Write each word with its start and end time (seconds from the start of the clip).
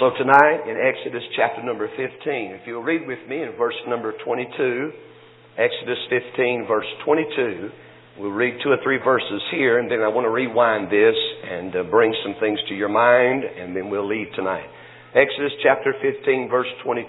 So 0.00 0.08
tonight 0.16 0.64
in 0.64 0.80
Exodus 0.80 1.20
chapter 1.36 1.60
number 1.62 1.84
15, 1.92 2.00
if 2.56 2.64
you'll 2.64 2.80
read 2.80 3.06
with 3.06 3.20
me 3.28 3.42
in 3.42 3.52
verse 3.60 3.76
number 3.86 4.14
22, 4.24 4.48
Exodus 5.60 6.00
15 6.08 6.64
verse 6.66 6.88
22, 7.04 7.68
we'll 8.16 8.32
read 8.32 8.56
two 8.64 8.72
or 8.72 8.80
three 8.82 8.96
verses 8.96 9.42
here 9.52 9.78
and 9.78 9.92
then 9.92 10.00
I 10.00 10.08
want 10.08 10.24
to 10.24 10.32
rewind 10.32 10.88
this 10.88 11.12
and 11.44 11.76
uh, 11.76 11.82
bring 11.92 12.16
some 12.24 12.32
things 12.40 12.58
to 12.70 12.74
your 12.74 12.88
mind 12.88 13.44
and 13.44 13.76
then 13.76 13.90
we'll 13.90 14.08
leave 14.08 14.28
tonight. 14.34 14.64
Exodus 15.12 15.52
chapter 15.62 15.92
15 16.00 16.48
verse 16.48 16.72
22. 16.82 17.04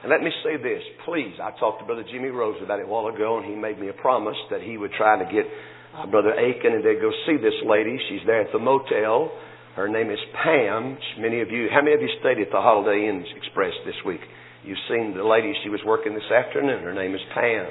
And 0.00 0.08
let 0.08 0.24
me 0.24 0.32
say 0.40 0.56
this, 0.56 0.80
please. 1.04 1.36
I 1.36 1.52
talked 1.60 1.80
to 1.80 1.84
Brother 1.84 2.04
Jimmy 2.10 2.32
Rose 2.32 2.56
about 2.64 2.80
it 2.80 2.86
a 2.86 2.88
while 2.88 3.12
ago 3.12 3.36
and 3.36 3.44
he 3.44 3.52
made 3.52 3.78
me 3.78 3.90
a 3.90 3.98
promise 4.00 4.40
that 4.48 4.62
he 4.62 4.78
would 4.78 4.92
try 4.96 5.20
to 5.20 5.28
get 5.28 5.44
uh, 5.92 6.08
Brother 6.08 6.32
Aiken 6.32 6.80
and 6.80 6.80
they'd 6.80 6.96
go 6.96 7.12
see 7.28 7.36
this 7.36 7.60
lady. 7.68 8.00
She's 8.08 8.24
there 8.24 8.40
at 8.40 8.52
the 8.56 8.58
motel 8.58 9.36
her 9.76 9.92
name 9.92 10.08
is 10.08 10.18
Pam. 10.32 10.96
Many 11.20 11.44
of 11.44 11.52
you, 11.52 11.68
how 11.68 11.84
many 11.84 11.92
of 11.92 12.00
you 12.00 12.08
stayed 12.24 12.40
at 12.40 12.48
the 12.48 12.64
Holiday 12.64 13.12
Inn 13.12 13.20
Express 13.36 13.76
this 13.84 14.00
week? 14.08 14.24
You've 14.64 14.80
seen 14.88 15.12
the 15.12 15.20
lady 15.20 15.52
she 15.62 15.68
was 15.68 15.84
working 15.84 16.16
this 16.16 16.32
afternoon. 16.32 16.80
Her 16.80 16.96
name 16.96 17.12
is 17.12 17.20
Pam. 17.36 17.68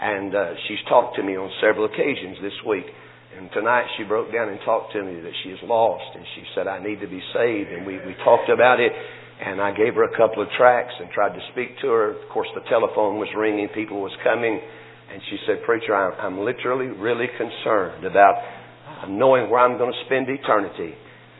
And 0.00 0.32
uh, 0.32 0.56
she's 0.66 0.80
talked 0.88 1.20
to 1.20 1.22
me 1.22 1.36
on 1.36 1.52
several 1.60 1.84
occasions 1.84 2.40
this 2.40 2.56
week. 2.64 2.88
And 3.36 3.52
tonight 3.52 3.84
she 4.00 4.08
broke 4.08 4.32
down 4.32 4.48
and 4.48 4.58
talked 4.64 4.96
to 4.96 5.04
me 5.04 5.20
that 5.20 5.36
she 5.44 5.52
is 5.52 5.60
lost. 5.68 6.16
And 6.16 6.24
she 6.32 6.48
said, 6.56 6.64
I 6.64 6.80
need 6.80 7.04
to 7.04 7.10
be 7.12 7.20
saved. 7.36 7.68
And 7.76 7.84
we, 7.84 8.00
we 8.00 8.16
talked 8.24 8.48
about 8.48 8.80
it. 8.80 8.96
And 9.44 9.60
I 9.60 9.76
gave 9.76 10.00
her 10.00 10.08
a 10.08 10.16
couple 10.16 10.40
of 10.40 10.48
tracks 10.56 10.96
and 10.96 11.12
tried 11.12 11.36
to 11.36 11.44
speak 11.52 11.76
to 11.84 11.92
her. 11.92 12.16
Of 12.24 12.24
course, 12.32 12.48
the 12.56 12.64
telephone 12.72 13.20
was 13.20 13.28
ringing. 13.36 13.68
People 13.76 14.00
was 14.00 14.16
coming. 14.24 14.64
And 15.12 15.20
she 15.28 15.36
said, 15.44 15.60
Preacher, 15.68 15.92
I'm, 15.92 16.16
I'm 16.16 16.38
literally 16.40 16.88
really 16.88 17.28
concerned 17.36 18.08
about 18.08 19.12
knowing 19.12 19.52
where 19.52 19.60
I'm 19.60 19.76
going 19.76 19.92
to 19.92 20.02
spend 20.08 20.24
eternity. 20.32 20.96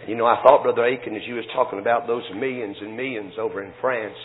You 0.07 0.17
know, 0.17 0.27
I 0.27 0.37
thought, 0.43 0.63
Brother 0.63 0.85
Aiken, 0.85 1.17
as 1.17 1.23
you 1.27 1.35
was 1.37 1.45
talking 1.55 1.79
about 1.79 2.07
those 2.07 2.25
millions 2.37 2.77
and 2.81 2.97
millions 2.97 3.33
over 3.39 3.65
in 3.65 3.73
France, 3.81 4.17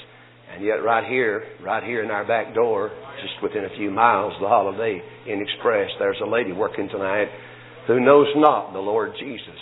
and 0.52 0.66
yet 0.66 0.84
right 0.84 1.08
here, 1.08 1.44
right 1.64 1.84
here 1.84 2.04
in 2.04 2.12
our 2.12 2.26
back 2.28 2.54
door, 2.54 2.92
just 3.22 3.42
within 3.42 3.64
a 3.64 3.78
few 3.78 3.92
miles, 3.92 4.34
of 4.36 4.42
the 4.42 4.48
Holiday 4.48 5.00
Inn 5.28 5.40
Express, 5.42 5.90
there's 6.00 6.20
a 6.26 6.28
lady 6.28 6.52
working 6.52 6.90
tonight 6.90 7.28
who 7.88 8.00
knows 8.00 8.28
not 8.36 8.74
the 8.74 8.80
Lord 8.80 9.14
Jesus 9.20 9.60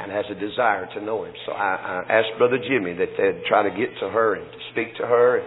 and 0.00 0.10
has 0.10 0.24
a 0.30 0.34
desire 0.34 0.86
to 0.94 1.04
know 1.04 1.24
Him. 1.24 1.34
So 1.46 1.52
I, 1.52 2.02
I 2.08 2.12
asked 2.12 2.38
Brother 2.38 2.58
Jimmy 2.58 2.94
that 2.94 3.14
they'd 3.16 3.46
try 3.46 3.62
to 3.62 3.70
get 3.70 3.94
to 4.00 4.08
her 4.10 4.34
and 4.34 4.50
to 4.50 4.58
speak 4.72 4.96
to 4.96 5.06
her. 5.06 5.38
And 5.38 5.46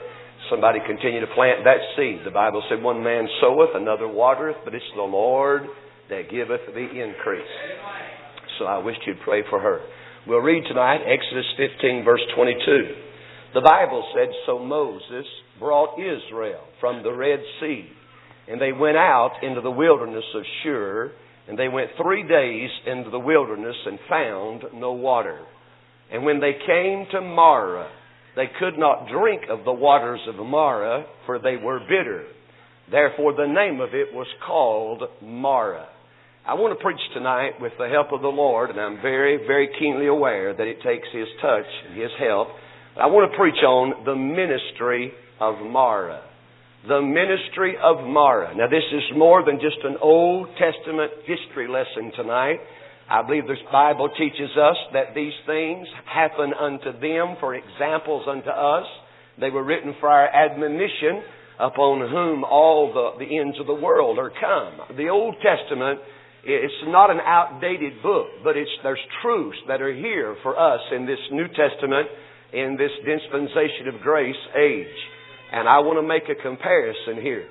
somebody 0.49 0.79
continue 0.87 1.19
to 1.19 1.31
plant 1.35 1.65
that 1.65 1.81
seed. 1.97 2.21
The 2.25 2.31
Bible 2.31 2.63
said, 2.69 2.81
one 2.81 3.03
man 3.03 3.27
soweth, 3.41 3.75
another 3.75 4.07
watereth, 4.07 4.57
but 4.63 4.73
it's 4.73 4.85
the 4.95 5.03
Lord 5.03 5.63
that 6.09 6.31
giveth 6.31 6.61
the 6.73 6.87
increase. 6.87 7.53
So 8.59 8.65
I 8.65 8.77
wish 8.79 8.97
you'd 9.07 9.21
pray 9.23 9.43
for 9.49 9.59
her. 9.59 9.79
We'll 10.27 10.39
read 10.39 10.65
tonight 10.67 10.99
Exodus 11.07 11.45
15, 11.55 12.03
verse 12.03 12.19
22. 12.35 12.93
The 13.53 13.61
Bible 13.61 14.05
said, 14.13 14.27
So 14.45 14.59
Moses 14.59 15.25
brought 15.57 15.97
Israel 15.97 16.65
from 16.81 17.01
the 17.01 17.13
Red 17.13 17.39
Sea, 17.61 17.87
and 18.49 18.61
they 18.61 18.73
went 18.73 18.97
out 18.97 19.37
into 19.41 19.61
the 19.61 19.71
wilderness 19.71 20.25
of 20.35 20.43
Shur, 20.61 21.13
and 21.47 21.57
they 21.57 21.69
went 21.69 21.91
three 22.01 22.27
days 22.27 22.69
into 22.85 23.09
the 23.09 23.19
wilderness 23.19 23.77
and 23.85 23.97
found 24.09 24.63
no 24.73 24.91
water. 24.91 25.39
And 26.11 26.25
when 26.25 26.41
they 26.41 26.53
came 26.67 27.05
to 27.11 27.21
Marah, 27.21 27.89
they 28.35 28.47
could 28.59 28.77
not 28.77 29.07
drink 29.09 29.43
of 29.49 29.63
the 29.63 29.71
waters 29.71 30.19
of 30.27 30.45
Marah, 30.45 31.05
for 31.25 31.39
they 31.39 31.55
were 31.55 31.79
bitter. 31.79 32.25
Therefore 32.91 33.33
the 33.33 33.47
name 33.47 33.79
of 33.79 33.93
it 33.93 34.13
was 34.13 34.27
called 34.45 35.03
Marah. 35.23 35.87
I 36.49 36.57
want 36.57 36.73
to 36.73 36.81
preach 36.81 36.97
tonight 37.13 37.61
with 37.61 37.73
the 37.77 37.93
help 37.93 38.09
of 38.09 38.25
the 38.25 38.33
Lord, 38.33 38.71
and 38.71 38.81
I'm 38.81 38.97
very, 39.05 39.37
very 39.45 39.69
keenly 39.77 40.07
aware 40.07 40.49
that 40.49 40.65
it 40.65 40.81
takes 40.81 41.05
His 41.13 41.29
touch 41.45 41.69
and 41.85 41.93
His 41.93 42.09
help. 42.17 42.47
I 42.97 43.05
want 43.05 43.29
to 43.29 43.37
preach 43.37 43.61
on 43.61 44.01
the 44.01 44.17
ministry 44.17 45.13
of 45.39 45.61
Marah. 45.61 46.25
The 46.89 47.05
ministry 47.05 47.77
of 47.77 48.01
Marah. 48.01 48.57
Now, 48.57 48.65
this 48.65 48.81
is 48.89 49.13
more 49.13 49.45
than 49.45 49.61
just 49.61 49.77
an 49.85 50.01
Old 50.01 50.49
Testament 50.57 51.21
history 51.29 51.69
lesson 51.69 52.09
tonight. 52.17 52.57
I 53.05 53.21
believe 53.21 53.45
the 53.45 53.61
Bible 53.71 54.09
teaches 54.17 54.49
us 54.57 54.77
that 54.97 55.13
these 55.13 55.37
things 55.45 55.85
happen 56.09 56.57
unto 56.57 56.97
them 56.97 57.37
for 57.37 57.53
examples 57.53 58.25
unto 58.25 58.49
us. 58.49 58.89
They 59.37 59.53
were 59.53 59.63
written 59.63 59.93
for 60.01 60.09
our 60.09 60.25
admonition 60.25 61.21
upon 61.61 62.09
whom 62.09 62.43
all 62.43 62.89
the, 62.89 63.23
the 63.23 63.37
ends 63.37 63.59
of 63.61 63.67
the 63.67 63.77
world 63.77 64.17
are 64.17 64.33
come. 64.33 64.97
The 64.97 65.13
Old 65.13 65.35
Testament 65.45 66.01
it's 66.43 66.83
not 66.87 67.11
an 67.11 67.19
outdated 67.19 68.01
book, 68.01 68.27
but 68.43 68.55
it's, 68.55 68.71
there's 68.83 68.99
truths 69.21 69.57
that 69.67 69.81
are 69.81 69.93
here 69.93 70.35
for 70.43 70.57
us 70.57 70.79
in 70.95 71.05
this 71.05 71.19
New 71.31 71.47
Testament, 71.47 72.07
in 72.53 72.77
this 72.77 72.91
dispensation 73.05 73.93
of 73.93 74.01
grace 74.01 74.35
age. 74.57 74.87
And 75.51 75.67
I 75.67 75.79
want 75.79 75.97
to 75.97 76.07
make 76.07 76.29
a 76.29 76.41
comparison 76.41 77.21
here. 77.21 77.47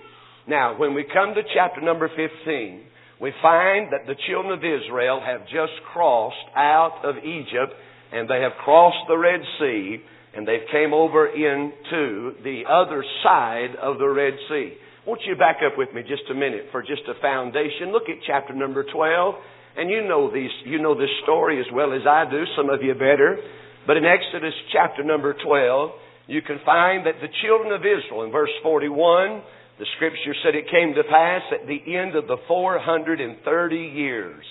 Now, 0.47 0.79
when 0.79 0.95
we 0.95 1.05
come 1.05 1.35
to 1.35 1.43
chapter 1.55 1.81
number 1.81 2.09
15, 2.09 2.83
we 3.21 3.33
find 3.43 3.93
that 3.93 4.07
the 4.07 4.15
children 4.29 4.57
of 4.57 4.65
Israel 4.65 5.21
have 5.25 5.43
just 5.43 5.73
crossed 5.93 6.37
out 6.57 7.05
of 7.05 7.17
Egypt 7.19 7.75
and 8.13 8.29
they 8.29 8.41
have 8.41 8.53
crossed 8.65 9.07
the 9.09 9.19
Red 9.19 9.41
Sea 9.59 9.99
and 10.35 10.47
they've 10.47 10.69
came 10.71 10.95
over 10.95 11.27
into 11.27 12.33
the 12.45 12.63
other 12.69 13.05
side 13.23 13.75
of 13.83 13.99
the 13.99 14.09
Red 14.09 14.35
Sea. 14.49 14.75
Won't 15.09 15.25
you 15.25 15.37
back 15.37 15.65
up 15.65 15.79
with 15.79 15.89
me 15.95 16.03
just 16.03 16.29
a 16.31 16.35
minute 16.35 16.69
for 16.71 16.83
just 16.83 17.01
a 17.09 17.19
foundation? 17.23 17.97
Look 17.97 18.13
at 18.13 18.21
chapter 18.27 18.53
number 18.53 18.85
12. 18.85 19.35
And 19.79 19.89
you 19.89 20.07
know 20.07 20.29
these, 20.31 20.53
you 20.67 20.83
know 20.83 20.93
this 20.93 21.09
story 21.23 21.59
as 21.59 21.67
well 21.73 21.95
as 21.95 22.03
I 22.05 22.29
do, 22.31 22.45
some 22.55 22.69
of 22.69 22.83
you 22.83 22.93
better. 22.93 23.41
But 23.87 23.97
in 23.97 24.05
Exodus 24.05 24.53
chapter 24.71 25.03
number 25.03 25.33
12, 25.33 25.91
you 26.27 26.43
can 26.43 26.61
find 26.63 27.07
that 27.07 27.25
the 27.25 27.33
children 27.41 27.73
of 27.73 27.81
Israel, 27.81 28.25
in 28.25 28.31
verse 28.31 28.53
41, 28.63 29.41
the 29.79 29.87
scripture 29.97 30.37
said 30.45 30.55
it 30.55 30.69
came 30.69 30.93
to 30.93 31.05
pass 31.09 31.41
at 31.57 31.67
the 31.67 31.81
end 31.97 32.15
of 32.15 32.27
the 32.27 32.37
430 32.47 33.77
years, 33.77 34.45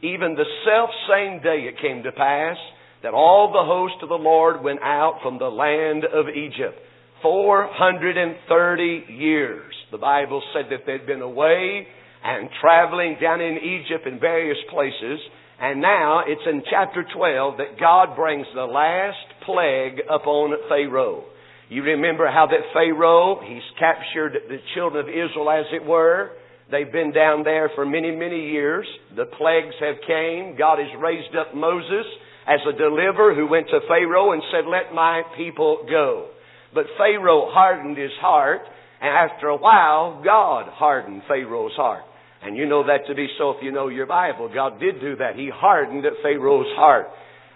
even 0.00 0.36
the 0.38 0.46
self 0.62 0.90
same 1.10 1.42
day 1.42 1.66
it 1.66 1.82
came 1.82 2.04
to 2.04 2.12
pass, 2.12 2.56
that 3.02 3.14
all 3.14 3.50
the 3.50 3.66
host 3.66 4.00
of 4.00 4.10
the 4.10 4.14
Lord 4.14 4.62
went 4.62 4.80
out 4.80 5.18
from 5.24 5.40
the 5.40 5.50
land 5.50 6.04
of 6.04 6.28
Egypt. 6.28 6.78
430 7.24 9.04
years. 9.08 9.72
The 9.90 9.96
Bible 9.96 10.42
said 10.52 10.66
that 10.68 10.84
they'd 10.86 11.06
been 11.06 11.22
away 11.22 11.86
and 12.22 12.50
traveling 12.60 13.16
down 13.18 13.40
in 13.40 13.56
Egypt 13.56 14.06
in 14.06 14.20
various 14.20 14.58
places. 14.70 15.20
And 15.58 15.80
now 15.80 16.20
it's 16.26 16.42
in 16.46 16.62
chapter 16.70 17.02
12 17.16 17.56
that 17.56 17.80
God 17.80 18.14
brings 18.14 18.46
the 18.54 18.66
last 18.66 19.24
plague 19.46 20.04
upon 20.04 20.52
Pharaoh. 20.68 21.24
You 21.70 21.82
remember 21.82 22.30
how 22.30 22.46
that 22.46 22.60
Pharaoh, 22.74 23.40
he's 23.40 23.62
captured 23.78 24.36
the 24.48 24.58
children 24.74 25.02
of 25.02 25.08
Israel 25.08 25.48
as 25.48 25.64
it 25.72 25.82
were. 25.82 26.32
They've 26.70 26.92
been 26.92 27.12
down 27.12 27.42
there 27.42 27.70
for 27.74 27.86
many, 27.86 28.10
many 28.10 28.50
years. 28.50 28.86
The 29.16 29.24
plagues 29.24 29.74
have 29.80 29.96
came. 30.06 30.56
God 30.58 30.78
has 30.78 30.92
raised 31.00 31.34
up 31.34 31.54
Moses 31.54 32.04
as 32.46 32.60
a 32.68 32.76
deliverer 32.76 33.34
who 33.34 33.46
went 33.48 33.68
to 33.68 33.80
Pharaoh 33.88 34.32
and 34.32 34.42
said, 34.52 34.68
let 34.68 34.94
my 34.94 35.22
people 35.38 35.86
go. 35.88 36.28
But 36.74 36.86
Pharaoh 36.98 37.50
hardened 37.50 37.96
his 37.96 38.10
heart, 38.20 38.62
and 39.00 39.30
after 39.30 39.48
a 39.48 39.56
while, 39.56 40.22
God 40.24 40.66
hardened 40.68 41.22
Pharaoh's 41.28 41.76
heart. 41.76 42.02
And 42.42 42.56
you 42.56 42.66
know 42.66 42.86
that 42.86 43.06
to 43.08 43.14
be 43.14 43.28
so 43.38 43.50
if 43.50 43.62
you 43.62 43.72
know 43.72 43.88
your 43.88 44.06
Bible. 44.06 44.50
God 44.52 44.78
did 44.80 45.00
do 45.00 45.16
that. 45.16 45.36
He 45.36 45.50
hardened 45.52 46.04
Pharaoh's 46.22 46.76
heart. 46.76 47.06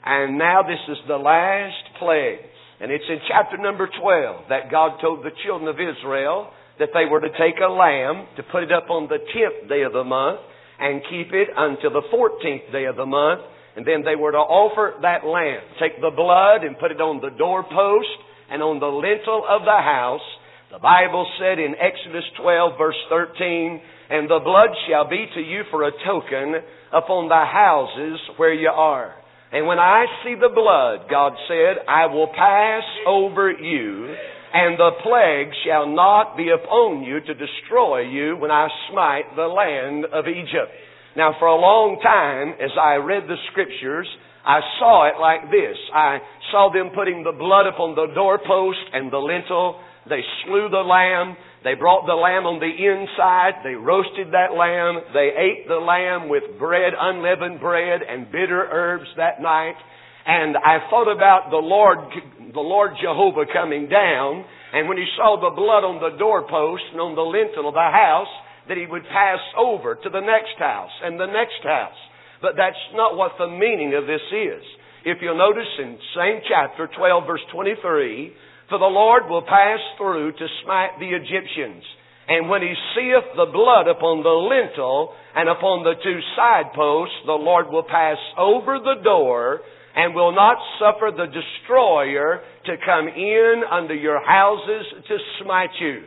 And 0.05 0.39
now 0.39 0.63
this 0.63 0.81
is 0.89 0.97
the 1.07 1.17
last 1.17 1.99
plague. 1.99 2.39
And 2.81 2.91
it's 2.93 3.05
in 3.09 3.19
chapter 3.29 3.59
number 3.59 3.89
12 4.01 4.49
that 4.49 4.71
God 4.71 4.99
told 5.03 5.25
the 5.25 5.35
children 5.45 5.69
of 5.69 5.77
Israel 5.77 6.51
that 6.79 6.91
they 6.95 7.05
were 7.11 7.21
to 7.21 7.29
take 7.31 7.61
a 7.61 7.71
lamb, 7.71 8.29
to 8.37 8.43
put 8.45 8.63
it 8.63 8.73
up 8.73 8.89
on 8.89 9.09
the 9.09 9.19
10th 9.19 9.69
day 9.69 9.83
of 9.83 9.93
the 9.93 10.05
month, 10.05 10.41
and 10.79 11.03
keep 11.11 11.35
it 11.35 11.49
until 11.55 11.91
the 11.91 12.07
14th 12.15 12.73
day 12.73 12.85
of 12.85 12.97
the 12.97 13.05
month. 13.05 13.41
And 13.77 13.85
then 13.85 14.05
they 14.05 14.17
were 14.17 14.33
to 14.33 14.39
offer 14.39 14.95
that 15.03 15.27
lamb, 15.27 15.61
take 15.79 16.01
the 16.01 16.15
blood 16.15 16.65
and 16.65 16.79
put 16.79 16.93
it 16.93 17.01
on 17.01 17.21
the 17.21 17.37
doorpost 17.37 18.09
and 18.51 18.63
on 18.63 18.81
the 18.81 18.87
lintel 18.87 19.45
of 19.49 19.63
the 19.63 19.81
house. 19.81 20.25
The 20.71 20.79
Bible 20.79 21.27
said 21.41 21.59
in 21.59 21.75
Exodus 21.81 22.25
12 22.41 22.73
verse 22.77 23.01
13, 23.09 23.81
and 24.11 24.29
the 24.29 24.41
blood 24.45 24.71
shall 24.89 25.09
be 25.09 25.27
to 25.35 25.41
you 25.41 25.63
for 25.71 25.85
a 25.85 25.93
token 26.05 26.61
upon 26.93 27.29
the 27.29 27.45
houses 27.45 28.21
where 28.37 28.53
you 28.53 28.69
are. 28.69 29.15
And 29.53 29.67
when 29.67 29.79
I 29.79 30.05
see 30.25 30.35
the 30.35 30.53
blood, 30.53 31.09
God 31.09 31.33
said, 31.49 31.85
I 31.89 32.07
will 32.07 32.29
pass 32.29 32.85
over 33.07 33.51
you, 33.51 34.15
and 34.53 34.79
the 34.79 34.91
plague 35.03 35.53
shall 35.65 35.89
not 35.89 36.37
be 36.37 36.51
upon 36.51 37.03
you 37.03 37.21
to 37.21 37.35
destroy 37.35 38.01
you 38.01 38.37
when 38.37 38.51
I 38.51 38.69
smite 38.91 39.37
the 39.37 39.49
land 39.49 40.05
of 40.05 40.29
Egypt. 40.29 40.73
Now 41.17 41.35
for 41.39 41.49
a 41.49 41.57
long 41.57 41.99
time, 42.03 42.61
as 42.61 42.71
I 42.79 42.97
read 42.97 43.25
the 43.25 43.41
scriptures, 43.51 44.07
I 44.49 44.65
saw 44.81 45.05
it 45.13 45.21
like 45.21 45.53
this. 45.53 45.77
I 45.93 46.25
saw 46.51 46.73
them 46.73 46.97
putting 46.97 47.21
the 47.21 47.37
blood 47.37 47.69
upon 47.69 47.93
the 47.93 48.09
doorpost 48.17 48.81
and 48.97 49.13
the 49.13 49.21
lintel. 49.21 49.77
They 50.09 50.25
slew 50.45 50.73
the 50.73 50.81
lamb. 50.89 51.37
They 51.69 51.77
brought 51.77 52.09
the 52.09 52.17
lamb 52.17 52.49
on 52.49 52.57
the 52.57 52.73
inside. 52.73 53.61
They 53.61 53.77
roasted 53.77 54.33
that 54.33 54.57
lamb. 54.57 55.05
They 55.13 55.37
ate 55.37 55.69
the 55.69 55.77
lamb 55.77 56.33
with 56.33 56.57
bread, 56.57 56.97
unleavened 56.97 57.61
bread, 57.61 58.01
and 58.01 58.33
bitter 58.33 58.65
herbs 58.73 59.13
that 59.21 59.45
night. 59.45 59.77
And 60.25 60.57
I 60.57 60.81
thought 60.89 61.13
about 61.13 61.53
the 61.53 61.61
Lord, 61.61 62.09
the 62.41 62.65
Lord 62.65 62.97
Jehovah 63.05 63.45
coming 63.53 63.93
down, 63.93 64.49
and 64.73 64.89
when 64.89 64.97
he 64.97 65.09
saw 65.17 65.37
the 65.37 65.53
blood 65.53 65.85
on 65.85 66.01
the 66.01 66.17
doorpost 66.17 66.89
and 66.93 67.01
on 67.01 67.13
the 67.13 67.25
lintel 67.25 67.69
of 67.69 67.77
the 67.77 67.93
house, 67.93 68.33
that 68.69 68.81
he 68.81 68.89
would 68.89 69.05
pass 69.13 69.41
over 69.57 69.97
to 69.97 70.09
the 70.09 70.21
next 70.25 70.57
house 70.57 70.93
and 71.05 71.21
the 71.21 71.29
next 71.29 71.61
house. 71.65 72.01
But 72.41 72.55
that's 72.57 72.79
not 72.95 73.17
what 73.17 73.33
the 73.39 73.49
meaning 73.49 73.95
of 73.95 74.07
this 74.07 74.23
is. 74.31 74.63
If 75.05 75.19
you'll 75.23 75.39
notice 75.39 75.69
in 75.79 75.99
same 76.15 76.41
chapter, 76.49 76.89
12 76.97 77.27
verse 77.27 77.41
23, 77.53 78.33
for 78.69 78.79
the 78.79 78.85
Lord 78.85 79.25
will 79.29 79.43
pass 79.43 79.79
through 79.97 80.33
to 80.33 80.47
smite 80.63 80.99
the 81.01 81.09
Egyptians. 81.09 81.83
And 82.29 82.51
when 82.51 82.61
he 82.61 82.75
seeth 82.95 83.25
the 83.37 83.49
blood 83.51 83.89
upon 83.89 84.23
the 84.23 84.37
lintel 84.37 85.15
and 85.35 85.49
upon 85.49 85.83
the 85.83 85.97
two 86.05 86.21
side 86.37 86.77
posts, 86.77 87.17
the 87.25 87.33
Lord 87.33 87.71
will 87.71 87.85
pass 87.89 88.19
over 88.37 88.79
the 88.79 89.01
door 89.03 89.61
and 89.97 90.15
will 90.15 90.35
not 90.35 90.59
suffer 90.79 91.11
the 91.11 91.27
destroyer 91.27 92.43
to 92.67 92.77
come 92.85 93.09
in 93.09 93.63
under 93.71 93.95
your 93.95 94.21
houses 94.25 94.85
to 95.09 95.17
smite 95.43 95.73
you. 95.81 96.03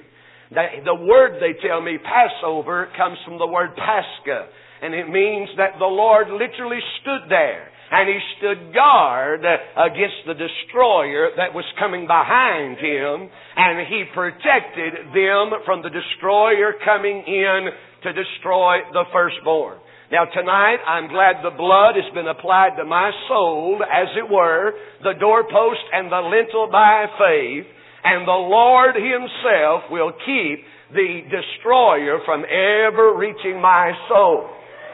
The 0.52 0.94
word 0.94 1.42
they 1.42 1.58
tell 1.68 1.82
me, 1.82 1.98
Passover, 1.98 2.90
comes 2.96 3.18
from 3.26 3.40
the 3.40 3.48
word 3.48 3.72
Pascha. 3.76 4.48
And 4.82 4.94
it 4.96 5.08
means 5.08 5.50
that 5.58 5.78
the 5.78 5.86
Lord 5.86 6.28
literally 6.30 6.82
stood 7.02 7.30
there 7.30 7.70
and 7.92 8.08
he 8.08 8.20
stood 8.40 8.74
guard 8.74 9.44
against 9.44 10.24
the 10.26 10.34
destroyer 10.34 11.36
that 11.36 11.54
was 11.54 11.68
coming 11.78 12.08
behind 12.08 12.80
him, 12.80 13.28
and 13.28 13.86
he 13.86 14.08
protected 14.16 15.12
them 15.12 15.52
from 15.68 15.84
the 15.84 15.92
destroyer 15.92 16.72
coming 16.86 17.20
in 17.28 17.68
to 18.04 18.16
destroy 18.16 18.80
the 18.96 19.04
firstborn. 19.12 19.78
Now 20.10 20.24
tonight, 20.24 20.80
I'm 20.88 21.12
glad 21.12 21.44
the 21.44 21.56
blood 21.56 22.00
has 22.00 22.08
been 22.16 22.32
applied 22.32 22.80
to 22.80 22.86
my 22.86 23.12
soul, 23.28 23.84
as 23.84 24.08
it 24.16 24.32
were, 24.32 24.72
the 25.04 25.20
doorpost 25.20 25.84
and 25.92 26.10
the 26.10 26.24
lintel 26.24 26.70
by 26.72 27.08
faith, 27.20 27.68
and 28.04 28.24
the 28.24 28.32
Lord 28.32 28.96
Himself 28.96 29.92
will 29.92 30.16
keep 30.26 30.64
the 30.96 31.28
destroyer 31.28 32.20
from 32.24 32.48
ever 32.48 33.20
reaching 33.20 33.60
my 33.60 33.92
soul. 34.08 34.48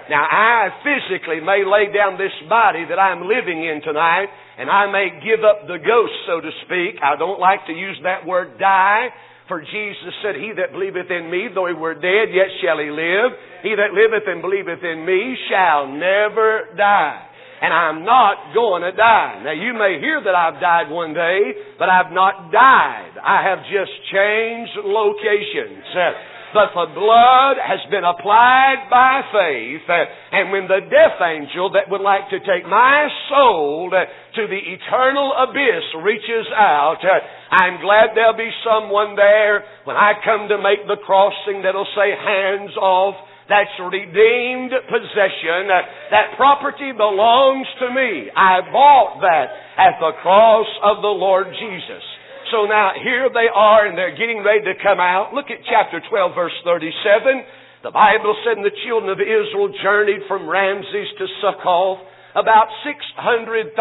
Now 0.09 0.24
I 0.24 0.71
physically 0.83 1.44
may 1.44 1.68
lay 1.68 1.92
down 1.92 2.18
this 2.18 2.33
body 2.48 2.88
that 2.88 3.00
I'm 3.00 3.27
living 3.27 3.59
in 3.63 3.81
tonight, 3.83 4.27
and 4.57 4.69
I 4.71 4.88
may 4.92 5.19
give 5.19 5.44
up 5.44 5.68
the 5.68 5.80
ghost, 5.83 6.15
so 6.25 6.39
to 6.39 6.51
speak. 6.63 7.04
I 7.04 7.19
don't 7.19 7.39
like 7.39 7.68
to 7.68 7.74
use 7.74 8.00
that 8.04 8.25
word 8.25 8.57
die, 8.57 9.12
for 9.48 9.59
Jesus 9.59 10.13
said, 10.24 10.36
He 10.36 10.51
that 10.56 10.71
believeth 10.71 11.12
in 11.12 11.31
me, 11.31 11.48
though 11.54 11.68
he 11.68 11.75
were 11.75 11.95
dead, 11.95 12.31
yet 12.31 12.51
shall 12.63 12.80
he 12.80 12.92
live. 12.92 13.36
He 13.63 13.75
that 13.75 13.92
liveth 13.92 14.27
and 14.27 14.42
believeth 14.42 14.83
in 14.83 15.04
me 15.04 15.36
shall 15.51 15.88
never 15.92 16.71
die. 16.75 17.27
And 17.59 17.74
I'm 17.74 18.06
not 18.06 18.54
going 18.54 18.83
to 18.83 18.92
die. 18.92 19.42
Now 19.44 19.56
you 19.56 19.74
may 19.74 19.98
hear 20.00 20.21
that 20.24 20.36
I've 20.36 20.62
died 20.62 20.94
one 20.94 21.13
day, 21.13 21.74
but 21.80 21.89
I've 21.89 22.13
not 22.13 22.51
died. 22.51 23.18
I 23.18 23.42
have 23.50 23.65
just 23.65 23.92
changed 24.13 24.77
locations. 24.86 25.83
Uh, 25.89 26.36
But 26.57 26.74
the 26.74 26.89
blood 26.89 27.62
has 27.62 27.86
been 27.94 28.01
applied 28.01 28.89
by 28.89 29.21
faith, 29.30 29.86
uh, 29.86 30.09
and 30.33 30.50
when 30.50 30.65
the 30.65 30.89
death 30.89 31.21
angel 31.21 31.69
that 31.77 31.86
would 31.86 32.01
like 32.01 32.33
to 32.33 32.42
take 32.42 32.65
my 32.65 33.06
soul 33.30 33.94
uh, 33.94 34.09
to 34.09 34.42
the 34.50 34.57
eternal 34.57 35.38
abyss 35.38 35.86
reaches 36.01 36.50
out, 36.57 36.98
uh, 37.06 37.54
I'm 37.54 37.77
glad 37.77 38.18
there'll 38.18 38.33
be 38.33 38.50
someone 38.65 39.13
there 39.13 39.69
when 39.86 40.01
I 40.01 40.18
come 40.25 40.50
to 40.50 40.57
make 40.57 40.81
the 40.89 40.98
crossing 41.06 41.62
that'll 41.62 41.94
say, 41.94 42.18
hands 42.18 42.74
off. 42.81 43.13
That's 43.45 43.77
redeemed 43.77 44.74
possession. 44.89 45.69
That 46.09 46.42
property 46.42 46.89
belongs 46.89 47.69
to 47.86 47.94
me. 47.94 48.33
I 48.33 48.65
bought 48.74 49.21
that 49.21 49.48
at 49.77 50.01
the 50.01 50.18
cross 50.25 50.68
of 50.81 51.06
the 51.06 51.13
Lord 51.13 51.54
Jesus. 51.54 52.04
So 52.51 52.63
now 52.65 52.95
here 52.95 53.27
they 53.27 53.51
are 53.51 53.88
and 53.88 53.97
they're 53.97 54.15
getting 54.15 54.44
ready 54.44 54.63
to 54.71 54.75
come 54.79 54.99
out. 54.99 55.33
Look 55.33 55.51
at 55.51 55.59
chapter 55.67 55.99
12 55.99 56.31
verse 56.35 56.55
37. 56.63 57.44
The 57.83 57.91
Bible 57.91 58.35
said 58.44 58.57
the 58.63 58.71
children 58.88 59.11
of 59.11 59.19
Israel 59.19 59.69
journeyed 59.83 60.23
from 60.27 60.47
Ramses 60.47 61.11
to 61.19 61.25
Succoth 61.44 61.99
about 62.35 62.67
600,000 62.88 63.75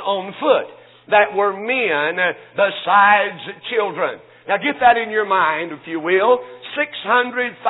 on 0.00 0.32
foot 0.40 0.68
that 1.10 1.34
were 1.34 1.52
men 1.52 2.16
besides 2.56 3.42
children. 3.68 4.20
Now 4.48 4.56
get 4.56 4.80
that 4.80 4.96
in 4.96 5.10
your 5.10 5.26
mind, 5.26 5.72
if 5.72 5.84
you 5.86 6.00
will. 6.00 6.40
600,000 6.74 7.60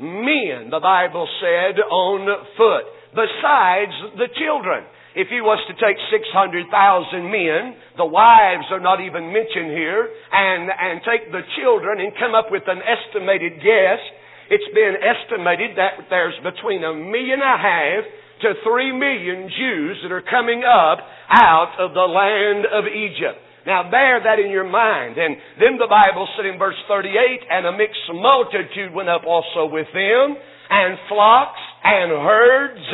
men, 0.00 0.70
the 0.70 0.80
Bible 0.80 1.28
said, 1.42 1.78
on 1.82 2.24
foot, 2.56 2.86
besides 3.12 3.92
the 4.16 4.28
children. 4.38 4.84
If 5.12 5.28
he 5.28 5.44
was 5.44 5.60
to 5.68 5.74
take 5.76 6.00
600,000 6.08 6.72
men, 7.28 7.76
the 8.00 8.08
wives 8.08 8.64
are 8.72 8.80
not 8.80 9.04
even 9.04 9.28
mentioned 9.28 9.76
here, 9.76 10.08
and, 10.08 10.72
and 10.72 11.04
take 11.04 11.28
the 11.28 11.44
children 11.60 12.00
and 12.00 12.16
come 12.16 12.32
up 12.32 12.48
with 12.48 12.64
an 12.64 12.80
estimated 12.80 13.60
guess, 13.60 14.00
it's 14.48 14.68
been 14.72 14.96
estimated 15.00 15.76
that 15.76 16.08
there's 16.08 16.36
between 16.40 16.80
a 16.84 16.96
million 16.96 17.44
and 17.44 17.44
a 17.44 17.60
half 17.60 18.02
to 18.42 18.48
three 18.64 18.90
million 18.92 19.48
Jews 19.52 20.00
that 20.02 20.12
are 20.12 20.24
coming 20.24 20.64
up 20.64 20.98
out 21.30 21.76
of 21.78 21.94
the 21.94 22.08
land 22.08 22.66
of 22.66 22.88
Egypt. 22.88 23.38
Now 23.66 23.88
bear 23.88 24.18
that 24.18 24.40
in 24.42 24.50
your 24.50 24.66
mind. 24.66 25.16
And 25.16 25.36
then 25.60 25.78
the 25.78 25.86
Bible 25.86 26.26
said 26.34 26.46
in 26.46 26.58
verse 26.58 26.76
38, 26.88 27.14
and 27.48 27.66
a 27.66 27.72
mixed 27.72 28.08
multitude 28.10 28.92
went 28.92 29.08
up 29.08 29.22
also 29.22 29.70
with 29.70 29.86
them, 29.94 30.36
and 30.68 30.98
flocks 31.08 31.60
and 31.84 32.10
herds, 32.10 32.88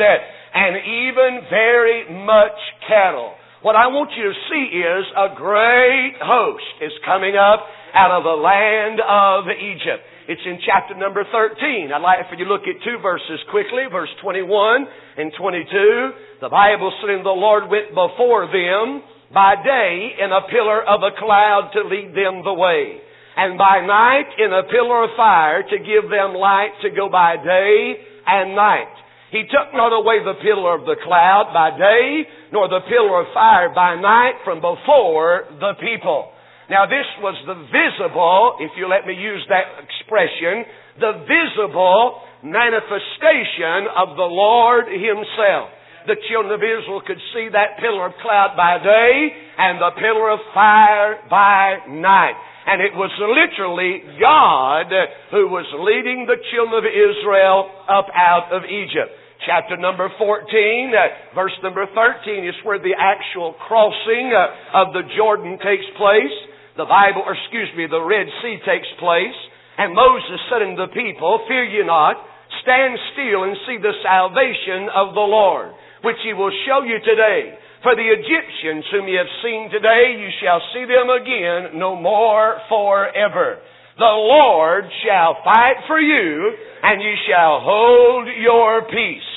and 0.53 0.75
even 0.77 1.45
very 1.49 2.09
much 2.25 2.57
cattle. 2.87 3.33
What 3.61 3.75
I 3.75 3.91
want 3.91 4.11
you 4.15 4.23
to 4.23 4.35
see 4.47 4.65
is 4.79 5.03
a 5.19 5.35
great 5.35 6.15
host 6.23 6.63
is 6.79 6.95
coming 7.03 7.35
up 7.35 7.59
out 7.93 8.11
of 8.15 8.23
the 8.23 8.39
land 8.39 9.03
of 9.03 9.51
Egypt. 9.51 9.99
It's 10.31 10.45
in 10.45 10.61
chapter 10.63 10.93
number 10.93 11.25
13. 11.25 11.91
I'd 11.91 12.05
like 12.05 12.23
for 12.29 12.37
you 12.37 12.45
to 12.45 12.51
look 12.53 12.69
at 12.69 12.79
two 12.85 13.01
verses 13.01 13.41
quickly, 13.49 13.89
verse 13.91 14.13
21 14.21 14.85
and 15.17 15.33
22. 15.35 16.39
The 16.39 16.53
Bible 16.53 16.93
says, 17.01 17.19
the 17.25 17.33
Lord 17.33 17.67
went 17.67 17.89
before 17.91 18.45
them 18.47 19.01
by 19.33 19.57
day 19.59 20.15
in 20.21 20.31
a 20.31 20.47
pillar 20.47 20.85
of 20.85 21.01
a 21.01 21.17
cloud 21.17 21.73
to 21.73 21.81
lead 21.83 22.13
them 22.13 22.45
the 22.45 22.53
way, 22.53 23.01
and 23.37 23.57
by 23.57 23.81
night 23.85 24.29
in 24.37 24.53
a 24.53 24.63
pillar 24.69 25.03
of 25.03 25.11
fire 25.17 25.63
to 25.63 25.77
give 25.77 26.09
them 26.09 26.33
light 26.33 26.73
to 26.81 26.89
go 26.89 27.09
by 27.09 27.35
day 27.37 27.93
and 28.25 28.55
night. 28.55 28.93
He 29.31 29.45
took 29.45 29.69
not 29.77 29.93
away 29.93 30.25
the 30.25 30.41
pillar 30.41 30.73
of 30.73 30.89
the 30.89 30.97
cloud 31.05 31.53
by 31.53 31.77
day, 31.77 32.25
nor 32.51 32.67
the 32.67 32.81
pillar 32.89 33.21
of 33.21 33.33
fire 33.33 33.69
by 33.69 33.93
night 34.01 34.41
from 34.43 34.57
before 34.57 35.45
the 35.61 35.77
people. 35.77 36.33
Now 36.69 36.85
this 36.85 37.05
was 37.21 37.37
the 37.45 37.57
visible, 37.69 38.57
if 38.61 38.73
you 38.77 38.89
let 38.89 39.05
me 39.05 39.13
use 39.13 39.45
that 39.49 39.73
expression, 39.81 40.65
the 40.97 41.25
visible 41.25 42.21
manifestation 42.41 43.89
of 43.93 44.17
the 44.17 44.29
Lord 44.29 44.85
Himself. 44.89 45.77
The 46.07 46.17
children 46.29 46.53
of 46.53 46.63
Israel 46.63 47.01
could 47.05 47.21
see 47.33 47.49
that 47.53 47.77
pillar 47.77 48.09
of 48.09 48.17
cloud 48.21 48.57
by 48.57 48.81
day 48.81 49.13
and 49.57 49.77
the 49.77 49.93
pillar 49.99 50.31
of 50.31 50.39
fire 50.53 51.21
by 51.29 51.85
night. 51.89 52.37
And 52.65 52.81
it 52.81 52.93
was 52.93 53.11
literally 53.17 54.05
God 54.21 54.89
who 55.31 55.49
was 55.49 55.65
leading 55.73 56.25
the 56.25 56.37
children 56.53 56.81
of 56.81 56.87
Israel 56.87 57.69
up 57.89 58.07
out 58.13 58.53
of 58.53 58.63
Egypt. 58.65 59.09
Chapter 59.47 59.77
number 59.79 60.11
14, 60.19 60.91
uh, 60.91 61.31
verse 61.31 61.55
number 61.63 61.87
13 61.87 62.43
is 62.43 62.59
where 62.67 62.75
the 62.75 62.91
actual 62.91 63.55
crossing 63.55 64.35
uh, 64.35 64.83
of 64.83 64.91
the 64.91 65.07
Jordan 65.15 65.55
takes 65.63 65.87
place. 65.95 66.35
The 66.75 66.83
Bible, 66.83 67.23
or 67.23 67.39
excuse 67.39 67.71
me, 67.71 67.87
the 67.87 68.03
Red 68.03 68.27
Sea 68.43 68.59
takes 68.67 68.91
place. 68.99 69.39
And 69.79 69.95
Moses 69.95 70.43
said 70.51 70.59
unto 70.59 70.83
the 70.83 70.91
people, 70.91 71.39
Fear 71.47 71.71
ye 71.71 71.87
not, 71.87 72.19
stand 72.67 72.99
still 73.15 73.47
and 73.47 73.55
see 73.63 73.79
the 73.79 73.95
salvation 74.03 74.91
of 74.91 75.15
the 75.15 75.23
Lord, 75.23 75.71
which 76.03 76.19
he 76.19 76.35
will 76.35 76.51
show 76.67 76.83
you 76.83 76.99
today. 76.99 77.55
For 77.79 77.95
the 77.95 78.11
Egyptians 78.11 78.91
whom 78.91 79.07
ye 79.07 79.15
have 79.15 79.31
seen 79.39 79.71
today, 79.71 80.19
you 80.19 80.35
shall 80.43 80.59
see 80.75 80.83
them 80.83 81.07
again 81.07 81.79
no 81.79 81.95
more 81.95 82.59
forever. 82.67 83.63
The 83.95 84.15
Lord 84.19 84.83
shall 85.07 85.39
fight 85.47 85.87
for 85.87 85.99
you, 85.99 86.51
and 86.83 87.01
you 87.01 87.15
shall 87.23 87.63
hold 87.63 88.27
your 88.35 88.83
peace. 88.91 89.28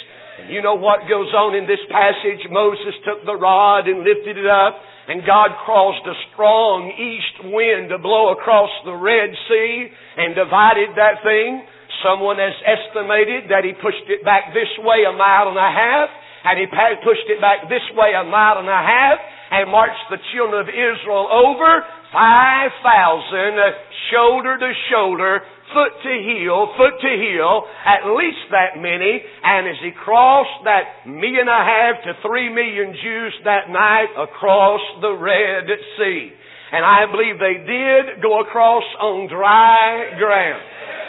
You 0.51 0.63
know 0.63 0.75
what 0.75 1.07
goes 1.07 1.31
on 1.35 1.55
in 1.55 1.71
this 1.71 1.83
passage? 1.87 2.43
Moses 2.51 2.95
took 3.07 3.23
the 3.23 3.39
rod 3.39 3.87
and 3.87 4.03
lifted 4.03 4.35
it 4.39 4.47
up, 4.49 4.75
and 5.07 5.23
God 5.23 5.55
caused 5.63 6.03
a 6.07 6.17
strong 6.33 6.91
east 6.91 7.53
wind 7.53 7.91
to 7.95 7.99
blow 7.99 8.35
across 8.35 8.71
the 8.83 8.95
Red 8.95 9.31
Sea 9.47 9.87
and 10.19 10.35
divided 10.35 10.99
that 10.99 11.23
thing. 11.23 11.63
Someone 12.03 12.43
has 12.43 12.55
estimated 12.67 13.51
that 13.55 13.63
he 13.63 13.77
pushed 13.79 14.11
it 14.11 14.27
back 14.27 14.51
this 14.51 14.71
way 14.83 15.07
a 15.07 15.15
mile 15.15 15.47
and 15.53 15.59
a 15.59 15.71
half, 15.71 16.11
and 16.51 16.59
he 16.59 16.67
pushed 17.07 17.31
it 17.31 17.39
back 17.39 17.71
this 17.71 17.87
way 17.95 18.11
a 18.19 18.27
mile 18.27 18.59
and 18.59 18.67
a 18.67 18.83
half, 18.83 19.19
and 19.53 19.71
marched 19.71 20.11
the 20.11 20.19
children 20.35 20.59
of 20.59 20.69
Israel 20.73 21.29
over 21.31 21.87
5,000 22.11 22.83
shoulder 24.11 24.59
to 24.59 24.71
shoulder, 24.91 25.41
foot 25.73 25.97
to 26.05 26.15
heel, 26.23 26.73
foot 26.77 26.97
to 27.01 27.13
heel, 27.17 27.65
at 27.85 28.07
least 28.15 28.49
that 28.53 28.79
many. 28.79 29.21
And 29.43 29.69
as 29.69 29.81
he 29.83 29.93
crossed 29.93 30.65
that 30.65 31.09
million 31.09 31.49
and 31.49 31.53
a 31.53 31.65
half 31.65 31.95
to 32.05 32.13
three 32.25 32.49
million 32.53 32.95
Jews 32.97 33.35
that 33.45 33.69
night 33.69 34.13
across 34.17 34.81
the 35.01 35.13
Red 35.17 35.69
Sea. 35.99 36.33
And 36.73 36.85
I 36.85 37.05
believe 37.05 37.37
they 37.37 37.61
did 37.69 38.23
go 38.25 38.41
across 38.41 38.85
on 38.97 39.29
dry 39.29 40.17
ground. 40.17 40.63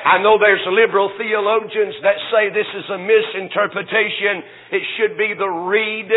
I 0.04 0.20
know 0.20 0.36
there's 0.36 0.60
liberal 0.68 1.16
theologians 1.16 1.96
that 2.04 2.20
say 2.28 2.52
this 2.52 2.68
is 2.76 2.84
a 2.92 3.00
misinterpretation. 3.00 4.44
It 4.76 4.84
should 5.00 5.16
be 5.16 5.32
the 5.32 5.48
Reed 5.48 6.12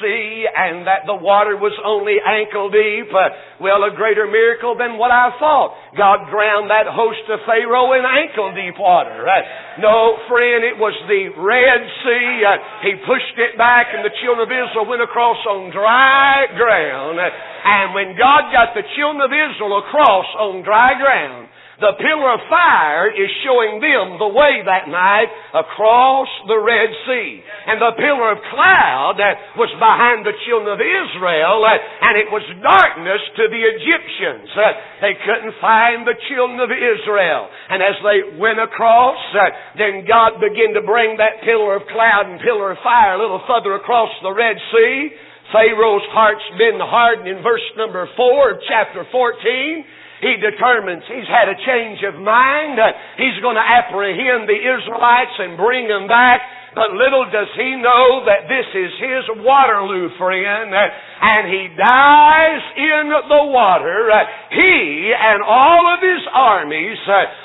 Sea 0.00 0.46
and 0.48 0.86
that 0.86 1.06
the 1.06 1.14
water 1.14 1.56
was 1.56 1.74
only 1.84 2.18
ankle 2.22 2.70
deep. 2.70 3.10
Uh, 3.10 3.62
well, 3.62 3.84
a 3.86 3.94
greater 3.94 4.26
miracle 4.26 4.74
than 4.74 4.98
what 4.98 5.10
I 5.10 5.34
thought. 5.38 5.74
God 5.94 6.30
drowned 6.30 6.70
that 6.70 6.90
host 6.90 7.24
of 7.30 7.44
Pharaoh 7.46 7.94
in 7.94 8.02
ankle 8.02 8.50
deep 8.54 8.78
water. 8.78 9.22
Uh, 9.24 9.82
no, 9.82 10.18
friend, 10.26 10.66
it 10.66 10.76
was 10.78 10.94
the 11.06 11.30
Red 11.38 11.80
Sea. 12.02 12.30
Uh, 12.42 12.52
he 12.86 12.92
pushed 13.06 13.38
it 13.38 13.54
back 13.56 13.94
and 13.94 14.02
the 14.02 14.14
children 14.22 14.46
of 14.46 14.50
Israel 14.50 14.86
went 14.88 15.02
across 15.02 15.38
on 15.46 15.70
dry 15.70 16.50
ground. 16.54 17.18
And 17.18 17.94
when 17.94 18.18
God 18.18 18.50
got 18.50 18.74
the 18.74 18.86
children 18.98 19.22
of 19.22 19.30
Israel 19.30 19.82
across 19.86 20.28
on 20.38 20.66
dry 20.66 20.98
ground, 20.98 21.52
the 21.82 21.98
pillar 21.98 22.38
of 22.38 22.46
fire 22.46 23.10
is 23.10 23.26
showing 23.42 23.82
them 23.82 24.22
the 24.22 24.30
way 24.30 24.62
that 24.62 24.86
night 24.86 25.26
across 25.50 26.30
the 26.46 26.54
Red 26.54 26.94
Sea. 27.10 27.42
And 27.42 27.82
the 27.82 27.98
pillar 27.98 28.32
of 28.32 28.40
cloud 28.54 29.18
that 29.18 29.58
was 29.58 29.68
behind 29.82 30.22
the 30.22 30.32
children 30.46 30.70
of 30.70 30.78
Israel, 30.78 31.66
uh, 31.66 31.74
and 31.74 32.14
it 32.22 32.30
was 32.30 32.46
darkness 32.62 33.18
to 33.34 33.44
the 33.50 33.62
Egyptians. 33.66 34.46
Uh, 34.54 34.62
they 35.02 35.14
couldn't 35.26 35.58
find 35.58 36.06
the 36.06 36.14
children 36.30 36.62
of 36.62 36.70
Israel. 36.70 37.50
And 37.50 37.82
as 37.82 37.98
they 38.06 38.38
went 38.38 38.62
across, 38.62 39.18
uh, 39.34 39.50
then 39.74 40.06
God 40.06 40.38
began 40.38 40.78
to 40.78 40.86
bring 40.86 41.18
that 41.18 41.42
pillar 41.42 41.82
of 41.82 41.90
cloud 41.90 42.30
and 42.30 42.38
pillar 42.38 42.72
of 42.72 42.80
fire 42.86 43.18
a 43.18 43.20
little 43.20 43.42
further 43.50 43.74
across 43.74 44.14
the 44.22 44.30
Red 44.30 44.54
Sea. 44.70 45.10
Pharaoh's 45.50 46.06
heart's 46.14 46.46
been 46.56 46.78
hardened 46.78 47.26
in 47.26 47.42
verse 47.42 47.66
number 47.74 48.06
4 48.14 48.54
of 48.54 48.58
chapter 48.70 49.02
14. 49.10 49.84
He 50.22 50.38
determines 50.38 51.02
he's 51.10 51.26
had 51.26 51.50
a 51.50 51.58
change 51.66 51.98
of 52.06 52.14
mind. 52.22 52.78
He's 53.18 53.42
going 53.42 53.58
to 53.58 53.66
apprehend 53.66 54.46
the 54.46 54.54
Israelites 54.54 55.34
and 55.42 55.58
bring 55.58 55.90
them 55.90 56.06
back. 56.06 56.40
But 56.72 56.96
little 56.96 57.28
does 57.28 57.52
he 57.52 57.76
know 57.76 58.24
that 58.24 58.48
this 58.48 58.64
is 58.72 58.92
his 58.96 59.44
Waterloo 59.44 60.08
friend, 60.16 60.72
and 60.72 61.44
he 61.44 61.68
dies 61.76 62.64
in 62.78 63.12
the 63.28 63.44
water. 63.52 64.08
He 64.48 65.12
and 65.12 65.42
all 65.44 65.84
of 65.92 66.00
his 66.00 66.24
armies, 66.32 66.96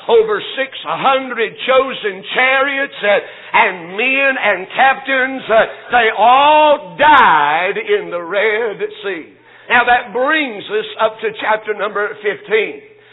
over 0.08 0.40
600 0.40 1.58
chosen 1.68 2.24
chariots 2.34 3.04
and 3.52 3.98
men 4.00 4.32
and 4.40 4.68
captains, 4.72 5.44
they 5.92 6.08
all 6.18 6.96
died 6.96 7.76
in 7.76 8.10
the 8.10 8.24
Red 8.24 8.80
Sea. 9.04 9.37
Now 9.68 9.84
that 9.84 10.16
brings 10.16 10.64
us 10.64 10.90
up 10.96 11.20
to 11.20 11.28
chapter 11.44 11.76
number 11.76 12.08
15. 12.24 12.24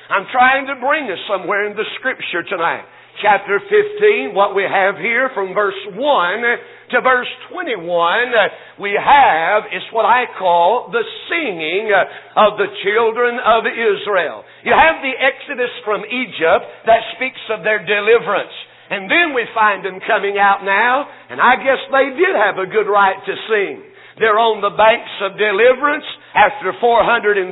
I'm 0.06 0.30
trying 0.30 0.70
to 0.70 0.78
bring 0.78 1.11
us 1.11 1.18
somewhere 1.26 1.66
in 1.66 1.75
the 1.75 1.87
scripture 1.99 2.46
tonight. 2.46 2.87
Chapter 3.23 3.58
15, 3.58 4.34
what 4.34 4.54
we 4.54 4.62
have 4.62 4.94
here 4.99 5.30
from 5.34 5.54
verse 5.54 5.78
1 5.94 5.99
to 5.99 6.99
verse 7.02 7.30
21, 7.50 7.78
uh, 7.82 8.38
we 8.78 8.94
have 8.94 9.70
is 9.70 9.82
what 9.90 10.06
I 10.06 10.26
call 10.38 10.90
the 10.90 11.02
singing 11.30 11.90
uh, 11.90 12.46
of 12.46 12.58
the 12.58 12.70
children 12.87 13.38
of 13.38 13.66
Israel. 13.66 14.42
You 14.62 14.75
have 14.75 15.02
the 15.02 15.14
Exodus 15.14 15.70
from 15.82 16.06
Egypt 16.06 16.66
that 16.87 17.02
speaks 17.18 17.42
of 17.50 17.66
their 17.66 17.82
deliverance. 17.82 18.54
And 18.90 19.11
then 19.11 19.34
we 19.34 19.46
find 19.54 19.82
them 19.82 19.99
coming 20.06 20.38
out 20.38 20.62
now, 20.62 21.06
and 21.30 21.40
I 21.42 21.58
guess 21.58 21.82
they 21.90 22.14
did 22.14 22.34
have 22.34 22.62
a 22.62 22.70
good 22.70 22.87
right 22.87 23.18
to 23.18 23.34
sing. 23.50 23.78
They're 24.18 24.38
on 24.38 24.62
the 24.62 24.75
banks 24.75 25.14
of 25.23 25.38
deliverance 25.38 26.06
after 26.34 26.74
430 26.82 27.46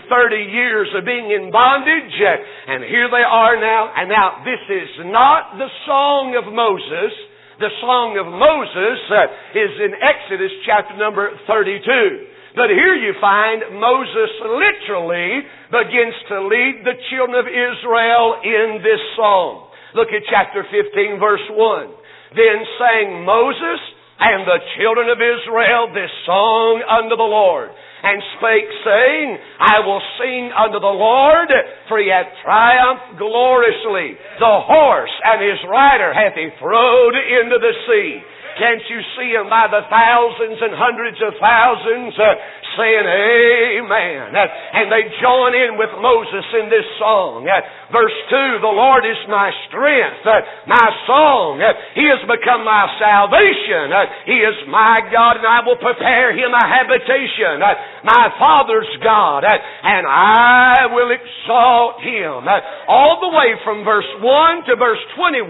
years 0.51 0.91
of 0.99 1.07
being 1.07 1.31
in 1.31 1.55
bondage. 1.55 2.19
And 2.67 2.83
here 2.85 3.07
they 3.07 3.23
are 3.23 3.55
now. 3.57 3.95
And 3.95 4.11
now 4.11 4.43
this 4.43 4.63
is 4.67 4.91
not 5.07 5.57
the 5.57 5.71
song 5.87 6.35
of 6.35 6.51
Moses. 6.51 7.15
The 7.63 7.71
song 7.79 8.19
of 8.19 8.27
Moses 8.27 8.99
uh, 9.07 9.55
is 9.55 9.73
in 9.87 9.95
Exodus 9.95 10.51
chapter 10.67 10.99
number 10.99 11.31
32. 11.47 12.59
But 12.59 12.69
here 12.69 12.99
you 12.99 13.15
find 13.23 13.81
Moses 13.81 14.31
literally 14.45 15.47
begins 15.73 16.17
to 16.29 16.37
lead 16.51 16.85
the 16.85 16.99
children 17.09 17.39
of 17.39 17.49
Israel 17.49 18.43
in 18.45 18.83
this 18.85 19.01
song. 19.17 19.73
Look 19.95 20.13
at 20.13 20.27
chapter 20.29 20.67
15 20.69 21.23
verse 21.23 21.47
1. 21.49 22.37
Then 22.37 22.59
sang 22.77 23.25
Moses 23.25 23.81
and 24.21 24.47
the 24.47 24.61
children 24.77 25.09
of 25.09 25.19
Israel 25.19 25.91
this 25.97 26.13
song 26.29 26.85
unto 26.85 27.17
the 27.17 27.27
Lord, 27.27 27.75
and 28.03 28.19
spake, 28.39 28.71
saying, 28.83 29.29
I 29.63 29.79
will 29.87 30.03
sing 30.19 30.51
unto 30.51 30.83
the 30.83 30.91
Lord, 30.91 31.49
for 31.89 32.03
he 32.03 32.11
hath 32.11 32.35
triumphed 32.43 33.19
gloriously. 33.19 34.19
The 34.43 34.57
horse 34.67 35.15
and 35.23 35.39
his 35.39 35.63
rider 35.71 36.11
hath 36.11 36.35
he 36.35 36.51
throwed 36.59 37.15
into 37.15 37.59
the 37.63 37.75
sea. 37.87 38.11
Can't 38.59 38.85
you 38.89 39.01
see 39.17 39.33
them 39.33 39.49
by 39.49 39.69
the 39.71 39.85
thousands 39.89 40.59
and 40.61 40.73
hundreds 40.77 41.17
of 41.25 41.33
thousands 41.41 42.13
uh, 42.21 42.37
saying 42.77 43.09
amen. 43.09 44.33
Uh, 44.33 44.45
and 44.45 44.93
they 44.93 45.09
join 45.21 45.53
in 45.57 45.77
with 45.81 45.93
Moses 46.01 46.47
in 46.61 46.69
this 46.69 46.85
song. 47.01 47.45
Uh, 47.49 47.61
verse 47.93 48.17
2, 48.29 48.65
the 48.65 48.75
Lord 48.75 49.05
is 49.05 49.21
my 49.29 49.49
strength, 49.69 50.25
uh, 50.25 50.41
my 50.69 50.89
song. 51.09 51.61
He 51.97 52.05
has 52.09 52.21
become 52.29 52.65
my 52.65 52.89
salvation. 53.01 53.93
He 54.29 54.39
is 54.41 54.57
my 54.69 55.05
God 55.09 55.41
and 55.41 55.49
I 55.49 55.65
will 55.65 55.81
prepare 55.81 56.33
him 56.37 56.53
a 56.53 56.65
habitation. 56.65 57.61
My 58.05 58.33
Father's 58.37 58.91
God 59.01 59.45
and 59.45 60.05
I 60.05 60.93
will 60.93 61.13
exalt 61.13 62.05
him. 62.05 62.45
All 62.89 63.21
the 63.21 63.33
way 63.33 63.57
from 63.65 63.85
verse 63.85 64.09
1 64.21 64.69
to 64.69 64.77
verse 64.77 65.03
21, 65.17 65.49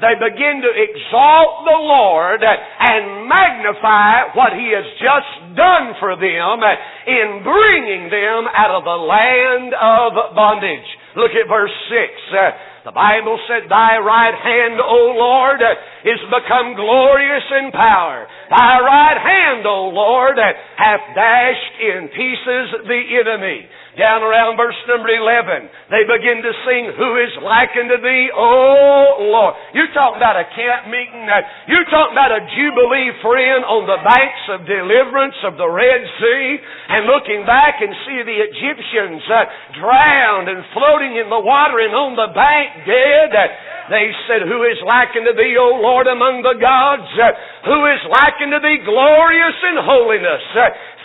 they 0.00 0.14
begin 0.20 0.64
to 0.64 0.70
exalt 0.72 1.64
the 1.64 1.78
Lord 1.80 2.09
and 2.10 3.28
magnify 3.28 4.34
what 4.34 4.52
he 4.56 4.74
has 4.74 4.86
just 4.98 5.54
done 5.54 5.94
for 6.02 6.18
them 6.18 6.58
in 7.06 7.42
bringing 7.46 8.10
them 8.10 8.50
out 8.50 8.74
of 8.74 8.82
the 8.82 8.98
land 8.98 9.70
of 9.74 10.34
bondage. 10.34 10.88
Look 11.16 11.34
at 11.34 11.50
verse 11.50 11.74
6. 11.90 11.98
Uh, 12.30 12.50
the 12.86 12.96
Bible 12.96 13.36
said, 13.44 13.68
Thy 13.68 13.98
right 13.98 14.32
hand, 14.32 14.80
O 14.80 15.12
Lord, 15.18 15.60
is 16.06 16.20
become 16.30 16.78
glorious 16.78 17.44
in 17.60 17.72
power. 17.72 18.26
Thy 18.48 18.74
right 18.80 19.18
hand, 19.18 19.66
O 19.66 19.90
Lord, 19.92 20.38
hath 20.38 21.04
dashed 21.14 21.74
in 21.82 22.08
pieces 22.08 22.66
the 22.86 23.02
enemy. 23.20 23.68
Down 24.00 24.24
around 24.24 24.56
verse 24.56 24.80
number 24.88 25.12
11, 25.12 25.92
they 25.92 26.08
begin 26.08 26.40
to 26.40 26.52
sing, 26.64 26.88
Who 26.96 27.20
is 27.20 27.36
like 27.44 27.68
unto 27.76 28.00
thee, 28.00 28.32
O 28.32 29.28
Lord? 29.28 29.52
You 29.76 29.84
talk 29.92 30.16
about 30.16 30.40
a 30.40 30.48
camp 30.56 30.88
meeting. 30.88 31.28
Uh, 31.28 31.44
you 31.68 31.84
talk 31.92 32.08
about 32.08 32.32
a 32.32 32.40
Jubilee 32.48 33.12
friend 33.20 33.60
on 33.68 33.84
the 33.84 34.00
banks 34.00 34.44
of 34.56 34.64
deliverance 34.64 35.36
of 35.44 35.60
the 35.60 35.68
Red 35.68 36.00
Sea 36.16 36.48
and 36.96 37.12
looking 37.12 37.44
back 37.44 37.84
and 37.84 37.92
see 38.08 38.24
the 38.24 38.38
Egyptians 38.40 39.20
uh, 39.28 39.44
drowned 39.76 40.48
and 40.48 40.64
floating 40.72 41.20
in 41.20 41.28
the 41.28 41.44
water 41.44 41.84
and 41.84 41.92
on 41.92 42.16
the 42.16 42.32
bank 42.32 42.88
dead. 42.88 43.36
Uh, 43.36 43.52
they 43.92 44.08
said, 44.30 44.48
Who 44.48 44.64
is 44.64 44.80
like 44.86 45.12
unto 45.12 45.36
thee, 45.36 45.60
O 45.60 45.76
Lord, 45.76 46.08
among 46.08 46.40
the 46.40 46.56
gods? 46.56 47.10
Uh, 47.20 47.36
who 47.68 47.84
is 47.90 48.00
like 48.08 48.40
unto 48.40 48.64
thee, 48.64 48.80
glorious 48.86 49.58
in 49.60 49.76
holiness? 49.76 50.44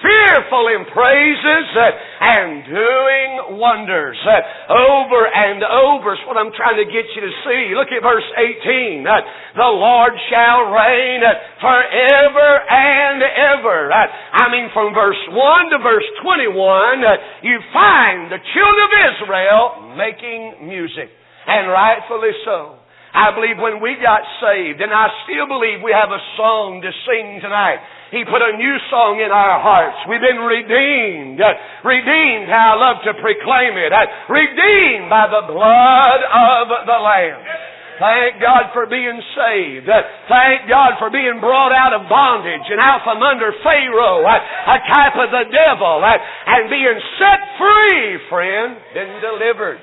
Fearful 0.05 0.69
in 0.69 0.85
praises 0.93 1.67
uh, 1.73 1.89
and 2.21 2.61
doing 2.69 3.57
wonders 3.57 4.17
uh, 4.21 4.69
over 4.69 5.25
and 5.25 5.65
over 5.65 6.13
is 6.13 6.21
what 6.29 6.37
I'm 6.37 6.53
trying 6.53 6.77
to 6.77 6.85
get 6.85 7.09
you 7.17 7.21
to 7.25 7.33
see. 7.41 7.73
Look 7.73 7.89
at 7.89 8.05
verse 8.05 8.29
18. 8.37 9.01
Uh, 9.01 9.13
the 9.57 9.71
Lord 9.73 10.13
shall 10.29 10.69
reign 10.69 11.25
forever 11.57 12.49
and 12.69 13.19
ever. 13.57 13.89
I 13.89 14.45
mean, 14.53 14.69
from 14.77 14.93
verse 14.93 15.19
1 15.33 15.73
to 15.73 15.79
verse 15.81 16.09
21, 16.21 16.53
you 17.41 17.57
find 17.73 18.29
the 18.29 18.41
children 18.53 18.81
of 18.85 18.93
Israel 19.09 19.63
making 19.97 20.69
music. 20.69 21.09
And 21.47 21.69
rightfully 21.69 22.33
so. 22.45 22.85
I 23.15 23.31
believe 23.31 23.55
when 23.55 23.79
we 23.79 23.95
got 24.03 24.27
saved, 24.43 24.83
and 24.83 24.91
I 24.91 25.07
still 25.23 25.47
believe 25.47 25.79
we 25.79 25.95
have 25.95 26.11
a 26.11 26.19
song 26.35 26.83
to 26.83 26.91
sing 27.07 27.39
tonight. 27.39 27.79
He 28.13 28.21
put 28.23 28.41
a 28.41 28.53
new 28.57 28.75
song 28.93 29.17
in 29.17 29.33
our 29.33 29.57
hearts. 29.59 29.97
We've 30.05 30.21
been 30.21 30.41
redeemed. 30.41 31.41
Redeemed, 31.81 32.47
how 32.47 32.73
I 32.73 32.81
love 32.81 33.01
to 33.09 33.13
proclaim 33.17 33.73
it. 33.81 33.91
Redeemed 34.29 35.09
by 35.09 35.25
the 35.29 35.43
blood 35.49 36.19
of 36.21 36.65
the 36.85 36.99
Lamb. 37.01 37.41
Thank 37.95 38.43
God 38.43 38.75
for 38.75 38.85
being 38.91 39.15
saved. 39.39 39.87
Thank 40.27 40.67
God 40.67 40.99
for 40.99 41.07
being 41.09 41.39
brought 41.39 41.71
out 41.71 41.95
of 41.95 42.11
bondage 42.11 42.67
and 42.67 42.79
out 42.79 43.07
from 43.07 43.23
under 43.23 43.55
Pharaoh, 43.63 44.19
a 44.19 44.77
type 44.91 45.15
of 45.15 45.31
the 45.31 45.47
devil, 45.47 46.03
and 46.03 46.69
being 46.69 46.99
set 47.15 47.39
free, 47.55 48.19
friend, 48.27 48.75
been 48.93 49.15
delivered. 49.23 49.79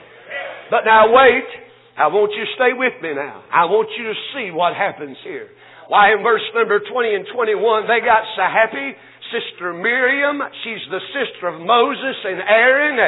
But 0.70 0.84
now 0.84 1.08
wait. 1.08 1.48
I 1.96 2.08
want 2.08 2.32
you 2.32 2.44
to 2.44 2.52
stay 2.56 2.72
with 2.72 2.96
me 3.02 3.12
now. 3.12 3.44
I 3.52 3.64
want 3.68 3.88
you 3.96 4.04
to 4.08 4.16
see 4.32 4.52
what 4.52 4.76
happens 4.76 5.16
here. 5.24 5.48
Why 5.92 6.16
in 6.16 6.24
verse 6.24 6.40
number 6.56 6.80
20 6.80 6.88
and 6.88 7.26
21 7.36 7.84
they 7.84 8.00
got 8.00 8.24
so 8.32 8.48
happy 8.48 8.96
Sister 9.32 9.72
Miriam. 9.72 10.40
She's 10.64 10.84
the 10.92 11.00
sister 11.12 11.48
of 11.48 11.60
Moses 11.60 12.16
and 12.24 12.40
Aaron. 12.44 13.00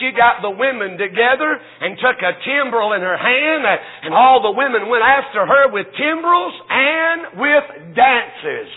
She 0.00 0.12
got 0.16 0.40
the 0.40 0.52
women 0.52 0.96
together 0.96 1.52
and 1.52 1.96
took 2.00 2.16
a 2.20 2.32
timbrel 2.44 2.96
in 2.96 3.04
her 3.04 3.16
hand, 3.16 3.64
and 4.04 4.12
all 4.12 4.40
the 4.40 4.56
women 4.56 4.88
went 4.88 5.04
after 5.04 5.44
her 5.44 5.72
with 5.72 5.86
timbrels 5.96 6.56
and 6.68 7.40
with 7.40 7.66
dances. 7.92 8.68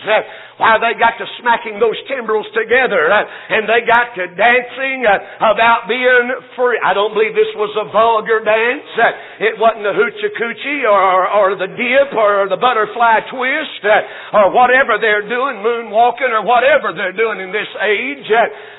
Why 0.59 0.75
they 0.75 0.99
got 0.99 1.15
to 1.15 1.27
smacking 1.39 1.79
those 1.79 1.95
timbrels 2.11 2.43
together, 2.51 3.07
uh, 3.07 3.23
and 3.55 3.63
they 3.63 3.79
got 3.87 4.11
to 4.19 4.27
dancing 4.35 5.07
uh, 5.07 5.55
about 5.55 5.87
being 5.87 6.27
free. 6.59 6.75
I 6.83 6.91
don't 6.91 7.15
believe 7.15 7.31
this 7.31 7.55
was 7.55 7.71
a 7.79 7.87
vulgar 7.87 8.43
dance. 8.43 8.91
Uh, 8.91 9.47
it 9.47 9.55
wasn't 9.55 9.87
the 9.87 9.95
hoochie 9.95 10.35
coochie 10.35 10.83
or, 10.83 11.31
or 11.31 11.47
the 11.55 11.71
dip 11.71 12.11
or 12.11 12.51
the 12.51 12.59
butterfly 12.59 13.31
twist 13.31 13.87
or 14.35 14.51
whatever 14.51 14.99
they're 14.99 15.23
doing, 15.31 15.63
moonwalking 15.63 16.27
or 16.27 16.43
whatever 16.43 16.91
they're 16.91 17.15
doing 17.15 17.39
in 17.39 17.55
this 17.55 17.71
age. 17.79 18.27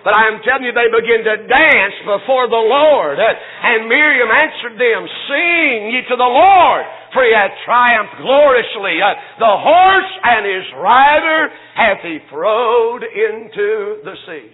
But 0.05 0.13
I 0.13 0.37
am 0.37 0.45
telling 0.45 0.69
you, 0.69 0.77
they 0.77 0.93
begin 0.93 1.25
to 1.33 1.49
dance 1.49 1.97
before 2.05 2.45
the 2.53 2.61
Lord. 2.61 3.17
And 3.17 3.89
Miriam 3.89 4.29
answered 4.29 4.77
them, 4.77 5.01
Sing 5.33 5.97
ye 5.97 6.05
to 6.13 6.17
the 6.21 6.29
Lord, 6.29 6.85
for 7.13 7.23
he 7.27 7.33
hath 7.35 7.55
triumphed 7.67 8.17
gloriously. 8.23 9.03
Uh, 9.03 9.15
the 9.39 9.55
horse 9.59 10.13
and 10.23 10.43
his 10.47 10.67
rider 10.79 11.41
hath 11.75 12.01
he 12.03 12.19
throwed 12.31 13.03
into 13.03 14.03
the 14.07 14.15
sea. 14.27 14.49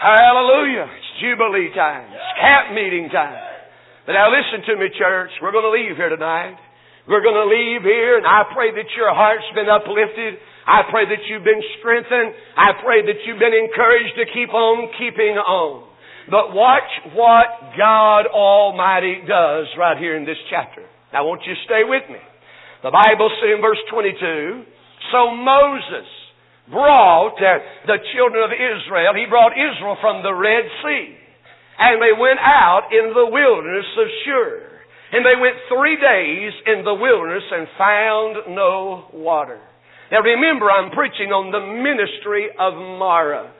Hallelujah. 0.00 0.86
It's 0.86 1.12
Jubilee 1.20 1.74
time. 1.74 2.06
It's 2.08 2.32
camp 2.40 2.72
meeting 2.72 3.10
time. 3.10 3.36
But 4.06 4.14
now 4.14 4.30
listen 4.30 4.64
to 4.70 4.74
me, 4.80 4.88
church. 4.96 5.30
We're 5.42 5.52
going 5.52 5.68
to 5.68 5.74
leave 5.74 5.98
here 5.98 6.08
tonight. 6.08 6.56
We're 7.08 7.24
going 7.24 7.40
to 7.40 7.48
leave 7.48 7.82
here, 7.82 8.16
and 8.16 8.26
I 8.26 8.44
pray 8.52 8.70
that 8.70 8.88
your 8.96 9.12
heart's 9.12 9.48
been 9.56 9.68
uplifted. 9.68 10.40
I 10.68 10.84
pray 10.92 11.08
that 11.08 11.24
you've 11.28 11.44
been 11.44 11.64
strengthened. 11.80 12.36
I 12.56 12.76
pray 12.84 13.00
that 13.04 13.24
you've 13.24 13.40
been 13.40 13.56
encouraged 13.56 14.14
to 14.20 14.24
keep 14.32 14.52
on 14.52 14.92
keeping 15.00 15.40
on. 15.40 15.88
But 16.30 16.52
watch 16.52 16.88
what 17.16 17.76
God 17.76 18.28
Almighty 18.28 19.24
does 19.26 19.66
right 19.78 19.96
here 19.96 20.16
in 20.16 20.26
this 20.26 20.36
chapter. 20.50 20.84
Now 21.12 21.24
I 21.24 21.26
want 21.26 21.42
you 21.46 21.54
stay 21.64 21.82
with 21.84 22.04
me. 22.10 22.20
The 22.82 22.94
Bible 22.94 23.30
says 23.40 23.50
in 23.56 23.60
verse 23.60 23.82
22, 23.90 24.62
So 25.10 25.34
Moses 25.34 26.08
brought 26.70 27.40
uh, 27.40 27.58
the 27.88 27.98
children 28.14 28.44
of 28.44 28.52
Israel, 28.52 29.16
he 29.16 29.26
brought 29.26 29.56
Israel 29.56 29.96
from 30.00 30.22
the 30.22 30.34
Red 30.34 30.68
Sea. 30.84 31.16
And 31.78 32.02
they 32.02 32.12
went 32.12 32.42
out 32.42 32.90
in 32.90 33.14
the 33.14 33.26
wilderness 33.30 33.88
of 33.98 34.08
Shur. 34.26 34.68
And 35.10 35.24
they 35.24 35.40
went 35.40 35.56
three 35.72 35.96
days 35.96 36.52
in 36.68 36.84
the 36.84 36.92
wilderness 36.92 37.46
and 37.48 37.66
found 37.78 38.52
no 38.52 39.08
water. 39.14 39.58
Now 40.12 40.20
remember, 40.20 40.68
I'm 40.68 40.92
preaching 40.92 41.32
on 41.32 41.48
the 41.48 41.64
ministry 41.64 42.52
of 42.52 42.76
Marah. 42.76 43.52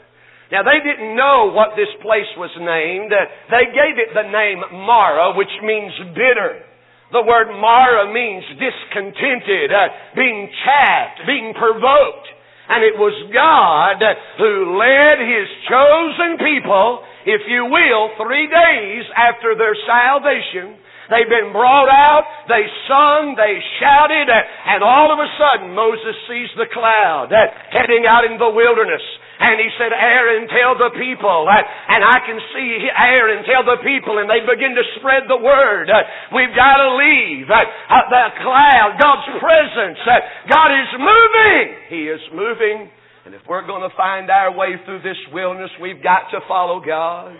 Now 0.52 0.64
they 0.64 0.80
didn't 0.84 1.16
know 1.16 1.52
what 1.52 1.76
this 1.76 1.92
place 2.00 2.28
was 2.36 2.52
named. 2.60 3.12
They 3.48 3.66
gave 3.72 3.96
it 3.96 4.12
the 4.12 4.28
name 4.28 4.60
Marah, 4.84 5.36
which 5.36 5.52
means 5.64 5.92
bitter. 6.12 6.67
The 7.12 7.24
word 7.24 7.48
Marah 7.56 8.12
means 8.12 8.44
discontented, 8.60 9.72
uh, 9.72 9.88
being 10.14 10.50
chaffed, 10.64 11.24
being 11.26 11.54
provoked. 11.56 12.28
And 12.68 12.84
it 12.84 13.00
was 13.00 13.16
God 13.32 13.96
who 14.36 14.76
led 14.76 15.16
His 15.24 15.48
chosen 15.64 16.36
people, 16.36 17.00
if 17.24 17.40
you 17.48 17.64
will, 17.64 18.12
three 18.20 18.44
days 18.44 19.04
after 19.16 19.56
their 19.56 19.72
salvation 19.88 20.76
They've 21.08 21.28
been 21.28 21.56
brought 21.56 21.88
out, 21.88 22.28
they 22.52 22.68
sung, 22.84 23.32
they 23.32 23.56
shouted, 23.80 24.28
and 24.28 24.84
all 24.84 25.08
of 25.08 25.16
a 25.16 25.28
sudden 25.40 25.72
Moses 25.72 26.12
sees 26.28 26.52
the 26.60 26.68
cloud 26.68 27.32
heading 27.72 28.04
out 28.04 28.28
in 28.28 28.36
the 28.36 28.52
wilderness. 28.52 29.00
And 29.38 29.54
he 29.62 29.70
said, 29.78 29.94
Aaron, 29.94 30.50
tell 30.50 30.74
the 30.74 30.90
people. 30.98 31.46
Uh, 31.46 31.62
and 31.62 32.02
I 32.02 32.18
can 32.26 32.38
see 32.50 32.90
Aaron 32.90 33.46
tell 33.46 33.62
the 33.62 33.78
people, 33.86 34.18
and 34.18 34.26
they 34.26 34.42
begin 34.42 34.74
to 34.74 34.82
spread 34.98 35.30
the 35.30 35.38
word. 35.38 35.86
Uh, 35.86 36.34
we've 36.34 36.50
got 36.58 36.82
to 36.82 36.98
leave. 36.98 37.46
Uh, 37.46 37.62
the 38.10 38.24
cloud, 38.42 38.98
God's 38.98 39.30
presence. 39.38 40.02
God 40.50 40.70
is 40.74 40.90
moving. 40.98 41.66
He 41.86 42.02
is 42.10 42.22
moving. 42.34 42.90
And 43.26 43.36
if 43.36 43.46
we're 43.46 43.66
going 43.66 43.86
to 43.86 43.94
find 43.94 44.26
our 44.26 44.50
way 44.50 44.74
through 44.82 45.06
this 45.06 45.18
wilderness, 45.30 45.70
we've 45.78 46.02
got 46.02 46.34
to 46.34 46.42
follow 46.48 46.82
God. 46.82 47.36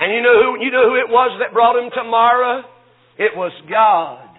And 0.00 0.10
you 0.10 0.18
know 0.18 0.34
who, 0.42 0.64
you 0.64 0.74
know 0.74 0.90
who 0.90 0.98
it 0.98 1.06
was 1.06 1.38
that 1.38 1.54
brought 1.54 1.78
him 1.78 1.94
to 1.94 2.02
Marah? 2.02 2.66
It 3.22 3.38
was 3.38 3.54
God. 3.70 4.34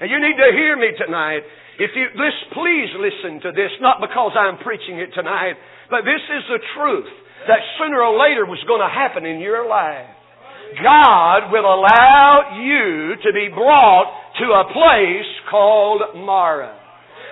And 0.00 0.10
you 0.10 0.18
need 0.18 0.34
to 0.34 0.50
hear 0.50 0.74
me 0.74 0.90
tonight. 0.98 1.46
If 1.78 1.92
you, 1.94 2.08
this, 2.16 2.34
please 2.56 2.90
listen 2.96 3.44
to 3.46 3.50
this, 3.52 3.70
not 3.80 4.00
because 4.00 4.32
I'm 4.34 4.58
preaching 4.64 4.98
it 4.98 5.12
tonight, 5.14 5.54
but 5.90 6.02
this 6.02 6.22
is 6.22 6.42
the 6.48 6.62
truth 6.74 7.10
that 7.48 7.60
sooner 7.78 8.02
or 8.02 8.18
later 8.18 8.44
was 8.46 8.62
going 8.66 8.80
to 8.80 8.90
happen 8.90 9.24
in 9.24 9.40
your 9.40 9.68
life. 9.68 10.10
God 10.82 11.52
will 11.52 11.66
allow 11.66 12.58
you 12.58 13.14
to 13.22 13.30
be 13.32 13.48
brought 13.54 14.10
to 14.40 14.46
a 14.50 14.64
place 14.72 15.30
called 15.50 16.02
Marah. 16.16 16.85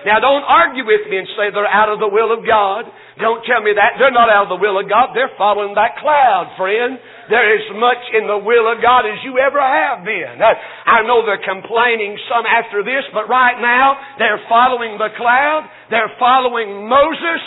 Now 0.05 0.21
don't 0.21 0.45
argue 0.45 0.85
with 0.85 1.09
me 1.09 1.17
and 1.17 1.27
say 1.33 1.49
they're 1.49 1.65
out 1.65 1.89
of 1.89 1.97
the 1.97 2.07
will 2.07 2.29
of 2.29 2.45
God. 2.45 2.85
Don't 3.17 3.41
tell 3.49 3.65
me 3.65 3.73
that. 3.73 3.97
They're 3.97 4.13
not 4.13 4.29
out 4.29 4.47
of 4.47 4.53
the 4.53 4.61
will 4.61 4.77
of 4.77 4.85
God. 4.85 5.17
They're 5.17 5.33
following 5.33 5.73
that 5.73 5.97
cloud, 5.97 6.53
friend. 6.61 7.01
They're 7.25 7.57
as 7.57 7.65
much 7.73 8.03
in 8.13 8.29
the 8.29 8.37
will 8.37 8.69
of 8.69 8.85
God 8.85 9.09
as 9.09 9.17
you 9.25 9.41
ever 9.41 9.57
have 9.57 10.05
been. 10.05 10.37
I 10.37 11.01
know 11.09 11.25
they're 11.25 11.41
complaining 11.41 12.13
some 12.29 12.45
after 12.45 12.85
this, 12.85 13.01
but 13.17 13.25
right 13.25 13.57
now 13.57 13.97
they're 14.21 14.45
following 14.45 15.01
the 15.01 15.09
cloud. 15.17 15.65
They're 15.89 16.13
following 16.21 16.85
Moses, 16.85 17.41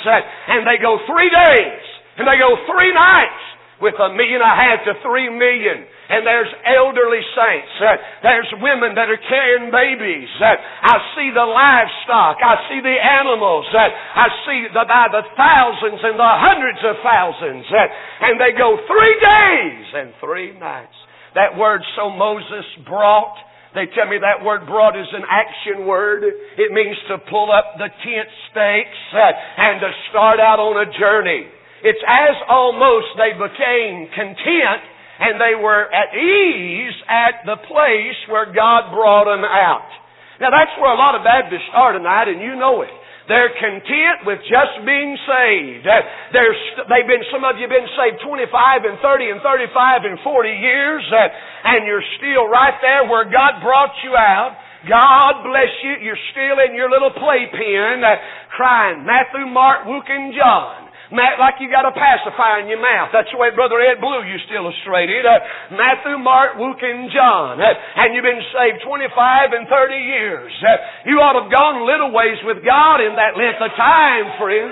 and 0.50 0.66
they 0.66 0.82
go 0.82 0.98
three 1.06 1.30
days, 1.30 1.84
and 2.18 2.26
they 2.26 2.42
go 2.42 2.58
three 2.66 2.90
nights 2.90 3.38
with 3.78 3.94
a 3.98 4.10
million 4.14 4.42
and 4.42 4.50
a 4.50 4.54
half 4.54 4.78
to 4.86 4.92
three 5.06 5.30
million. 5.30 5.86
And 6.08 6.24
there's 6.24 6.48
elderly 6.64 7.20
saints. 7.36 7.72
Uh, 7.78 7.96
there's 8.24 8.48
women 8.58 8.96
that 8.96 9.12
are 9.12 9.22
carrying 9.28 9.68
babies. 9.68 10.30
Uh, 10.40 10.56
I 10.56 10.96
see 11.14 11.28
the 11.30 11.44
livestock. 11.44 12.40
I 12.40 12.56
see 12.72 12.80
the 12.80 12.96
animals. 12.96 13.68
Uh, 13.70 13.92
I 13.92 14.26
see 14.48 14.60
the, 14.72 14.84
by 14.88 15.12
the 15.12 15.24
thousands 15.36 16.00
and 16.00 16.16
the 16.16 16.32
hundreds 16.40 16.80
of 16.80 16.96
thousands. 17.04 17.66
Uh, 17.68 18.24
and 18.24 18.40
they 18.40 18.56
go 18.56 18.80
three 18.88 19.16
days 19.20 19.84
and 20.00 20.08
three 20.18 20.56
nights. 20.56 20.96
That 21.36 21.60
word, 21.60 21.84
so 21.94 22.08
Moses 22.08 22.64
brought, 22.88 23.36
they 23.76 23.84
tell 23.92 24.08
me 24.08 24.16
that 24.16 24.42
word 24.42 24.64
brought 24.64 24.96
is 24.96 25.12
an 25.12 25.28
action 25.28 25.86
word. 25.86 26.24
It 26.24 26.72
means 26.72 26.96
to 27.12 27.20
pull 27.28 27.52
up 27.52 27.76
the 27.76 27.92
tent 28.00 28.28
stakes 28.50 29.02
uh, 29.12 29.28
and 29.60 29.80
to 29.84 29.90
start 30.08 30.40
out 30.40 30.56
on 30.56 30.88
a 30.88 30.88
journey. 30.98 31.57
It's 31.82 32.02
as 32.02 32.36
almost 32.48 33.14
they 33.14 33.38
became 33.38 34.10
content 34.10 34.82
and 35.18 35.38
they 35.38 35.58
were 35.58 35.90
at 35.90 36.14
ease 36.14 36.94
at 37.10 37.42
the 37.42 37.58
place 37.66 38.18
where 38.30 38.50
God 38.54 38.94
brought 38.94 39.26
them 39.26 39.42
out. 39.42 39.90
Now 40.38 40.54
that's 40.54 40.70
where 40.78 40.94
a 40.94 40.98
lot 40.98 41.18
of 41.18 41.26
Baptists 41.26 41.66
are 41.74 41.98
tonight, 41.98 42.30
and 42.30 42.38
you 42.38 42.54
know 42.54 42.82
it. 42.86 42.94
They're 43.26 43.52
content 43.60 44.24
with 44.24 44.40
just 44.48 44.80
being 44.88 45.12
saved. 45.28 45.84
Uh, 45.84 46.00
There's, 46.32 46.56
they've 46.88 47.04
been, 47.04 47.20
some 47.28 47.44
of 47.44 47.60
you 47.60 47.68
have 47.68 47.74
been 47.76 47.90
saved 47.92 48.24
25 48.24 48.88
and 48.88 48.96
30 49.04 49.36
and 49.36 49.40
35 49.44 50.08
and 50.08 50.16
40 50.24 50.48
years, 50.48 51.04
uh, 51.12 51.28
and 51.76 51.84
you're 51.84 52.06
still 52.16 52.48
right 52.48 52.72
there 52.80 53.04
where 53.04 53.28
God 53.28 53.60
brought 53.60 53.92
you 54.00 54.16
out. 54.16 54.56
God 54.88 55.44
bless 55.44 55.68
you. 55.84 56.08
You're 56.08 56.24
still 56.32 56.56
in 56.64 56.72
your 56.72 56.88
little 56.88 57.12
playpen, 57.12 58.00
uh, 58.00 58.16
crying 58.56 59.04
Matthew, 59.04 59.44
Mark, 59.44 59.84
Luke, 59.84 60.08
and 60.08 60.32
John 60.32 60.87
like 61.12 61.56
you 61.60 61.72
got 61.72 61.88
a 61.88 61.94
pacifier 61.94 62.60
in 62.60 62.68
your 62.68 62.82
mouth. 62.82 63.08
That's 63.16 63.32
the 63.32 63.40
way 63.40 63.48
Brother 63.54 63.80
Ed 63.80 64.00
Blue 64.00 64.20
used 64.28 64.44
to 64.52 64.54
illustrate 64.60 65.08
it. 65.08 65.24
Uh, 65.24 65.40
Matthew, 65.72 66.20
Mark, 66.20 66.60
Luke, 66.60 66.84
and 66.84 67.08
John. 67.08 67.56
Uh, 67.56 67.72
and 67.72 68.12
you've 68.12 68.26
been 68.26 68.44
saved 68.52 68.84
25 68.84 69.56
and 69.56 69.64
30 69.68 69.96
years. 69.96 70.52
Uh, 70.60 71.08
you 71.08 71.16
ought 71.20 71.36
to 71.40 71.48
have 71.48 71.52
gone 71.52 71.88
little 71.88 72.12
ways 72.12 72.36
with 72.44 72.60
God 72.60 73.00
in 73.00 73.16
that 73.16 73.40
length 73.40 73.60
of 73.60 73.72
time, 73.72 74.36
friend. 74.36 74.68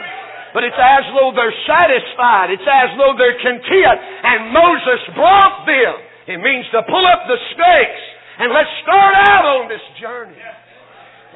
But 0.53 0.65
it's 0.65 0.77
as 0.77 1.05
though 1.13 1.33
they're 1.37 1.57
satisfied. 1.69 2.53
It's 2.53 2.65
as 2.65 2.97
though 2.97 3.17
they're 3.17 3.41
content. 3.41 3.97
And 4.25 4.53
Moses 4.53 5.01
brought 5.17 5.65
them. 5.65 5.95
It 6.33 6.41
means 6.41 6.65
to 6.73 6.85
pull 6.85 7.05
up 7.05 7.29
the 7.29 7.37
stakes 7.53 8.05
and 8.39 8.53
let's 8.53 8.69
start 8.85 9.15
out 9.33 9.45
on 9.45 9.69
this 9.69 9.85
journey. 10.01 10.37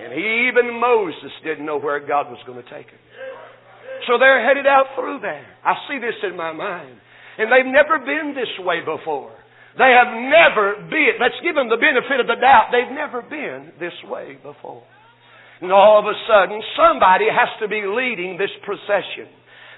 And 0.01 0.13
even 0.13 0.81
Moses 0.81 1.33
didn't 1.45 1.65
know 1.65 1.79
where 1.79 2.01
God 2.01 2.29
was 2.29 2.41
going 2.47 2.63
to 2.63 2.69
take 2.69 2.89
him. 2.89 3.01
So 4.07 4.19
they're 4.19 4.45
headed 4.47 4.67
out 4.67 4.97
through 4.97 5.21
there. 5.21 5.47
I 5.65 5.75
see 5.89 5.99
this 5.99 6.17
in 6.25 6.37
my 6.37 6.53
mind. 6.53 6.97
And 7.39 7.49
they've 7.49 7.69
never 7.69 7.99
been 7.99 8.35
this 8.37 8.53
way 8.65 8.81
before. 8.81 9.33
They 9.79 9.95
have 9.95 10.11
never 10.13 10.83
been, 10.91 11.23
let's 11.23 11.39
give 11.47 11.55
them 11.55 11.71
the 11.71 11.79
benefit 11.79 12.19
of 12.19 12.27
the 12.27 12.37
doubt, 12.37 12.75
they've 12.75 12.91
never 12.91 13.23
been 13.23 13.71
this 13.79 13.95
way 14.11 14.37
before. 14.43 14.83
And 15.63 15.71
all 15.71 16.01
of 16.01 16.07
a 16.11 16.17
sudden, 16.27 16.59
somebody 16.75 17.31
has 17.31 17.49
to 17.63 17.69
be 17.69 17.87
leading 17.87 18.37
this 18.37 18.51
procession. 18.67 19.31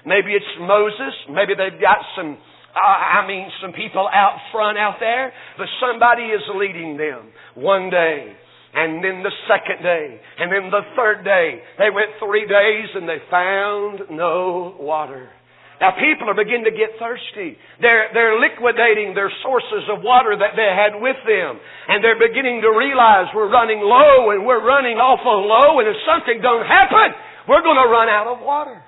Maybe 0.05 0.33
it's 0.33 0.49
Moses, 0.59 1.13
maybe 1.29 1.53
they've 1.53 1.79
got 1.79 2.01
some 2.17 2.37
uh, 2.73 3.21
I 3.21 3.27
mean, 3.27 3.45
some 3.61 3.71
people 3.71 4.09
out 4.09 4.37
front 4.51 4.77
out 4.79 4.97
there, 4.99 5.31
but 5.57 5.67
somebody 5.77 6.23
is 6.23 6.41
leading 6.55 6.97
them 6.97 7.29
one 7.53 7.91
day. 7.91 8.33
And 8.73 9.05
then 9.05 9.21
the 9.21 9.33
second 9.45 9.85
day, 9.85 10.17
and 10.39 10.49
then 10.49 10.73
the 10.73 10.81
third 10.97 11.21
day. 11.23 11.61
They 11.77 11.93
went 11.93 12.17
three 12.17 12.49
days 12.49 12.89
and 12.97 13.05
they 13.07 13.21
found 13.29 14.09
no 14.09 14.73
water. 14.81 15.29
Now 15.77 15.93
people 15.93 16.25
are 16.25 16.37
beginning 16.37 16.65
to 16.65 16.73
get 16.73 16.97
thirsty. 16.97 17.53
They're, 17.81 18.09
they're 18.17 18.39
liquidating 18.41 19.13
their 19.13 19.29
sources 19.45 19.85
of 19.93 20.01
water 20.01 20.33
that 20.33 20.57
they 20.57 20.69
had 20.73 20.97
with 20.97 21.21
them. 21.21 21.61
And 21.85 22.01
they're 22.01 22.17
beginning 22.17 22.65
to 22.65 22.71
realize 22.73 23.29
we're 23.37 23.51
running 23.51 23.77
low 23.77 24.33
and 24.33 24.41
we're 24.41 24.63
running 24.63 24.97
awful 24.97 25.45
low 25.45 25.77
and 25.77 25.85
if 25.85 25.99
something 26.09 26.41
don't 26.41 26.65
happen, 26.65 27.13
we're 27.45 27.61
going 27.61 27.77
to 27.77 27.89
run 27.93 28.09
out 28.09 28.25
of 28.25 28.41
water. 28.41 28.81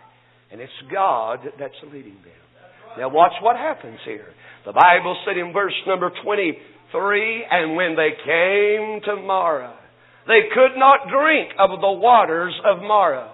And 0.50 0.62
it's 0.62 0.80
God 0.90 1.46
that's 1.60 1.78
leading 1.92 2.18
them. 2.26 2.42
Now 2.98 3.10
watch 3.10 3.34
what 3.42 3.58
happens 3.58 4.00
here. 4.06 4.34
The 4.66 4.74
Bible 4.74 5.18
said 5.28 5.38
in 5.38 5.54
verse 5.54 5.76
number 5.86 6.10
23, 6.92 7.46
and 7.50 7.76
when 7.76 7.96
they 7.96 8.12
came 8.24 9.02
to 9.06 9.22
Marah, 9.22 9.78
they 10.28 10.50
could 10.54 10.78
not 10.78 11.08
drink 11.10 11.52
of 11.60 11.70
the 11.82 11.92
waters 11.92 12.54
of 12.66 12.82
Marah, 12.82 13.32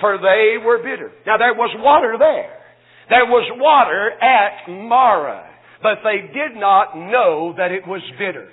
for 0.00 0.18
they 0.18 0.56
were 0.64 0.78
bitter. 0.78 1.10
Now 1.26 1.38
there 1.38 1.54
was 1.54 1.74
water 1.78 2.16
there. 2.18 2.60
There 3.08 3.26
was 3.26 3.48
water 3.56 4.12
at 4.20 4.68
Marah, 4.68 5.48
but 5.82 6.00
they 6.04 6.26
did 6.32 6.56
not 6.56 6.96
know 6.96 7.54
that 7.56 7.70
it 7.70 7.86
was 7.86 8.02
bitter. 8.18 8.48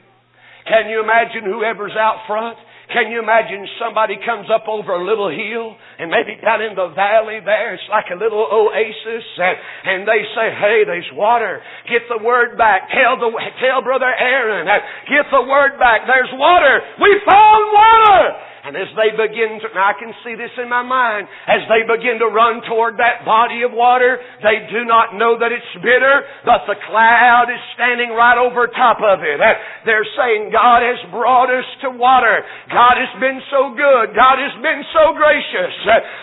Can 0.67 0.89
you 0.89 1.03
imagine 1.03 1.43
whoever's 1.45 1.95
out 1.97 2.23
front? 2.27 2.57
Can 2.91 3.07
you 3.07 3.23
imagine 3.23 3.63
somebody 3.79 4.19
comes 4.19 4.51
up 4.51 4.67
over 4.67 4.91
a 4.91 5.03
little 5.03 5.31
hill 5.31 5.79
and 5.95 6.11
maybe 6.11 6.35
down 6.43 6.59
in 6.59 6.75
the 6.75 6.91
valley 6.91 7.39
there, 7.39 7.73
it's 7.73 7.87
like 7.87 8.11
a 8.11 8.19
little 8.19 8.43
oasis 8.43 9.25
and, 9.39 9.55
and 9.87 9.99
they 10.03 10.21
say, 10.35 10.51
hey, 10.51 10.83
there's 10.83 11.07
water. 11.15 11.63
Get 11.87 12.03
the 12.11 12.19
word 12.19 12.59
back. 12.59 12.91
Tell 12.91 13.15
the, 13.15 13.31
tell 13.63 13.79
brother 13.79 14.11
Aaron, 14.11 14.67
get 15.07 15.23
the 15.31 15.43
word 15.47 15.79
back. 15.79 16.03
There's 16.03 16.35
water. 16.35 16.83
We 16.99 17.15
found 17.23 17.63
water. 17.71 18.23
And 18.61 18.77
as 18.77 18.93
they 18.93 19.09
begin 19.17 19.57
to, 19.57 19.73
now 19.73 19.89
I 19.89 19.97
can 19.97 20.13
see 20.21 20.37
this 20.37 20.53
in 20.61 20.69
my 20.69 20.85
mind, 20.85 21.25
as 21.49 21.65
they 21.65 21.81
begin 21.81 22.21
to 22.21 22.29
run 22.29 22.61
toward 22.69 23.01
that 23.01 23.25
body 23.25 23.65
of 23.65 23.73
water, 23.73 24.21
they 24.45 24.69
do 24.69 24.85
not 24.85 25.17
know 25.17 25.33
that 25.41 25.49
it's 25.49 25.73
bitter, 25.81 26.21
but 26.45 26.69
the 26.69 26.77
cloud 26.85 27.49
is 27.49 27.57
standing 27.73 28.13
right 28.13 28.37
over 28.37 28.69
top 28.69 29.01
of 29.01 29.25
it. 29.25 29.41
They're 29.81 30.05
saying, 30.13 30.53
God 30.53 30.85
has 30.85 31.01
brought 31.09 31.49
us 31.49 31.65
to 31.81 31.89
water. 31.89 32.45
God 32.69 33.01
has 33.01 33.09
been 33.17 33.41
so 33.49 33.73
good. 33.73 34.13
God 34.13 34.37
has 34.37 34.53
been 34.61 34.85
so 34.93 35.17
gracious. 35.17 35.73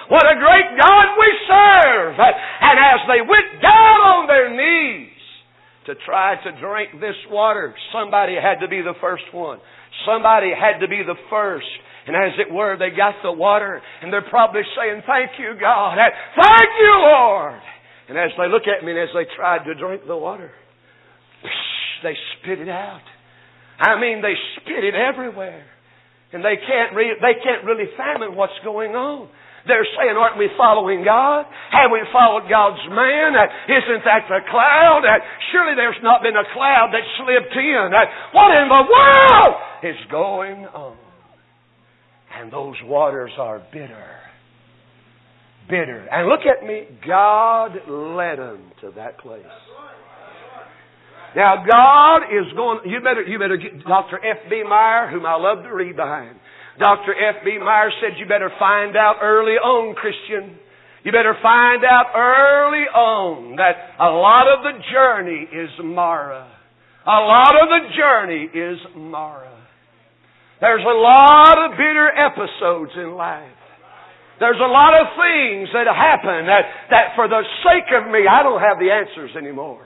What 0.07 0.23
a 0.23 0.39
great 0.39 0.79
God 0.79 1.07
we 1.19 1.31
serve. 1.43 2.23
And 2.23 2.77
as 2.79 3.03
they 3.11 3.19
went 3.27 3.51
down 3.59 3.99
on 4.15 4.23
their 4.31 4.55
knees 4.55 5.11
to 5.91 5.99
try 6.07 6.39
to 6.39 6.51
drink 6.63 7.03
this 7.03 7.19
water, 7.35 7.75
somebody 7.91 8.39
had 8.39 8.63
to 8.63 8.71
be 8.71 8.79
the 8.79 8.95
first 9.03 9.27
one. 9.35 9.59
Somebody 10.07 10.55
had 10.55 10.79
to 10.79 10.87
be 10.87 11.03
the 11.03 11.19
first. 11.27 11.67
And 12.09 12.17
as 12.17 12.41
it 12.41 12.49
were, 12.49 12.81
they 12.81 12.89
got 12.89 13.21
the 13.21 13.31
water 13.31 13.85
and 14.01 14.09
they're 14.11 14.25
probably 14.33 14.65
saying, 14.73 15.05
Thank 15.05 15.37
you, 15.37 15.53
God. 15.61 16.01
Thank 16.41 16.71
you, 16.81 16.95
Lord. 17.05 17.61
And 18.09 18.17
as 18.17 18.33
they 18.41 18.49
look 18.49 18.65
at 18.65 18.81
me 18.81 18.97
and 18.97 19.01
as 19.05 19.13
they 19.13 19.29
tried 19.37 19.69
to 19.69 19.77
drink 19.77 20.09
the 20.09 20.17
water, 20.17 20.51
they 22.03 22.17
spit 22.41 22.65
it 22.65 22.69
out. 22.73 23.05
I 23.79 24.01
mean, 24.01 24.23
they 24.25 24.33
spit 24.57 24.89
it 24.89 24.97
everywhere. 24.97 25.69
And 26.33 26.41
they 26.41 26.57
can't, 26.57 26.97
re- 26.97 27.21
they 27.21 27.37
can't 27.45 27.69
really 27.69 27.93
fathom 27.93 28.37
what's 28.37 28.57
going 28.65 28.97
on. 28.97 29.29
They're 29.69 29.85
saying, 30.01 30.17
aren't 30.17 30.41
we 30.41 30.49
following 30.57 31.05
God? 31.05 31.45
Have 31.77 31.93
we 31.93 32.01
followed 32.09 32.49
God's 32.49 32.81
man? 32.89 33.37
Isn't 33.69 34.01
that 34.09 34.25
the 34.33 34.41
cloud? 34.49 35.05
Surely 35.53 35.77
there's 35.77 36.01
not 36.01 36.25
been 36.25 36.41
a 36.41 36.49
cloud 36.57 36.89
that 36.97 37.05
slipped 37.21 37.53
in. 37.53 37.93
What 38.33 38.49
in 38.57 38.65
the 38.65 38.85
world 38.89 39.53
is 39.85 40.01
going 40.09 40.65
on? 40.73 41.08
And 42.39 42.53
those 42.53 42.77
waters 42.85 43.33
are 43.37 43.59
bitter. 43.73 44.07
Bitter. 45.69 46.07
And 46.11 46.29
look 46.29 46.41
at 46.47 46.65
me. 46.65 46.85
God 47.07 47.73
led 47.89 48.39
them 48.39 48.71
to 48.81 48.93
that 48.97 49.19
place. 49.19 49.43
Now 51.35 51.65
God 51.69 52.23
is 52.31 52.47
going, 52.55 52.81
you 52.87 53.01
better, 53.01 53.23
you 53.23 53.39
better 53.39 53.57
get 53.57 53.85
Dr. 53.85 54.17
F.B. 54.25 54.63
Meyer, 54.69 55.11
whom 55.11 55.27
I 55.27 55.35
love 55.35 55.65
to 55.65 55.75
read 55.75 55.97
behind. 55.97 56.37
Dr. 56.79 57.13
F.B. 57.13 57.59
Meyer 57.59 57.91
said 58.01 58.19
you 58.19 58.27
better 58.27 58.51
find 58.59 58.97
out 58.97 59.17
early 59.21 59.55
on, 59.55 59.95
Christian. 59.97 60.57
You 61.05 61.13
better 61.13 61.37
find 61.43 61.85
out 61.85 62.15
early 62.15 62.87
on 62.87 63.57
that 63.57 63.75
a 64.01 64.11
lot 64.11 64.47
of 64.47 64.63
the 64.63 64.79
journey 64.93 65.49
is 65.53 65.71
Marah. 65.83 66.51
A 67.05 67.11
lot 67.11 67.55
of 67.55 67.69
the 67.69 67.89
journey 67.97 68.45
is 68.55 68.79
Marah. 68.97 69.68
There's 70.61 70.83
a 70.83 70.99
lot 70.99 71.55
of 71.55 71.79
bitter 71.79 72.11
episodes 72.11 72.93
in 72.99 73.15
life. 73.15 73.55
There's 74.43 74.59
a 74.59 74.71
lot 74.71 74.95
of 74.95 75.19
things 75.19 75.71
that 75.75 75.87
happen 75.91 76.47
that, 76.47 76.65
that 76.91 77.07
for 77.19 77.27
the 77.27 77.43
sake 77.67 77.91
of 77.95 78.07
me, 78.11 78.27
I 78.27 78.43
don't 78.43 78.63
have 78.63 78.79
the 78.79 78.91
answers 78.91 79.35
anymore. 79.35 79.83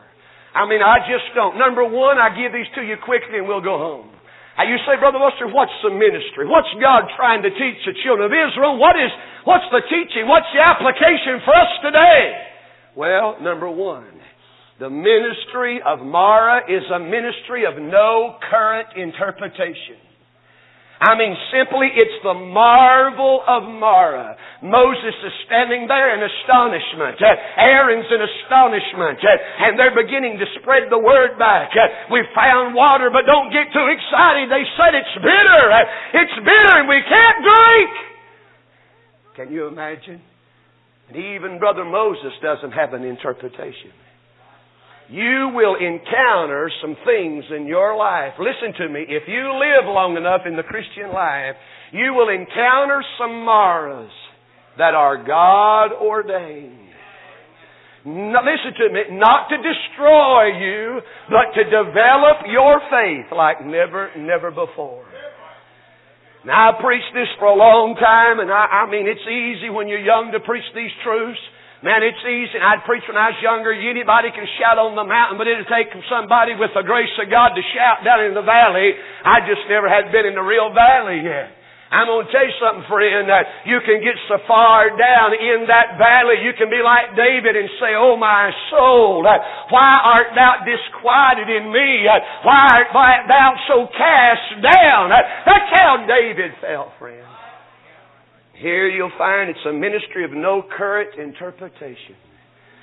I 0.52 0.68
mean, 0.68 0.84
I 0.84 1.00
just 1.08 1.32
don't. 1.32 1.56
Number 1.56 1.84
one, 1.84 2.20
I 2.20 2.36
give 2.36 2.52
these 2.52 2.68
to 2.76 2.84
you 2.84 3.00
quickly 3.00 3.40
and 3.40 3.48
we'll 3.48 3.64
go 3.64 3.80
home. 3.80 4.12
You 4.60 4.76
say, 4.84 5.00
Brother 5.00 5.18
Buster, 5.18 5.48
what's 5.48 5.72
the 5.82 5.90
ministry? 5.90 6.44
What's 6.44 6.68
God 6.76 7.08
trying 7.16 7.42
to 7.42 7.50
teach 7.50 7.80
the 7.88 7.96
children 8.04 8.28
of 8.28 8.32
Israel? 8.32 8.76
What 8.76 8.96
is, 9.00 9.08
what's 9.48 9.64
the 9.72 9.80
teaching? 9.88 10.28
What's 10.28 10.46
the 10.52 10.60
application 10.60 11.40
for 11.44 11.56
us 11.56 11.72
today? 11.80 12.36
Well, 12.94 13.40
number 13.40 13.68
one, 13.68 14.20
the 14.78 14.92
ministry 14.92 15.80
of 15.80 16.04
Marah 16.04 16.68
is 16.68 16.84
a 16.92 17.00
ministry 17.00 17.64
of 17.64 17.80
no 17.80 18.36
current 18.52 18.88
interpretation. 18.96 20.11
I 21.02 21.18
mean, 21.18 21.34
simply, 21.50 21.90
it's 21.90 22.14
the 22.22 22.34
marvel 22.34 23.42
of 23.42 23.66
Marah. 23.66 24.38
Moses 24.62 25.18
is 25.26 25.34
standing 25.50 25.90
there 25.90 26.14
in 26.14 26.22
astonishment. 26.22 27.18
Aaron's 27.58 28.06
in 28.06 28.22
astonishment. 28.22 29.18
And 29.18 29.74
they're 29.74 29.98
beginning 29.98 30.38
to 30.38 30.46
spread 30.62 30.86
the 30.94 31.02
word 31.02 31.34
back. 31.42 31.74
We 32.06 32.22
found 32.38 32.78
water, 32.78 33.10
but 33.10 33.26
don't 33.26 33.50
get 33.50 33.74
too 33.74 33.88
excited. 33.90 34.46
They 34.46 34.62
said 34.78 34.94
it's 34.94 35.16
bitter. 35.18 35.64
It's 36.22 36.36
bitter 36.38 36.74
and 36.78 36.86
we 36.86 37.02
can't 37.02 37.38
drink. 37.42 37.90
Can 39.34 39.50
you 39.50 39.66
imagine? 39.66 40.22
And 41.10 41.16
even 41.18 41.58
Brother 41.58 41.84
Moses 41.84 42.30
doesn't 42.40 42.78
have 42.78 42.94
an 42.94 43.02
interpretation 43.02 43.90
you 45.08 45.50
will 45.54 45.76
encounter 45.76 46.70
some 46.80 46.96
things 47.04 47.44
in 47.54 47.66
your 47.66 47.96
life. 47.96 48.34
Listen 48.38 48.72
to 48.78 48.88
me. 48.88 49.04
If 49.08 49.24
you 49.28 49.52
live 49.58 49.84
long 49.86 50.16
enough 50.16 50.42
in 50.46 50.56
the 50.56 50.62
Christian 50.62 51.12
life, 51.12 51.56
you 51.92 52.14
will 52.14 52.28
encounter 52.28 53.02
some 53.18 53.44
Marahs 53.44 54.10
that 54.78 54.94
are 54.94 55.22
God 55.22 55.92
ordained. 55.92 56.88
listen 58.06 58.72
to 58.78 58.88
me, 58.92 59.00
not 59.12 59.48
to 59.50 59.56
destroy 59.56 60.56
you, 60.56 61.00
but 61.28 61.52
to 61.54 61.64
develop 61.64 62.48
your 62.48 62.80
faith 62.90 63.26
like 63.36 63.64
never, 63.64 64.10
never 64.16 64.50
before. 64.50 65.04
Now 66.44 66.74
I 66.74 66.82
preached 66.82 67.14
this 67.14 67.30
for 67.38 67.46
a 67.46 67.54
long 67.54 67.94
time, 67.94 68.40
and 68.40 68.50
I, 68.50 68.82
I 68.82 68.90
mean 68.90 69.06
it's 69.06 69.22
easy 69.30 69.70
when 69.70 69.86
you're 69.86 70.02
young 70.02 70.32
to 70.32 70.40
preach 70.40 70.66
these 70.74 70.90
truths. 71.04 71.38
Man, 71.82 71.98
it's 72.06 72.22
easy. 72.22 72.62
I'd 72.62 72.86
preach 72.86 73.02
when 73.10 73.18
I 73.18 73.34
was 73.34 73.40
younger. 73.42 73.74
Anybody 73.74 74.30
can 74.30 74.46
shout 74.54 74.78
on 74.78 74.94
the 74.94 75.02
mountain, 75.02 75.34
but 75.34 75.50
it'd 75.50 75.66
take 75.66 75.90
somebody 76.06 76.54
with 76.54 76.70
the 76.78 76.86
grace 76.86 77.10
of 77.18 77.26
God 77.26 77.58
to 77.58 77.62
shout 77.74 78.06
down 78.06 78.22
in 78.22 78.38
the 78.38 78.46
valley. 78.46 78.94
I 79.26 79.42
just 79.50 79.66
never 79.66 79.90
had 79.90 80.14
been 80.14 80.22
in 80.22 80.38
the 80.38 80.46
real 80.46 80.70
valley 80.70 81.26
yet. 81.26 81.58
I'm 81.90 82.06
going 82.06 82.24
to 82.24 82.30
tell 82.30 82.46
you 82.46 82.56
something, 82.62 82.86
friend. 82.86 83.28
That 83.28 83.66
you 83.66 83.82
can 83.82 83.98
get 83.98 84.14
so 84.30 84.38
far 84.46 84.94
down 84.94 85.34
in 85.34 85.66
that 85.68 85.98
valley, 85.98 86.40
you 86.46 86.54
can 86.56 86.70
be 86.70 86.80
like 86.80 87.18
David 87.18 87.58
and 87.58 87.68
say, 87.82 87.98
"Oh 87.98 88.16
my 88.16 88.48
soul, 88.70 89.26
uh, 89.26 89.36
why 89.68 89.92
art 90.00 90.32
thou 90.38 90.64
disquieted 90.64 91.50
in 91.50 91.68
me? 91.68 92.08
Uh, 92.08 92.16
why 92.46 92.64
art 92.94 93.26
thou 93.28 93.48
so 93.68 93.76
cast 93.92 94.62
down?" 94.62 95.12
Uh, 95.12 95.20
that's 95.44 95.68
how 95.82 96.06
David 96.06 96.54
felt, 96.62 96.94
friend. 96.96 97.31
Here 98.62 98.88
you'll 98.88 99.12
find 99.18 99.50
it's 99.50 99.66
a 99.68 99.72
ministry 99.72 100.24
of 100.24 100.30
no 100.30 100.62
current 100.62 101.18
interpretation. 101.18 102.14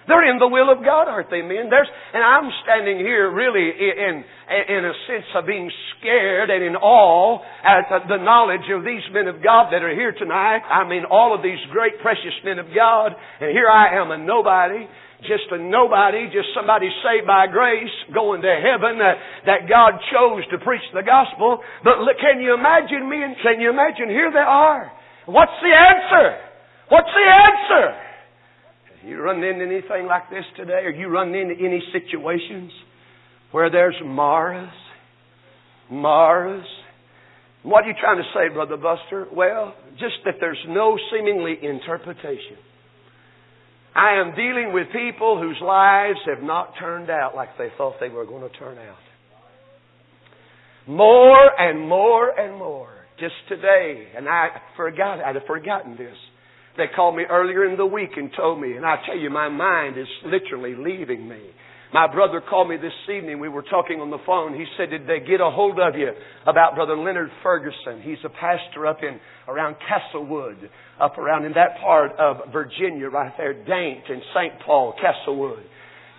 They're 0.09 0.25
in 0.25 0.41
the 0.41 0.49
will 0.49 0.73
of 0.73 0.83
God, 0.83 1.05
aren't 1.05 1.29
they, 1.29 1.45
men? 1.45 1.69
There's, 1.69 1.87
and 2.13 2.25
I'm 2.25 2.49
standing 2.65 2.97
here 2.97 3.29
really 3.29 3.69
in, 3.69 4.25
in 4.25 4.81
a 4.81 4.95
sense 5.05 5.29
of 5.37 5.45
being 5.45 5.69
scared 5.95 6.49
and 6.49 6.65
in 6.65 6.75
awe 6.75 7.37
at 7.61 8.09
the 8.09 8.17
knowledge 8.17 8.65
of 8.73 8.83
these 8.83 9.05
men 9.13 9.29
of 9.29 9.43
God 9.45 9.69
that 9.69 9.85
are 9.85 9.93
here 9.93 10.11
tonight. 10.17 10.65
I 10.65 10.89
mean, 10.89 11.05
all 11.05 11.37
of 11.37 11.45
these 11.45 11.61
great, 11.69 12.01
precious 12.01 12.33
men 12.43 12.57
of 12.57 12.73
God. 12.73 13.13
And 13.39 13.53
here 13.53 13.69
I 13.69 14.01
am 14.01 14.09
a 14.09 14.17
nobody. 14.17 14.89
just 15.21 15.51
a 15.51 15.59
nobody, 15.59 16.25
just 16.31 16.49
somebody 16.55 16.87
saved 17.03 17.27
by 17.27 17.47
grace, 17.47 17.91
going 18.13 18.41
to 18.41 18.55
heaven, 18.55 18.97
that, 19.03 19.67
God 19.67 19.99
chose 20.09 20.43
to 20.51 20.57
preach 20.63 20.83
the 20.93 21.03
gospel. 21.03 21.59
But 21.83 21.99
can 22.17 22.41
you 22.41 22.53
imagine 22.55 23.05
me 23.05 23.21
and 23.21 23.35
can 23.43 23.59
you 23.59 23.69
imagine 23.69 24.09
here 24.09 24.31
they 24.31 24.41
are? 24.41 24.91
What's 25.29 25.51
the 25.61 25.69
answer? 25.69 26.37
What's 26.89 27.09
the 27.13 27.27
answer? 27.29 29.07
You 29.07 29.21
run 29.21 29.43
into 29.43 29.63
anything 29.63 30.07
like 30.07 30.29
this 30.31 30.43
today? 30.57 30.81
Are 30.85 30.91
you 30.91 31.07
running 31.07 31.39
into 31.39 31.55
any 31.55 31.81
situations 31.93 32.71
where 33.51 33.69
there's 33.69 33.95
Marahs? 34.03 34.71
Marahs? 35.91 36.65
What 37.61 37.83
are 37.83 37.89
you 37.89 37.93
trying 37.99 38.17
to 38.17 38.23
say, 38.33 38.53
Brother 38.53 38.77
Buster? 38.77 39.27
Well, 39.31 39.75
just 39.99 40.15
that 40.25 40.35
there's 40.39 40.63
no 40.67 40.97
seemingly 41.11 41.57
interpretation. 41.61 42.57
I 43.95 44.19
am 44.19 44.35
dealing 44.35 44.71
with 44.73 44.87
people 44.93 45.39
whose 45.39 45.57
lives 45.61 46.19
have 46.25 46.43
not 46.43 46.73
turned 46.79 47.09
out 47.09 47.35
like 47.35 47.49
they 47.57 47.69
thought 47.77 47.95
they 47.99 48.09
were 48.09 48.25
going 48.25 48.49
to 48.49 48.57
turn 48.57 48.77
out. 48.79 48.97
More 50.87 51.51
and 51.59 51.87
more 51.87 52.29
and 52.29 52.57
more. 52.57 52.98
Just 53.19 53.35
today, 53.49 54.07
and 54.15 54.27
I 54.27 54.47
forgot, 54.77 55.19
I'd 55.19 55.35
have 55.35 55.45
forgotten 55.45 55.97
this. 55.97 56.15
They 56.77 56.85
called 56.95 57.15
me 57.17 57.23
earlier 57.29 57.69
in 57.69 57.77
the 57.77 57.85
week 57.85 58.11
and 58.15 58.31
told 58.35 58.61
me, 58.61 58.77
and 58.77 58.85
I 58.85 58.95
tell 59.05 59.17
you, 59.17 59.29
my 59.29 59.49
mind 59.49 59.97
is 59.97 60.07
literally 60.25 60.75
leaving 60.75 61.27
me. 61.27 61.41
My 61.91 62.05
brother 62.11 62.39
called 62.39 62.69
me 62.69 62.77
this 62.77 62.93
evening. 63.13 63.39
We 63.39 63.49
were 63.49 63.63
talking 63.63 63.99
on 63.99 64.11
the 64.11 64.21
phone. 64.25 64.53
He 64.53 64.65
said, 64.77 64.91
Did 64.91 65.07
they 65.07 65.19
get 65.19 65.41
a 65.41 65.49
hold 65.49 65.79
of 65.79 65.95
you 65.95 66.11
about 66.45 66.75
Brother 66.75 66.95
Leonard 66.95 67.31
Ferguson? 67.41 68.01
He's 68.03 68.23
a 68.23 68.29
pastor 68.29 68.85
up 68.85 68.99
in 69.01 69.19
around 69.47 69.75
Castlewood, 69.89 70.69
up 71.01 71.17
around 71.17 71.45
in 71.45 71.53
that 71.53 71.81
part 71.81 72.11
of 72.19 72.53
Virginia, 72.53 73.09
right 73.09 73.33
there, 73.37 73.53
Dante 73.53 74.03
and 74.07 74.21
St. 74.35 74.53
Paul, 74.63 74.93
Castlewood. 75.01 75.63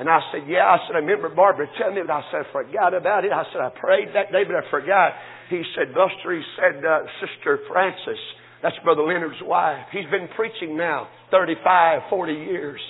And 0.00 0.08
I 0.08 0.18
said, 0.32 0.48
Yeah. 0.48 0.64
I 0.64 0.80
said, 0.88 0.96
I 0.96 1.04
remember 1.04 1.28
Barbara 1.28 1.68
telling 1.76 1.94
me, 1.94 2.00
but 2.00 2.12
I 2.12 2.24
said, 2.32 2.48
I 2.48 2.52
forgot 2.52 2.96
about 2.96 3.28
it. 3.28 3.32
I 3.36 3.44
said, 3.52 3.60
I 3.60 3.68
prayed 3.68 4.08
that 4.16 4.32
day, 4.32 4.48
but 4.48 4.56
I 4.56 4.64
forgot. 4.72 5.12
He 5.52 5.60
said, 5.76 5.92
Buster, 5.92 6.32
he 6.32 6.42
said, 6.56 6.80
uh, 6.80 7.04
Sister 7.20 7.60
Francis, 7.68 8.18
that's 8.64 8.76
Brother 8.82 9.02
Leonard's 9.02 9.44
wife. 9.44 9.92
He's 9.92 10.08
been 10.10 10.28
preaching 10.34 10.76
now 10.76 11.08
35, 11.30 12.08
40 12.08 12.32
years. 12.32 12.80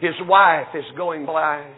His 0.00 0.16
wife 0.24 0.72
is 0.74 0.84
going 0.96 1.26
blind. 1.26 1.74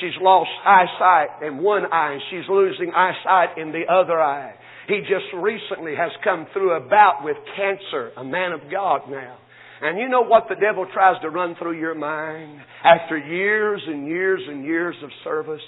She's 0.00 0.18
lost 0.20 0.50
eyesight 0.66 1.46
in 1.46 1.62
one 1.62 1.86
eye 1.86 2.18
and 2.18 2.22
she's 2.30 2.48
losing 2.50 2.90
eyesight 2.90 3.56
in 3.56 3.70
the 3.70 3.86
other 3.86 4.20
eye. 4.20 4.54
He 4.88 5.00
just 5.00 5.30
recently 5.32 5.94
has 5.94 6.10
come 6.24 6.46
through 6.52 6.76
a 6.76 6.80
bout 6.80 7.20
with 7.22 7.36
cancer, 7.56 8.10
a 8.16 8.24
man 8.24 8.52
of 8.52 8.60
God 8.70 9.02
now. 9.08 9.38
And 9.82 9.98
you 9.98 10.08
know 10.08 10.22
what 10.22 10.44
the 10.48 10.54
devil 10.54 10.86
tries 10.92 11.20
to 11.22 11.30
run 11.30 11.56
through 11.58 11.78
your 11.78 11.94
mind 11.94 12.60
after 12.84 13.18
years 13.18 13.82
and 13.86 14.06
years 14.06 14.40
and 14.46 14.64
years 14.64 14.94
of 15.02 15.10
service? 15.22 15.62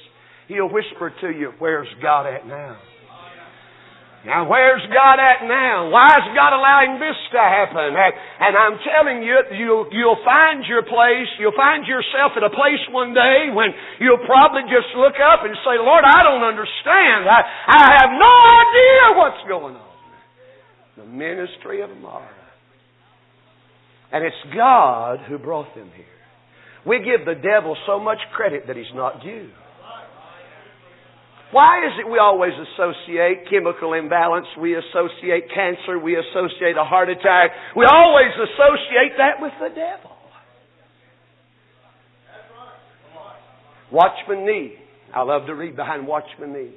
He'll 0.49 0.71
whisper 0.71 1.13
to 1.23 1.29
you, 1.31 1.53
where's 1.59 1.89
God 2.01 2.27
at 2.27 2.47
now? 2.47 2.79
Now, 4.27 4.43
where's 4.51 4.83
God 4.91 5.23
at 5.23 5.47
now? 5.47 5.87
Why 5.87 6.11
is 6.19 6.27
God 6.35 6.51
allowing 6.51 6.99
this 6.99 7.15
to 7.31 7.39
happen? 7.39 7.95
And, 7.95 8.59
I'm 8.59 8.75
telling 8.83 9.23
you, 9.23 9.39
you'll, 9.55 9.87
you'll 9.95 10.19
find 10.27 10.67
your 10.67 10.83
place, 10.83 11.31
you'll 11.39 11.55
find 11.55 11.87
yourself 11.87 12.35
at 12.35 12.43
a 12.43 12.51
place 12.51 12.83
one 12.91 13.15
day 13.15 13.55
when 13.55 13.71
you'll 14.03 14.27
probably 14.27 14.67
just 14.67 14.91
look 14.99 15.15
up 15.23 15.47
and 15.47 15.55
say, 15.63 15.79
Lord, 15.79 16.03
I 16.03 16.27
don't 16.27 16.43
understand. 16.43 17.31
I, 17.31 17.39
I 17.71 17.83
have 18.03 18.11
no 18.19 18.35
idea 18.67 19.03
what's 19.15 19.43
going 19.47 19.75
on. 19.79 19.95
The 20.99 21.07
ministry 21.07 21.87
of 21.87 21.95
Marah. 22.03 22.36
And 24.17 24.25
it's 24.25 24.57
God 24.57 25.19
who 25.29 25.37
brought 25.37 25.75
them 25.75 25.91
here. 25.95 26.07
We 26.87 27.05
give 27.05 27.27
the 27.27 27.35
devil 27.35 27.77
so 27.87 28.01
much 28.01 28.17
credit 28.35 28.67
that 28.67 28.75
he's 28.75 28.95
not 28.95 29.21
due. 29.23 29.51
Why 31.53 31.85
is 31.85 31.93
it 32.01 32.11
we 32.11 32.19
always 32.19 32.53
associate 32.55 33.45
chemical 33.51 33.93
imbalance? 33.93 34.47
We 34.59 34.75
associate 34.75 35.53
cancer. 35.55 35.99
We 35.99 36.17
associate 36.17 36.81
a 36.81 36.85
heart 36.85 37.11
attack. 37.11 37.51
We 37.77 37.85
always 37.85 38.33
associate 38.33 39.19
that 39.19 39.37
with 39.39 39.53
the 39.61 39.69
devil. 39.69 40.17
Watchman 43.93 44.47
Nee. 44.47 44.77
I 45.15 45.25
love 45.25 45.45
to 45.47 45.55
read 45.55 45.77
behind 45.77 46.07
Watchman 46.07 46.55
Nee. 46.55 46.73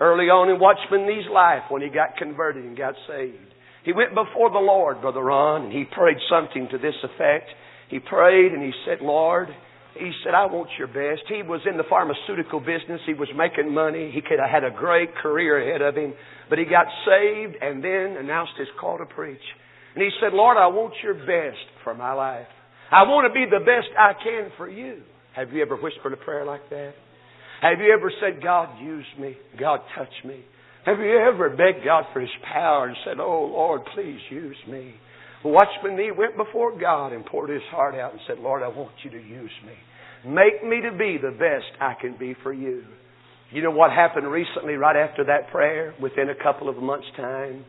Early 0.00 0.24
on 0.24 0.50
in 0.50 0.58
Watchman 0.58 1.06
Nee's 1.06 1.30
life, 1.32 1.62
when 1.68 1.82
he 1.82 1.88
got 1.88 2.16
converted 2.16 2.64
and 2.64 2.76
got 2.76 2.94
saved, 3.06 3.49
he 3.84 3.92
went 3.92 4.14
before 4.14 4.50
the 4.50 4.58
Lord, 4.58 5.00
Brother 5.00 5.22
Ron, 5.22 5.64
and 5.64 5.72
he 5.72 5.84
prayed 5.84 6.18
something 6.28 6.68
to 6.70 6.78
this 6.78 6.94
effect. 7.02 7.48
He 7.88 7.98
prayed 7.98 8.52
and 8.52 8.62
he 8.62 8.72
said, 8.84 9.00
Lord, 9.00 9.48
he 9.98 10.12
said, 10.22 10.34
I 10.34 10.46
want 10.46 10.70
your 10.78 10.86
best. 10.86 11.26
He 11.28 11.42
was 11.42 11.60
in 11.68 11.76
the 11.76 11.88
pharmaceutical 11.88 12.60
business. 12.60 13.00
He 13.06 13.14
was 13.14 13.28
making 13.34 13.74
money. 13.74 14.10
He 14.14 14.20
could 14.20 14.38
have 14.38 14.50
had 14.50 14.64
a 14.64 14.70
great 14.70 15.14
career 15.16 15.58
ahead 15.58 15.82
of 15.82 15.96
him. 15.96 16.14
But 16.48 16.58
he 16.58 16.64
got 16.64 16.86
saved 17.04 17.56
and 17.60 17.82
then 17.82 18.16
announced 18.20 18.52
his 18.58 18.68
call 18.78 18.98
to 18.98 19.06
preach. 19.06 19.42
And 19.94 20.02
he 20.02 20.10
said, 20.20 20.32
Lord, 20.32 20.56
I 20.56 20.68
want 20.68 20.94
your 21.02 21.14
best 21.14 21.64
for 21.82 21.94
my 21.94 22.12
life. 22.12 22.46
I 22.92 23.02
want 23.02 23.26
to 23.26 23.34
be 23.34 23.46
the 23.50 23.64
best 23.64 23.88
I 23.98 24.12
can 24.22 24.52
for 24.56 24.68
you. 24.68 25.02
Have 25.34 25.52
you 25.52 25.62
ever 25.62 25.76
whispered 25.76 26.12
a 26.12 26.16
prayer 26.16 26.44
like 26.44 26.68
that? 26.70 26.92
Have 27.62 27.78
you 27.78 27.92
ever 27.92 28.12
said, 28.20 28.42
God, 28.42 28.80
use 28.80 29.06
me? 29.18 29.36
God, 29.58 29.80
touch 29.96 30.12
me? 30.24 30.44
Have 30.86 30.98
you 30.98 31.18
ever 31.18 31.50
begged 31.50 31.84
God 31.84 32.04
for 32.12 32.20
His 32.20 32.30
power 32.52 32.86
and 32.86 32.96
said, 33.04 33.20
Oh, 33.20 33.50
Lord, 33.52 33.82
please 33.94 34.20
use 34.30 34.56
me? 34.68 34.94
Watchman 35.44 35.96
Nee 35.96 36.10
went 36.16 36.36
before 36.36 36.78
God 36.78 37.12
and 37.12 37.24
poured 37.24 37.48
his 37.48 37.62
heart 37.70 37.94
out 37.94 38.12
and 38.12 38.20
said, 38.26 38.38
Lord, 38.38 38.62
I 38.62 38.68
want 38.68 38.92
you 39.02 39.10
to 39.10 39.16
use 39.16 39.50
me. 39.64 39.72
Make 40.30 40.62
me 40.62 40.82
to 40.82 40.92
be 40.92 41.16
the 41.16 41.30
best 41.30 41.80
I 41.80 41.94
can 41.98 42.16
be 42.18 42.34
for 42.42 42.52
you. 42.52 42.84
You 43.50 43.62
know 43.62 43.70
what 43.70 43.90
happened 43.90 44.30
recently 44.30 44.74
right 44.74 44.96
after 44.96 45.24
that 45.24 45.50
prayer? 45.50 45.94
Within 46.00 46.28
a 46.28 46.42
couple 46.42 46.68
of 46.68 46.76
months' 46.76 47.06
time. 47.16 47.64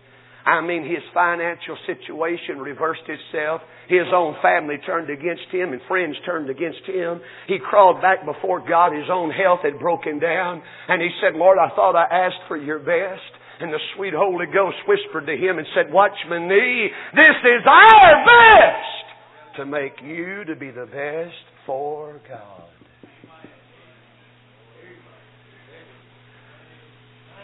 I 0.46 0.62
mean, 0.62 0.84
his 0.84 1.04
financial 1.14 1.78
situation 1.86 2.58
reversed 2.60 3.06
itself. 3.08 3.62
His 3.88 4.08
own 4.14 4.36
family 4.42 4.78
turned 4.86 5.10
against 5.10 5.52
him 5.52 5.74
and 5.74 5.82
friends 5.88 6.16
turned 6.26 6.50
against 6.50 6.82
him. 6.86 7.22
He 7.48 7.58
crawled 7.60 8.02
back 8.02 8.26
before 8.26 8.68
God. 8.68 8.94
His 8.94 9.10
own 9.12 9.30
health 9.30 9.60
had 9.64 9.80
broken 9.80 10.20
down. 10.20 10.62
And 10.88 11.02
he 11.02 11.10
said, 11.22 11.38
Lord, 11.38 11.58
I 11.60 11.76
thought 11.76 11.96
I 11.96 12.08
asked 12.10 12.48
for 12.48 12.58
your 12.58 12.80
best. 12.80 13.22
And 13.60 13.72
the 13.72 13.80
sweet 13.96 14.14
Holy 14.16 14.48
Ghost 14.52 14.78
whispered 14.88 15.28
to 15.28 15.38
him 15.38 15.60
and 15.60 15.68
said, 15.76 15.94
Watchman 15.94 16.48
Nee, 16.48 16.90
this 17.14 17.38
is 17.46 17.62
our 17.68 18.26
best 18.26 19.58
to 19.58 19.66
make 19.66 20.02
you 20.04 20.44
to 20.46 20.56
be 20.56 20.72
the 20.72 20.86
best 20.86 21.46
for 21.68 22.20
God. 22.28 22.64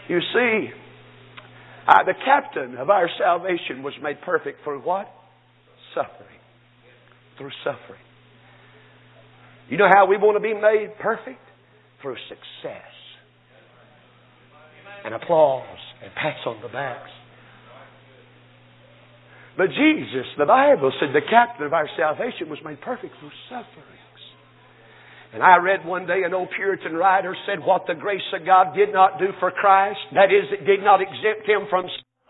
You 0.08 0.20
see, 0.32 0.70
uh, 1.88 2.04
the 2.04 2.12
captain 2.12 2.76
of 2.76 2.90
our 2.90 3.08
salvation 3.18 3.82
was 3.82 3.94
made 4.02 4.20
perfect 4.20 4.58
for 4.62 4.78
what? 4.78 5.08
Suffering. 5.94 6.38
Through 7.38 7.50
suffering. 7.64 8.00
You 9.70 9.78
know 9.78 9.88
how 9.92 10.06
we 10.06 10.18
want 10.18 10.36
to 10.36 10.40
be 10.40 10.52
made 10.52 10.98
perfect? 11.00 11.40
Through 12.02 12.16
success 12.28 12.92
and 15.04 15.14
applause 15.14 15.78
and 16.02 16.12
pats 16.14 16.44
on 16.46 16.60
the 16.60 16.68
backs. 16.68 17.10
But 19.56 19.68
Jesus, 19.68 20.26
the 20.36 20.46
Bible 20.46 20.92
said 21.00 21.10
the 21.14 21.26
captain 21.28 21.66
of 21.66 21.72
our 21.72 21.88
salvation 21.96 22.48
was 22.48 22.58
made 22.64 22.80
perfect 22.80 23.14
through 23.18 23.32
sufferings. 23.48 24.07
And 25.32 25.42
I 25.42 25.56
read 25.56 25.84
one 25.84 26.06
day 26.06 26.24
an 26.24 26.32
old 26.32 26.48
Puritan 26.56 26.94
writer 26.94 27.36
said 27.46 27.60
what 27.60 27.86
the 27.86 27.94
grace 27.94 28.24
of 28.32 28.46
God 28.46 28.74
did 28.74 28.92
not 28.92 29.18
do 29.18 29.28
for 29.40 29.50
Christ, 29.50 30.00
that 30.14 30.32
is, 30.32 30.48
it 30.52 30.64
did 30.64 30.80
not 30.80 31.00
exempt 31.00 31.44
him 31.44 31.68
from 31.68 31.84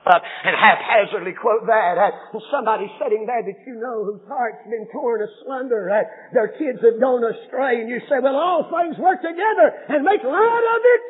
up 0.06 0.22
and 0.24 0.56
haphazardly 0.56 1.34
quote 1.36 1.66
that. 1.66 1.98
Uh, 1.98 2.40
somebody 2.50 2.88
sitting 3.02 3.26
there 3.26 3.42
that 3.42 3.58
you 3.66 3.76
know 3.76 4.04
whose 4.04 4.24
heart's 4.26 4.64
been 4.64 4.88
torn 4.90 5.20
asunder, 5.20 5.90
uh, 5.90 6.02
their 6.32 6.48
kids 6.56 6.80
have 6.82 7.00
gone 7.00 7.22
astray, 7.22 7.80
and 7.80 7.90
you 7.90 8.00
say, 8.08 8.16
well, 8.22 8.36
all 8.36 8.70
things 8.72 8.96
work 8.98 9.20
together 9.20 9.68
and 9.88 10.04
make 10.04 10.22
light 10.24 10.64
of 10.64 10.82
it. 10.82 11.02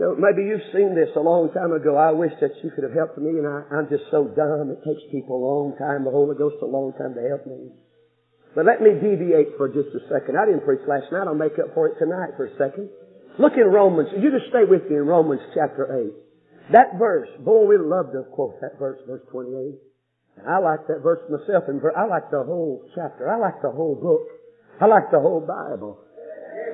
So 0.00 0.16
maybe 0.16 0.48
you've 0.48 0.72
seen 0.72 0.96
this 0.96 1.12
a 1.16 1.20
long 1.20 1.52
time 1.52 1.72
ago. 1.72 2.00
I 2.00 2.16
wish 2.16 2.32
that 2.40 2.56
you 2.64 2.72
could 2.72 2.84
have 2.84 2.96
helped 2.96 3.18
me, 3.20 3.36
and 3.36 3.44
I, 3.44 3.68
I'm 3.68 3.92
just 3.92 4.08
so 4.08 4.24
dumb. 4.24 4.72
It 4.72 4.80
takes 4.88 5.04
people 5.12 5.36
a 5.36 5.44
long 5.44 5.76
time, 5.76 6.08
the 6.08 6.10
Holy 6.10 6.32
Ghost 6.32 6.64
a 6.64 6.66
long 6.66 6.96
time 6.96 7.12
to 7.12 7.22
help 7.28 7.44
me. 7.44 7.76
But 8.56 8.64
let 8.64 8.80
me 8.80 8.96
deviate 8.96 9.56
for 9.56 9.68
just 9.68 9.92
a 9.92 10.00
second. 10.08 10.40
I 10.40 10.48
didn't 10.48 10.64
preach 10.64 10.84
last 10.88 11.12
night. 11.12 11.28
I'll 11.28 11.36
make 11.36 11.60
up 11.60 11.76
for 11.76 11.88
it 11.88 12.00
tonight 12.00 12.36
for 12.36 12.48
a 12.48 12.56
second. 12.56 12.88
Look 13.38 13.56
in 13.56 13.68
Romans. 13.68 14.12
You 14.16 14.32
just 14.32 14.48
stay 14.48 14.64
with 14.64 14.88
me 14.88 14.96
in 14.96 15.04
Romans 15.04 15.40
chapter 15.52 15.88
8. 15.88 16.72
That 16.72 16.96
verse, 16.98 17.28
boy, 17.40 17.64
we 17.68 17.76
love 17.76 18.12
to 18.12 18.24
quote 18.32 18.60
that 18.60 18.78
verse, 18.78 19.00
verse 19.06 19.24
28. 19.32 19.76
And 20.36 20.48
I 20.48 20.58
like 20.58 20.88
that 20.88 21.00
verse 21.04 21.20
myself, 21.28 21.64
and 21.68 21.80
I 21.96 22.04
like 22.08 22.30
the 22.30 22.44
whole 22.44 22.84
chapter. 22.94 23.28
I 23.28 23.36
like 23.36 23.60
the 23.60 23.72
whole 23.72 23.96
book. 23.96 24.24
I 24.80 24.86
like 24.86 25.10
the 25.10 25.20
whole 25.20 25.40
Bible. 25.40 26.00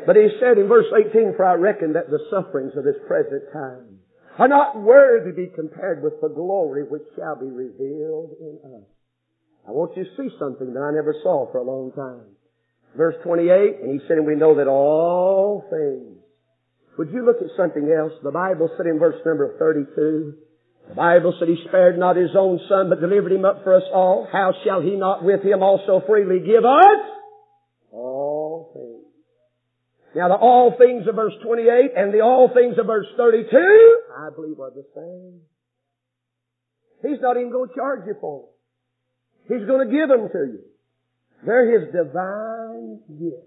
But 0.06 0.16
he 0.16 0.28
said 0.40 0.58
in 0.58 0.68
verse 0.68 0.86
18, 0.88 1.34
For 1.36 1.44
I 1.44 1.54
reckon 1.54 1.92
that 1.92 2.10
the 2.10 2.20
sufferings 2.30 2.72
of 2.76 2.84
this 2.84 2.96
present 3.06 3.42
time 3.52 4.00
are 4.38 4.48
not 4.48 4.80
worthy 4.80 5.30
to 5.30 5.36
be 5.36 5.52
compared 5.54 6.02
with 6.02 6.20
the 6.20 6.28
glory 6.28 6.84
which 6.84 7.02
shall 7.16 7.36
be 7.36 7.46
revealed 7.46 8.36
in 8.40 8.58
us. 8.64 8.86
I 9.66 9.72
want 9.72 9.96
you 9.96 10.04
to 10.04 10.10
see 10.16 10.30
something 10.38 10.72
that 10.72 10.80
I 10.80 10.92
never 10.94 11.14
saw 11.22 11.50
for 11.52 11.58
a 11.58 11.62
long 11.62 11.92
time. 11.92 12.24
Verse 12.96 13.16
28, 13.22 13.80
and 13.82 14.00
he 14.00 14.06
said, 14.08 14.16
and 14.16 14.26
we 14.26 14.34
know 14.34 14.56
that 14.56 14.66
all 14.66 15.66
things. 15.68 16.18
Would 16.96 17.10
you 17.12 17.24
look 17.24 17.36
at 17.42 17.54
something 17.56 17.92
else? 17.92 18.12
The 18.24 18.30
Bible 18.30 18.70
said 18.76 18.86
in 18.86 18.98
verse 18.98 19.20
number 19.26 19.54
32, 19.58 20.34
the 20.88 20.94
Bible 20.94 21.34
said 21.38 21.48
he 21.48 21.62
spared 21.68 21.98
not 21.98 22.16
his 22.16 22.30
own 22.36 22.58
son, 22.68 22.88
but 22.88 23.00
delivered 23.00 23.32
him 23.32 23.44
up 23.44 23.62
for 23.62 23.76
us 23.76 23.84
all. 23.92 24.26
How 24.32 24.54
shall 24.64 24.80
he 24.80 24.96
not 24.96 25.22
with 25.22 25.42
him 25.42 25.62
also 25.62 26.02
freely 26.06 26.40
give 26.40 26.64
us 26.64 27.00
all 27.92 28.70
things? 28.72 29.04
Now 30.18 30.26
the 30.26 30.34
all 30.34 30.74
things 30.76 31.06
of 31.06 31.14
verse 31.14 31.34
28 31.44 31.94
and 31.94 32.12
the 32.12 32.22
all 32.22 32.50
things 32.52 32.74
of 32.76 32.86
verse 32.86 33.06
32, 33.16 33.46
I 33.54 34.34
believe 34.34 34.58
are 34.58 34.74
the 34.74 34.82
same. 34.90 35.46
He's 37.06 37.22
not 37.22 37.36
even 37.36 37.52
going 37.52 37.68
to 37.68 37.74
charge 37.76 38.02
you 38.04 38.16
for 38.20 38.42
them. 38.42 38.50
He's 39.46 39.68
going 39.68 39.86
to 39.86 39.94
give 39.94 40.08
them 40.08 40.26
to 40.26 40.42
you. 40.50 40.66
They're 41.46 41.70
His 41.70 41.94
divine 41.94 42.98
gift. 43.06 43.46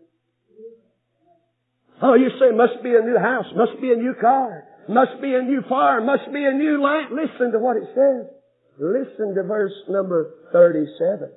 Oh, 2.01 2.13
you 2.15 2.31
say 2.39 2.55
must 2.55 2.81
be 2.81 2.95
a 2.95 3.03
new 3.03 3.19
house, 3.19 3.51
must 3.53 3.75
be 3.81 3.91
a 3.91 3.97
new 3.97 4.15
car, 4.15 4.63
must 4.87 5.21
be 5.21 5.35
a 5.35 5.43
new 5.43 5.63
farm, 5.67 6.05
must 6.05 6.31
be 6.31 6.45
a 6.45 6.53
new 6.53 6.81
land. 6.81 7.11
Listen 7.11 7.51
to 7.51 7.59
what 7.59 7.75
it 7.75 7.83
says. 7.91 8.31
Listen 8.79 9.35
to 9.35 9.43
verse 9.43 9.75
number 9.89 10.35
37. 10.53 11.31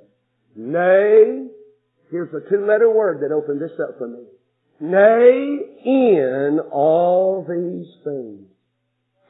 Nay, 0.54 1.48
here's 2.12 2.32
a 2.32 2.48
two-letter 2.48 2.88
word 2.88 3.18
that 3.26 3.34
opened 3.34 3.60
this 3.60 3.74
up 3.82 3.98
for 3.98 4.06
me. 4.06 4.22
Nay, 4.80 5.58
in 5.84 6.60
all 6.72 7.46
these 7.48 7.86
things. 8.04 8.48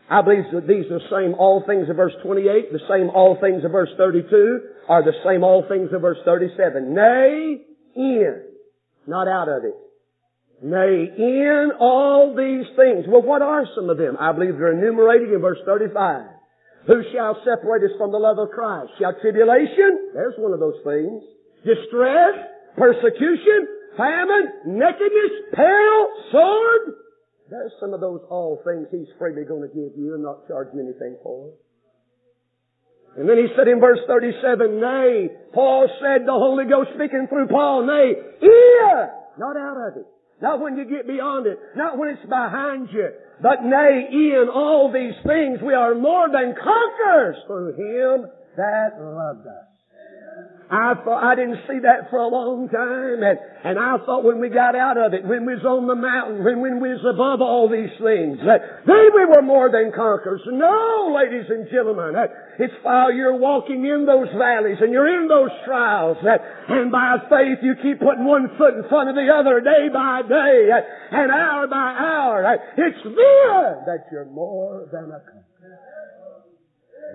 I 0.09 0.21
believe 0.23 0.45
that 0.53 0.67
these 0.69 0.85
are 0.91 0.99
the 0.99 1.11
same 1.11 1.35
all 1.39 1.65
things 1.67 1.89
of 1.89 1.97
verse 1.97 2.13
28, 2.23 2.73
the 2.73 2.79
same 2.89 3.09
all 3.11 3.39
things 3.41 3.65
of 3.65 3.73
verse 3.73 3.89
32, 3.97 4.61
are 4.89 5.03
the 5.03 5.17
same 5.25 5.43
all 5.43 5.65
things 5.69 5.91
of 5.93 6.03
verse 6.03 6.19
37. 6.25 6.95
Nay, 6.95 7.63
in. 7.97 8.43
Not 9.07 9.29
out 9.29 9.49
of 9.49 9.65
it. 9.65 9.75
Nay, 10.63 11.13
in 11.17 11.73
all 11.81 12.35
these 12.37 12.67
things. 12.77 13.05
Well, 13.09 13.23
what 13.23 13.43
are 13.43 13.67
some 13.75 13.91
of 13.91 13.99
them? 13.99 14.17
I 14.21 14.33
believe 14.33 14.57
they're 14.57 14.73
enumerated 14.73 15.33
in 15.33 15.41
verse 15.41 15.59
35. 15.67 16.25
Who 16.87 17.03
shall 17.13 17.37
separate 17.45 17.85
us 17.85 17.97
from 17.97 18.13
the 18.13 18.19
love 18.19 18.39
of 18.39 18.51
Christ? 18.51 18.93
Shall 19.01 19.17
tribulation? 19.21 20.13
There's 20.13 20.35
one 20.37 20.53
of 20.53 20.61
those 20.61 20.81
things. 20.85 21.23
Distress? 21.65 22.45
Persecution? 22.77 23.74
Famine? 23.97 24.79
Nakedness? 24.79 25.33
Peril? 25.53 26.09
Sword? 26.33 26.95
There's 27.51 27.73
some 27.81 27.95
of 27.95 28.01
those 28.01 28.21
all 28.31 28.61
things 28.65 28.89
He's 28.91 29.13
freely 29.19 29.45
going 29.45 29.63
to 29.63 29.69
give 29.69 29.97
you 29.97 30.15
and 30.15 30.23
not 30.23 30.49
charge 30.49 30.69
you 30.75 30.81
anything 30.81 31.17
for. 31.23 31.53
And 33.17 33.29
then 33.29 33.37
he 33.37 33.47
said 33.57 33.69
in 33.69 33.79
verse 33.79 34.01
37, 34.09 34.81
Nay, 34.81 35.29
Paul 35.53 35.87
said, 36.01 36.27
the 36.27 36.33
Holy 36.33 36.65
Ghost 36.65 36.91
speaking 36.97 37.27
through 37.29 37.47
Paul, 37.47 37.87
Nay, 37.87 38.15
here, 38.41 39.11
not 39.39 39.57
out 39.57 39.77
of 39.89 39.97
it. 39.99 40.07
Not 40.43 40.61
when 40.61 40.77
you 40.77 40.85
get 40.85 41.07
beyond 41.07 41.47
it. 41.47 41.59
Not 41.77 41.97
when 41.97 42.11
it's 42.11 42.29
behind 42.29 42.89
you. 42.93 43.09
But 43.41 43.65
nay, 43.65 44.09
in 44.11 44.49
all 44.53 44.93
these 44.93 45.15
things 45.27 45.61
we 45.63 45.75
are 45.75 45.95
more 45.95 46.29
than 46.31 46.55
conquerors 46.55 47.37
through 47.47 47.75
Him 47.75 48.27
that 48.57 48.99
loved 49.01 49.47
us. 49.47 49.74
I 50.71 50.97
thought 51.05 51.21
I 51.21 51.37
didn't 51.37 51.61
see 51.69 51.85
that 51.85 52.09
for 52.09 52.25
a 52.25 52.29
long 52.29 52.73
time, 52.73 53.21
and, 53.21 53.37
and 53.69 53.77
I 53.77 54.01
thought 54.01 54.25
when 54.25 54.41
we 54.41 54.49
got 54.49 54.73
out 54.73 54.97
of 54.97 55.13
it, 55.13 55.21
when 55.21 55.45
we 55.45 55.61
was 55.61 55.65
on 55.69 55.85
the 55.85 55.95
mountain, 55.95 56.41
when, 56.41 56.65
when 56.65 56.81
we 56.81 56.89
was 56.89 57.05
above 57.05 57.45
all 57.45 57.69
these 57.69 57.93
things, 58.01 58.41
that 58.49 58.89
then 58.89 59.13
we 59.13 59.29
were 59.29 59.45
more 59.45 59.69
than 59.69 59.93
conquerors. 59.93 60.41
No, 60.49 61.13
ladies 61.13 61.45
and 61.53 61.69
gentlemen, 61.69 62.17
it's 62.57 62.73
while 62.81 63.13
you're 63.13 63.37
walking 63.37 63.85
in 63.85 64.09
those 64.09 64.33
valleys 64.33 64.81
and 64.81 64.89
you're 64.89 65.21
in 65.21 65.29
those 65.29 65.53
trials, 65.69 66.17
that, 66.25 66.41
and 66.73 66.89
by 66.89 67.21
faith 67.29 67.61
you 67.61 67.77
keep 67.85 68.01
putting 68.01 68.25
one 68.25 68.49
foot 68.57 68.73
in 68.73 68.89
front 68.89 69.13
of 69.13 69.21
the 69.21 69.29
other 69.29 69.61
day 69.61 69.93
by 69.93 70.25
day, 70.25 70.73
and 71.13 71.29
hour 71.29 71.69
by 71.69 71.93
hour. 71.93 72.41
It's 72.81 73.05
then 73.05 73.85
that 73.85 74.09
you're 74.09 74.33
more 74.33 74.89
than 74.89 75.13
a 75.13 75.21
conqueror. 75.21 75.45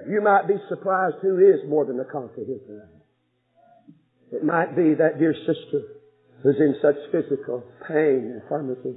You 0.06 0.22
might 0.22 0.48
be 0.48 0.62
surprised 0.70 1.18
who 1.22 1.42
is 1.42 1.66
more 1.68 1.86
than 1.86 2.00
a 2.00 2.06
conqueror 2.06 2.46
here 2.46 2.62
tonight. 2.66 2.99
It 4.32 4.44
might 4.44 4.76
be 4.76 4.94
that 4.96 5.18
dear 5.18 5.34
sister 5.34 5.82
who's 6.44 6.58
in 6.60 6.76
such 6.82 6.96
physical 7.12 7.64
pain 7.88 8.32
and 8.32 8.42
infirmity. 8.42 8.96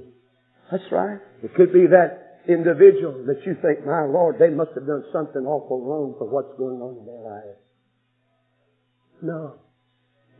That's 0.71 0.83
right. 0.91 1.19
It 1.43 1.53
could 1.55 1.73
be 1.73 1.87
that 1.87 2.41
individual 2.47 3.25
that 3.27 3.45
you 3.45 3.55
think, 3.61 3.85
my 3.85 4.05
Lord, 4.05 4.37
they 4.39 4.49
must 4.49 4.71
have 4.75 4.87
done 4.87 5.03
something 5.11 5.43
awful 5.45 5.83
wrong 5.83 6.15
for 6.17 6.29
what's 6.29 6.57
going 6.57 6.79
on 6.81 6.97
in 6.99 7.05
their 7.05 7.23
life. 7.23 7.57
No. 9.21 9.55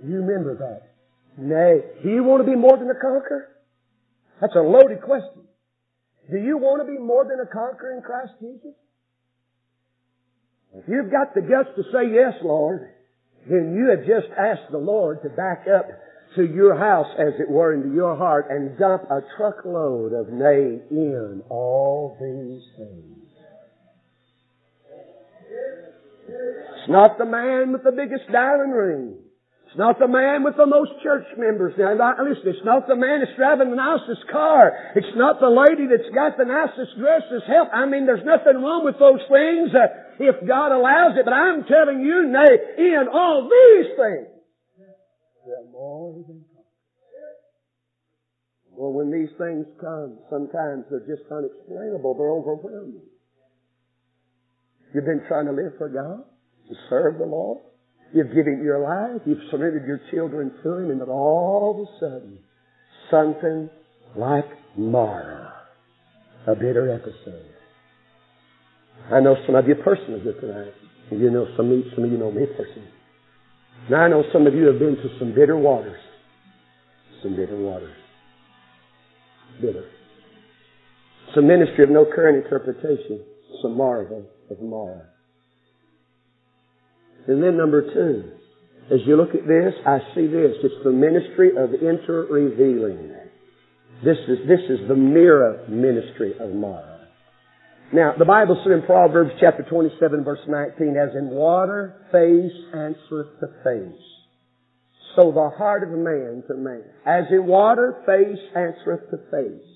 You 0.04 0.18
remember 0.18 0.58
that. 0.58 0.94
Nay. 1.38 1.82
Do 2.04 2.10
you 2.10 2.24
want 2.24 2.46
to 2.46 2.50
be 2.50 2.56
more 2.58 2.78
than 2.78 2.90
a 2.90 3.00
conqueror? 3.00 3.50
That's 4.42 4.56
a 4.56 4.62
loaded 4.62 5.02
question. 5.02 5.44
Do 6.32 6.38
you 6.38 6.58
want 6.58 6.86
to 6.86 6.92
be 6.92 7.00
more 7.00 7.26
than 7.26 7.40
a 7.40 7.48
conqueror 7.48 7.96
in 7.98 8.02
Christ 8.02 8.34
Jesus? 8.40 8.76
If 10.76 10.86
you've 10.88 11.12
got 11.12 11.36
the 11.36 11.42
guts 11.42 11.70
to 11.76 11.84
say 11.92 12.12
yes, 12.14 12.34
Lord, 12.44 12.90
then 13.50 13.76
you 13.76 13.90
have 13.90 14.06
just 14.06 14.32
asked 14.38 14.72
the 14.72 14.78
Lord 14.78 15.22
to 15.24 15.30
back 15.30 15.66
up 15.68 15.88
to 16.36 16.44
your 16.44 16.78
house, 16.78 17.08
as 17.20 17.34
it 17.40 17.50
were, 17.50 17.74
into 17.74 17.94
your 17.94 18.16
heart 18.16 18.48
and 18.50 18.78
dump 18.78 19.04
a 19.12 19.22
truckload 19.38 20.14
of 20.14 20.30
nay 20.30 20.80
in 20.90 21.44
all 21.50 22.18
these 22.20 22.64
things. 22.78 23.20
It's 26.28 26.90
not 26.90 27.18
the 27.18 27.26
man 27.26 27.72
with 27.72 27.84
the 27.84 27.92
biggest 27.92 28.32
diamond 28.32 28.74
ring. 28.74 29.18
It's 29.74 29.82
not 29.82 29.98
the 29.98 30.06
man 30.06 30.46
with 30.46 30.54
the 30.54 30.70
most 30.70 31.02
church 31.02 31.26
members. 31.34 31.74
Now, 31.82 31.98
listen, 32.22 32.46
it's 32.46 32.62
not 32.62 32.86
the 32.86 32.94
man 32.94 33.26
that's 33.26 33.34
driving 33.34 33.74
the 33.74 33.82
nicest 33.82 34.22
car. 34.30 34.70
It's 34.94 35.18
not 35.18 35.42
the 35.42 35.50
lady 35.50 35.90
that's 35.90 36.14
got 36.14 36.38
the 36.38 36.46
nicest 36.46 36.94
dress 36.94 37.26
that's 37.26 37.50
help. 37.50 37.74
I 37.74 37.90
mean, 37.90 38.06
there's 38.06 38.22
nothing 38.22 38.62
wrong 38.62 38.86
with 38.86 39.02
those 39.02 39.26
things. 39.26 39.74
Uh, 39.74 39.90
if 40.22 40.46
God 40.46 40.78
allows 40.78 41.18
it. 41.18 41.26
But 41.26 41.34
I'm 41.34 41.66
telling 41.66 42.06
you, 42.06 42.30
nay, 42.30 42.54
in 42.78 43.10
all 43.10 43.50
these 43.50 43.98
things, 43.98 44.30
they're 45.42 45.66
more 45.74 46.22
than 46.22 46.46
well, 48.78 48.94
when 48.94 49.10
these 49.10 49.34
things 49.42 49.66
come, 49.82 50.22
sometimes 50.30 50.86
they're 50.90 51.06
just 51.10 51.26
unexplainable. 51.34 52.14
They're 52.14 52.30
overwhelming. 52.30 53.10
You've 54.94 55.06
been 55.06 55.26
trying 55.28 55.46
to 55.46 55.52
live 55.52 55.74
for 55.78 55.90
God, 55.90 56.26
to 56.70 56.76
serve 56.90 57.18
the 57.18 57.26
Lord. 57.26 57.73
You've 58.14 58.34
given 58.34 58.62
your 58.64 58.80
life. 58.80 59.22
You've 59.26 59.42
surrendered 59.50 59.88
your 59.88 60.00
children 60.12 60.52
to 60.64 60.74
Him, 60.74 60.92
and 60.92 61.02
then 61.02 61.10
all 61.10 61.72
of 61.74 61.88
a 61.88 62.00
sudden, 62.00 62.38
something 63.10 63.70
like 64.16 64.46
Marah, 64.78 65.54
a 66.48 66.56
bitter 66.56 66.94
episode, 66.94 67.54
I 69.12 69.20
know 69.20 69.36
some 69.46 69.56
of 69.56 69.68
you 69.68 69.76
personally 69.76 70.22
here 70.22 70.40
tonight. 70.40 70.74
You 71.12 71.30
know 71.30 71.48
some 71.58 71.72
of 71.72 71.78
you, 71.78 71.84
some 71.94 72.06
of 72.06 72.12
you 72.12 72.18
know 72.18 72.32
me 72.32 72.46
personally. 72.46 72.90
Now 73.90 74.04
I 74.06 74.08
know 74.08 74.24
some 74.32 74.48
of 74.48 74.54
you 74.54 74.66
have 74.68 74.80
been 74.80 74.96
to 74.96 75.10
some 75.20 75.36
bitter 75.36 75.58
waters. 75.58 76.00
Some 77.22 77.36
bitter 77.36 77.58
waters. 77.58 77.96
Bitter. 79.62 79.86
Some 81.36 81.48
ministry 81.48 81.84
of 81.84 81.90
no 81.90 82.06
current 82.06 82.44
interpretation. 82.44 83.22
Some 83.62 83.78
marvel 83.78 84.26
of 84.50 84.62
Marah. 84.62 85.10
And 87.28 87.42
then 87.42 87.58
number 87.58 87.82
two, 87.94 88.32
as 88.94 89.00
you 89.06 89.16
look 89.16 89.30
at 89.30 89.48
this, 89.48 89.74
I 89.86 90.00
see 90.14 90.28
this. 90.28 90.56
It's 90.64 90.84
the 90.84 90.92
ministry 90.92 91.52
of 91.58 91.74
inter-revealing. 91.74 93.12
This 94.04 94.18
is, 94.28 94.48
this 94.48 94.60
is 94.70 94.88
the 94.90 94.96
mirror 94.96 95.66
ministry 95.70 96.34
of 96.40 96.52
Marah. 96.52 97.08
Now, 97.94 98.14
the 98.18 98.26
Bible 98.26 98.60
said 98.64 98.74
in 98.74 98.82
Proverbs 98.82 99.32
chapter 99.40 99.64
27 99.70 100.24
verse 100.24 100.40
19, 100.48 100.98
as 100.98 101.16
in 101.16 101.30
water, 101.30 102.08
face 102.12 102.52
answereth 102.74 103.40
to 103.40 103.48
face. 103.64 104.02
So 105.16 105.32
the 105.32 105.52
heart 105.56 105.84
of 105.84 105.94
a 105.94 105.98
man 105.98 106.44
to 106.48 106.56
man. 106.56 106.84
As 107.06 107.26
in 107.32 107.46
water, 107.46 108.02
face 108.06 108.42
answereth 108.56 109.12
to 109.12 109.18
face. 109.30 109.68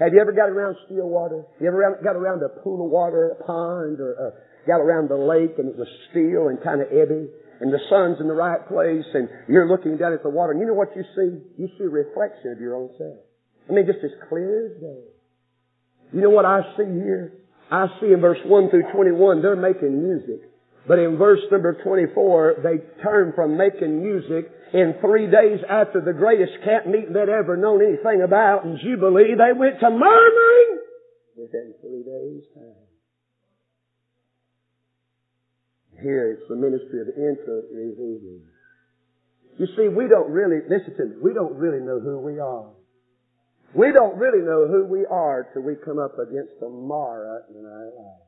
Have 0.00 0.12
you 0.12 0.20
ever 0.20 0.32
got 0.32 0.50
around 0.50 0.76
still 0.86 1.08
water? 1.08 1.44
You 1.60 1.68
ever 1.68 2.00
got 2.02 2.16
around 2.16 2.42
a 2.42 2.48
pool 2.48 2.84
of 2.84 2.90
water, 2.90 3.36
a 3.38 3.44
pond, 3.44 4.00
or, 4.00 4.14
or 4.18 4.34
got 4.66 4.80
around 4.80 5.08
the 5.08 5.18
lake 5.18 5.58
and 5.58 5.68
it 5.68 5.76
was 5.76 5.88
still 6.10 6.48
and 6.48 6.62
kind 6.62 6.80
of 6.80 6.88
ebby? 6.88 7.28
And 7.60 7.72
the 7.72 7.78
sun's 7.88 8.18
in 8.20 8.26
the 8.26 8.34
right 8.34 8.66
place 8.66 9.06
and 9.14 9.28
you're 9.48 9.68
looking 9.68 9.96
down 9.96 10.12
at 10.12 10.22
the 10.22 10.30
water 10.30 10.52
and 10.52 10.60
you 10.60 10.66
know 10.66 10.74
what 10.74 10.94
you 10.96 11.04
see? 11.14 11.38
You 11.56 11.68
see 11.78 11.84
a 11.84 11.88
reflection 11.88 12.52
of 12.52 12.60
your 12.60 12.74
own 12.74 12.90
self. 12.98 13.22
I 13.68 13.72
mean, 13.72 13.86
just 13.86 14.02
as 14.02 14.10
clear 14.28 14.66
as 14.66 14.80
day. 14.80 15.04
You 16.12 16.20
know 16.20 16.30
what 16.30 16.44
I 16.44 16.60
see 16.76 16.90
here? 16.90 17.32
I 17.70 17.86
see 18.00 18.12
in 18.12 18.20
verse 18.20 18.38
1 18.44 18.70
through 18.70 18.92
21, 18.92 19.40
they're 19.40 19.56
making 19.56 20.02
music. 20.02 20.42
But 20.86 20.98
in 20.98 21.16
verse 21.16 21.40
number 21.50 21.78
24, 21.82 22.56
they 22.62 23.02
turn 23.02 23.32
from 23.34 23.56
making 23.56 24.02
music 24.02 24.50
in 24.74 24.94
three 25.00 25.30
days 25.30 25.60
after 25.68 26.00
the 26.00 26.12
greatest 26.12 26.52
camp 26.64 26.86
meeting 26.86 27.12
they'd 27.12 27.28
ever 27.30 27.56
known 27.56 27.80
anything 27.80 28.22
about 28.22 28.64
in 28.64 28.78
Jubilee. 28.82 29.34
They 29.38 29.56
went 29.56 29.78
to 29.80 29.90
murmuring 29.90 30.80
within 31.36 31.74
three 31.80 32.02
days' 32.02 32.44
time. 32.54 32.91
Here 36.02 36.32
it's 36.32 36.48
the 36.48 36.56
ministry 36.56 37.00
of 37.00 37.08
inter-revealing. 37.08 38.42
You 39.58 39.66
see, 39.76 39.88
we 39.88 40.08
don't 40.08 40.30
really, 40.30 40.60
listen 40.68 40.96
to 40.96 41.04
me, 41.04 41.16
we 41.22 41.32
don't 41.34 41.54
really 41.56 41.84
know 41.84 42.00
who 42.00 42.18
we 42.18 42.38
are. 42.38 42.70
We 43.74 43.92
don't 43.92 44.16
really 44.18 44.44
know 44.44 44.66
who 44.66 44.84
we 44.84 45.06
are 45.06 45.48
till 45.52 45.62
we 45.62 45.76
come 45.76 45.98
up 45.98 46.18
against 46.18 46.60
Marah 46.60 47.42
in 47.50 47.64
our 47.64 47.86
life. 47.96 48.22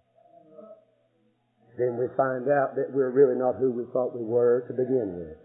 Then 1.77 1.97
we 1.99 2.07
find 2.17 2.49
out 2.49 2.77
that 2.77 2.93
we're 2.93 3.11
really 3.11 3.37
not 3.39 3.57
who 3.57 3.73
we 3.73 3.85
thought 3.93 4.15
we 4.15 4.25
were 4.25 4.65
to 4.69 4.73
begin 4.73 5.17
with. 5.19 5.37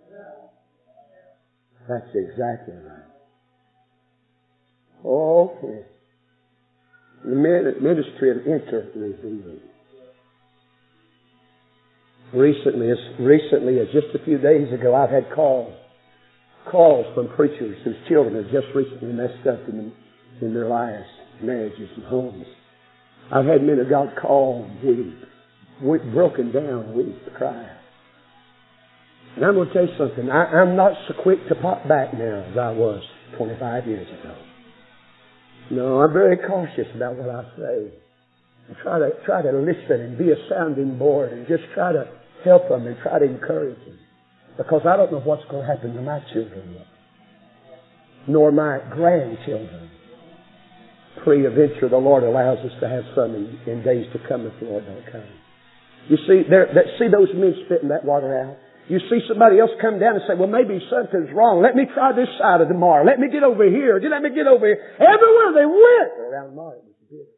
That's 1.87 2.13
exactly 2.13 2.75
right. 2.75 3.09
Okay. 5.03 5.85
The 7.25 7.35
ministry 7.81 8.31
of 8.31 8.37
inter-revealing. 8.45 9.61
Recently, 12.33 12.91
as 12.91 12.97
recently, 13.19 13.79
as 13.79 13.87
just 13.91 14.13
a 14.13 14.23
few 14.23 14.37
days 14.37 14.71
ago, 14.71 14.93
I've 14.93 15.09
had 15.09 15.33
calls, 15.33 15.73
calls 16.69 17.05
from 17.15 17.27
preachers 17.29 17.77
whose 17.83 17.95
children 18.07 18.35
have 18.35 18.51
just 18.51 18.67
recently 18.75 19.13
messed 19.13 19.47
up 19.47 19.67
in, 19.67 19.91
in 20.41 20.53
their 20.53 20.67
lives, 20.67 21.07
marriages 21.41 21.89
and 21.95 22.05
homes. 22.05 22.45
I've 23.31 23.45
had 23.45 23.63
men 23.63 23.79
of 23.79 23.89
God 23.89 24.13
call 24.21 24.69
and 24.69 24.83
weep, 24.83 25.15
weep 25.81 26.13
broken 26.13 26.51
down, 26.51 26.95
weep, 26.95 27.17
cry. 27.35 27.67
And 29.35 29.45
I'm 29.45 29.55
going 29.55 29.67
to 29.69 29.73
tell 29.73 29.87
you 29.87 29.97
something. 29.97 30.29
I, 30.29 30.45
I'm 30.61 30.75
not 30.75 30.93
so 31.07 31.15
quick 31.23 31.39
to 31.49 31.55
pop 31.55 31.87
back 31.87 32.13
now 32.13 32.45
as 32.51 32.57
I 32.57 32.71
was 32.71 33.01
25 33.37 33.87
years 33.87 34.07
ago. 34.19 34.35
No, 35.71 36.01
I'm 36.01 36.13
very 36.13 36.37
cautious 36.37 36.87
about 36.95 37.15
what 37.15 37.29
I 37.29 37.43
say. 37.57 37.91
I 38.69 38.83
try 38.83 38.99
to 38.99 39.09
try 39.25 39.41
to 39.41 39.51
listen 39.51 40.01
and 40.01 40.17
be 40.17 40.31
a 40.31 40.35
sounding 40.49 40.97
board 40.99 41.31
and 41.31 41.47
just 41.47 41.63
try 41.73 41.91
to 41.91 42.18
help 42.43 42.69
them 42.69 42.87
and 42.87 42.97
try 43.01 43.19
to 43.19 43.25
encourage 43.25 43.79
them. 43.85 43.99
Because 44.57 44.81
I 44.83 44.97
don't 44.97 45.11
know 45.11 45.23
what's 45.23 45.45
going 45.49 45.65
to 45.65 45.67
happen 45.67 45.95
to 45.95 46.01
my 46.01 46.19
children 46.33 46.73
yet. 46.73 46.87
Nor 48.27 48.51
my 48.51 48.79
grandchildren. 48.91 49.89
Pre-adventure, 51.23 51.89
the 51.89 51.97
Lord 51.97 52.23
allows 52.23 52.59
us 52.59 52.71
to 52.81 52.87
have 52.87 53.03
some 53.15 53.35
in, 53.35 53.59
in 53.67 53.83
days 53.83 54.05
to 54.13 54.19
come 54.27 54.45
if 54.45 54.53
the 54.59 54.67
Lord 54.67 54.85
don't 54.85 55.05
come. 55.11 55.27
You 56.07 56.17
see, 56.27 56.43
there, 56.49 56.67
that, 56.73 56.85
see 56.99 57.07
those 57.07 57.29
men 57.35 57.55
spitting 57.65 57.89
that 57.89 58.03
water 58.03 58.35
out? 58.35 58.57
You 58.89 58.99
see 59.05 59.21
somebody 59.29 59.59
else 59.59 59.69
come 59.79 59.99
down 59.99 60.17
and 60.17 60.23
say, 60.25 60.33
well, 60.33 60.49
maybe 60.49 60.81
something's 60.89 61.29
wrong. 61.31 61.61
Let 61.61 61.75
me 61.75 61.85
try 61.85 62.11
this 62.11 62.27
side 62.41 62.59
of 62.59 62.67
the 62.67 62.73
Mar. 62.73 63.05
Let 63.05 63.19
me 63.19 63.29
get 63.29 63.43
over 63.43 63.63
here. 63.69 64.01
Let 64.01 64.23
me 64.25 64.33
get 64.33 64.47
over 64.49 64.65
here. 64.65 64.81
Everywhere 64.97 65.49
they 65.53 65.67
went 65.69 66.09
around 66.17 66.55
Mar, 66.55 66.73
it 66.73 66.83
was 66.83 66.97
bitter. 67.05 67.29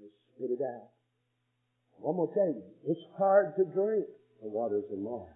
They 0.00 0.08
spit 0.34 0.56
it 0.56 0.62
out. 0.64 0.97
I'm 2.06 2.16
going 2.16 2.28
to 2.28 2.34
tell 2.34 2.46
you, 2.46 2.62
it's 2.86 3.00
hard 3.16 3.54
to 3.56 3.64
drink 3.64 4.06
the 4.42 4.48
waters 4.48 4.84
of 4.92 4.98
Mar. 4.98 5.26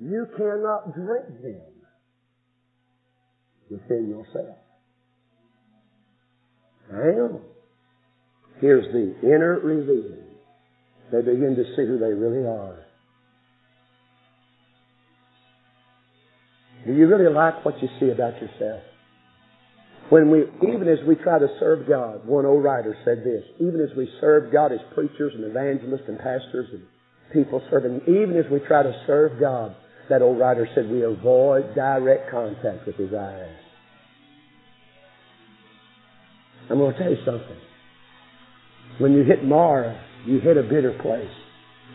You 0.00 0.26
cannot 0.36 0.94
drink 0.94 1.42
them 1.42 1.60
within 3.70 4.08
yourself. 4.08 4.56
On. 6.92 7.40
Here's 8.60 8.86
the 8.92 9.14
inner 9.26 9.58
revealing. 9.58 10.22
They 11.10 11.20
begin 11.20 11.56
to 11.56 11.64
see 11.76 11.86
who 11.86 11.98
they 11.98 12.12
really 12.12 12.46
are. 12.46 12.78
Do 16.86 16.92
you 16.92 17.08
really 17.08 17.32
like 17.32 17.64
what 17.64 17.82
you 17.82 17.88
see 17.98 18.10
about 18.10 18.34
yourself? 18.40 18.82
When 20.08 20.30
we, 20.30 20.44
even 20.62 20.86
as 20.86 20.98
we 21.06 21.16
try 21.16 21.38
to 21.38 21.48
serve 21.58 21.88
God, 21.88 22.26
one 22.26 22.46
old 22.46 22.62
writer 22.62 22.96
said 23.04 23.24
this, 23.24 23.42
even 23.58 23.80
as 23.80 23.96
we 23.96 24.08
serve 24.20 24.52
God 24.52 24.72
as 24.72 24.78
preachers 24.94 25.32
and 25.34 25.44
evangelists 25.44 26.06
and 26.06 26.16
pastors 26.18 26.68
and 26.72 26.82
people 27.32 27.60
serving, 27.70 28.02
even 28.02 28.36
as 28.36 28.50
we 28.50 28.60
try 28.68 28.84
to 28.84 28.92
serve 29.06 29.40
God, 29.40 29.74
that 30.08 30.22
old 30.22 30.38
writer 30.38 30.68
said 30.74 30.88
we 30.88 31.02
avoid 31.02 31.74
direct 31.74 32.30
contact 32.30 32.86
with 32.86 32.94
His 32.96 33.12
eyes. 33.12 33.56
I'm 36.70 36.78
going 36.78 36.92
to 36.92 36.98
tell 36.98 37.10
you 37.10 37.18
something. 37.24 37.56
When 38.98 39.12
you 39.12 39.24
hit 39.24 39.44
Marah, 39.44 40.00
you 40.24 40.38
hit 40.40 40.56
a 40.56 40.62
bitter 40.62 40.96
place. 41.02 41.30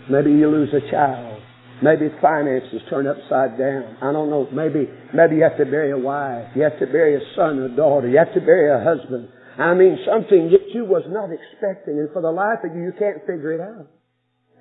Maybe 0.10 0.32
you 0.32 0.50
lose 0.50 0.70
a 0.74 0.92
child. 0.92 1.42
Maybe 1.82 2.10
finances 2.22 2.82
turn 2.90 3.08
upside 3.08 3.58
down. 3.58 3.98
I 4.02 4.12
don't 4.12 4.30
know. 4.30 4.48
Maybe, 4.54 4.88
maybe 5.14 5.38
you 5.38 5.44
have 5.44 5.58
to 5.58 5.66
bury 5.66 5.92
a 5.92 5.98
wife. 5.98 6.46
You 6.56 6.62
have 6.62 6.78
to 6.78 6.86
bury 6.86 7.16
a 7.16 7.26
son 7.36 7.58
or 7.58 7.70
daughter. 7.76 8.08
You 8.08 8.20
have 8.20 8.34
to 8.36 8.42
bury 8.42 8.70
a 8.70 8.84
husband. 8.84 9.30
I 9.58 9.74
mean, 9.74 9.98
something 10.06 10.52
that 10.52 10.74
you 10.74 10.86
was 10.86 11.04
not 11.08 11.30
expecting, 11.34 11.98
and 11.98 12.10
for 12.14 12.22
the 12.22 12.32
life 12.32 12.60
of 12.64 12.76
you, 12.76 12.84
you 12.84 12.94
can't 12.98 13.20
figure 13.22 13.52
it 13.54 13.62
out. 13.62 13.88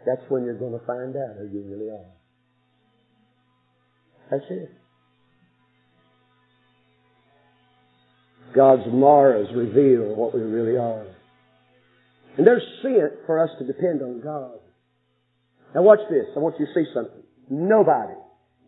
That's 0.07 0.23
when 0.31 0.45
you're 0.45 0.59
going 0.59 0.73
to 0.79 0.85
find 0.87 1.15
out 1.15 1.37
who 1.39 1.47
you 1.53 1.63
really 1.69 1.91
are. 1.91 2.11
That's 4.31 4.45
it. 4.49 4.71
God's 8.55 8.83
Marahs 8.89 9.55
reveal 9.55 10.15
what 10.15 10.35
we 10.35 10.41
really 10.41 10.79
are. 10.79 11.07
And 12.39 12.47
there's 12.47 12.63
sin 12.83 13.11
for 13.27 13.43
us 13.43 13.51
to 13.59 13.67
depend 13.67 14.03
on 14.03 14.21
God. 14.23 14.60
Now 15.75 15.83
watch 15.83 16.01
this. 16.11 16.27
I 16.37 16.41
want 16.41 16.59
you 16.59 16.67
to 16.67 16.73
see 16.75 16.85
something. 16.93 17.23
Nobody, 17.49 18.15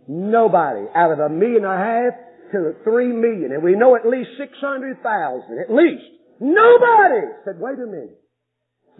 nobody 0.08 0.86
out 0.94 1.12
of 1.12 1.18
a 1.18 1.28
million 1.28 1.64
and 1.64 1.72
a 1.72 1.76
half 1.76 2.14
to 2.52 2.74
three 2.84 3.08
million, 3.08 3.52
and 3.52 3.62
we 3.62 3.74
know 3.74 3.96
at 3.96 4.06
least 4.06 4.30
600,000, 4.38 5.58
at 5.58 5.72
least, 5.72 6.04
nobody 6.40 7.26
said, 7.44 7.58
wait 7.58 7.78
a 7.78 7.86
minute. 7.86 8.21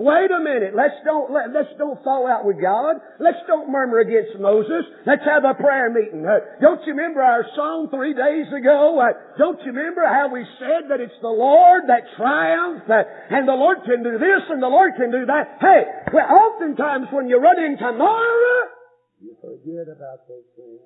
Wait 0.00 0.32
a 0.32 0.40
minute. 0.40 0.72
Let's 0.72 0.96
don't 1.04 1.28
let, 1.28 1.52
let's 1.52 1.68
don't 1.76 2.00
fall 2.00 2.24
out 2.24 2.48
with 2.48 2.56
God. 2.56 2.96
Let's 3.20 3.44
don't 3.46 3.68
murmur 3.68 4.00
against 4.00 4.40
Moses. 4.40 4.88
Let's 5.04 5.20
have 5.28 5.44
a 5.44 5.52
prayer 5.52 5.92
meeting. 5.92 6.24
Uh, 6.24 6.40
don't 6.64 6.80
you 6.88 6.96
remember 6.96 7.20
our 7.20 7.44
song 7.54 7.92
three 7.92 8.16
days 8.16 8.48
ago? 8.56 8.96
Uh, 8.96 9.12
don't 9.36 9.60
you 9.60 9.68
remember 9.68 10.00
how 10.08 10.32
we 10.32 10.48
said 10.56 10.88
that 10.88 11.04
it's 11.04 11.20
the 11.20 11.28
Lord 11.28 11.92
that 11.92 12.08
triumphs 12.16 12.88
uh, 12.88 13.04
and 13.36 13.44
the 13.46 13.52
Lord 13.52 13.84
can 13.84 14.00
do 14.00 14.16
this 14.16 14.42
and 14.48 14.62
the 14.64 14.72
Lord 14.72 14.96
can 14.96 15.12
do 15.12 15.28
that? 15.28 15.60
Hey, 15.60 15.84
well, 16.08 16.24
oftentimes 16.24 17.12
when 17.12 17.28
you 17.28 17.36
run 17.36 17.60
into 17.60 17.84
Marah, 17.92 18.64
you 19.20 19.36
forget 19.44 19.92
about 19.92 20.24
those 20.24 20.48
things. 20.56 20.80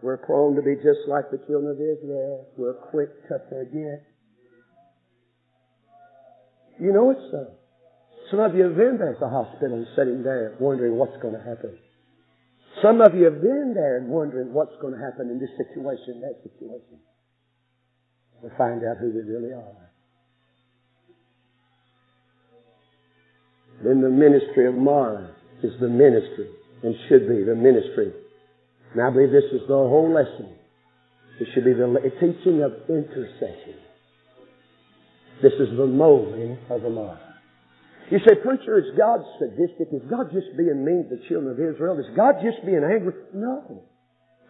We're 0.00 0.16
prone 0.24 0.56
to 0.56 0.62
be 0.62 0.76
just 0.76 1.04
like 1.06 1.28
the 1.30 1.38
children 1.44 1.68
of 1.68 1.76
Israel. 1.76 2.48
We're 2.56 2.80
quick 2.90 3.28
to 3.28 3.44
forget. 3.50 4.08
You 6.80 6.92
know 6.92 7.10
it's 7.10 7.20
so. 7.30 7.58
Some 8.30 8.40
of 8.40 8.54
you 8.54 8.64
have 8.64 8.76
been 8.76 8.98
there 8.98 9.14
at 9.14 9.20
the 9.20 9.28
hospital 9.28 9.86
sitting 9.96 10.22
there 10.22 10.54
wondering 10.60 10.96
what's 10.96 11.16
going 11.22 11.34
to 11.34 11.42
happen. 11.42 11.78
Some 12.82 13.00
of 13.00 13.14
you 13.14 13.24
have 13.24 13.40
been 13.40 13.72
there 13.74 13.96
and 13.98 14.08
wondering 14.08 14.52
what's 14.52 14.76
going 14.80 14.94
to 14.94 15.00
happen 15.00 15.30
in 15.30 15.40
this 15.40 15.50
situation, 15.56 16.20
that 16.20 16.38
situation. 16.42 17.00
To 18.42 18.50
find 18.56 18.84
out 18.84 18.98
who 19.00 19.10
we 19.10 19.22
really 19.22 19.52
are. 19.52 19.90
Then 23.82 24.00
the 24.00 24.10
ministry 24.10 24.68
of 24.68 24.74
Marah 24.74 25.34
is 25.62 25.72
the 25.80 25.88
ministry 25.88 26.48
and 26.82 26.94
should 27.08 27.28
be 27.28 27.42
the 27.42 27.56
ministry. 27.56 28.12
And 28.92 29.02
I 29.02 29.10
believe 29.10 29.30
this 29.30 29.50
is 29.52 29.66
the 29.66 29.74
whole 29.74 30.12
lesson. 30.12 30.54
It 31.40 31.48
should 31.54 31.64
be 31.64 31.72
the 31.72 31.90
teaching 32.20 32.62
of 32.62 32.72
intercession. 32.88 33.87
This 35.42 35.54
is 35.60 35.76
the 35.76 35.86
molding 35.86 36.58
of 36.70 36.82
the 36.82 36.90
mind. 36.90 37.20
You 38.10 38.18
say, 38.26 38.34
preacher, 38.40 38.78
is 38.78 38.96
God 38.96 39.20
sadistic? 39.38 39.92
Is 39.92 40.02
God 40.08 40.32
just 40.32 40.56
being 40.56 40.82
mean 40.84 41.06
to 41.10 41.16
the 41.16 41.22
children 41.28 41.52
of 41.52 41.60
Israel? 41.60 41.98
Is 42.00 42.08
God 42.16 42.40
just 42.42 42.64
being 42.64 42.80
angry? 42.80 43.12
No. 43.34 43.84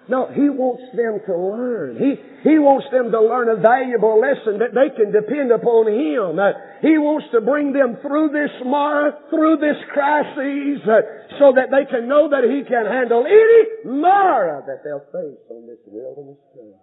No, 0.08 0.32
He 0.32 0.48
wants 0.48 0.88
them 0.96 1.20
to 1.26 1.34
learn. 1.36 2.00
He, 2.00 2.16
he 2.48 2.56
wants 2.56 2.88
them 2.88 3.12
to 3.12 3.20
learn 3.20 3.52
a 3.52 3.60
valuable 3.60 4.16
lesson 4.16 4.64
that 4.64 4.72
they 4.72 4.88
can 4.96 5.12
depend 5.12 5.52
upon 5.52 5.90
Him. 5.90 6.40
Uh, 6.40 6.56
he 6.80 6.96
wants 6.96 7.28
to 7.36 7.44
bring 7.44 7.76
them 7.76 8.00
through 8.00 8.32
this 8.32 8.54
Marah, 8.64 9.20
through 9.28 9.60
this 9.60 9.76
crisis, 9.92 10.80
uh, 10.88 11.36
so 11.36 11.52
that 11.58 11.68
they 11.68 11.84
can 11.84 12.08
know 12.08 12.32
that 12.32 12.48
He 12.48 12.64
can 12.64 12.88
handle 12.88 13.28
any 13.28 13.84
Marah 13.84 14.64
that 14.64 14.80
they'll 14.80 15.04
face 15.12 15.44
on 15.52 15.68
this 15.68 15.82
wilderness 15.84 16.40
journey. 16.56 16.80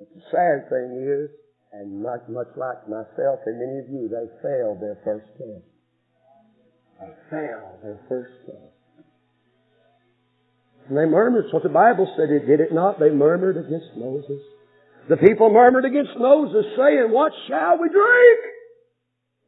But 0.00 0.08
the 0.16 0.22
sad 0.32 0.70
thing 0.72 0.96
is, 0.96 1.28
and 1.74 2.02
much, 2.02 2.22
much 2.28 2.48
like 2.56 2.88
myself 2.88 3.40
and 3.46 3.58
many 3.58 3.78
of 3.82 3.88
you, 3.90 4.08
they 4.08 4.26
failed 4.42 4.80
their 4.80 4.98
first 5.04 5.26
test. 5.38 5.66
They 7.00 7.12
failed 7.30 7.82
their 7.82 7.98
first 8.08 8.32
test. 8.46 8.74
And 10.88 10.98
they 10.98 11.06
murmured. 11.06 11.46
So 11.50 11.60
the 11.62 11.72
Bible 11.72 12.06
said, 12.16 12.30
it 12.30 12.46
did 12.46 12.60
it 12.60 12.72
not. 12.72 13.00
They 13.00 13.10
murmured 13.10 13.56
against 13.56 13.96
Moses. 13.96 14.40
The 15.08 15.16
people 15.16 15.50
murmured 15.50 15.84
against 15.84 16.16
Moses, 16.16 16.64
saying, 16.76 17.08
What 17.10 17.32
shall 17.48 17.78
we 17.78 17.88
drink? 17.88 18.40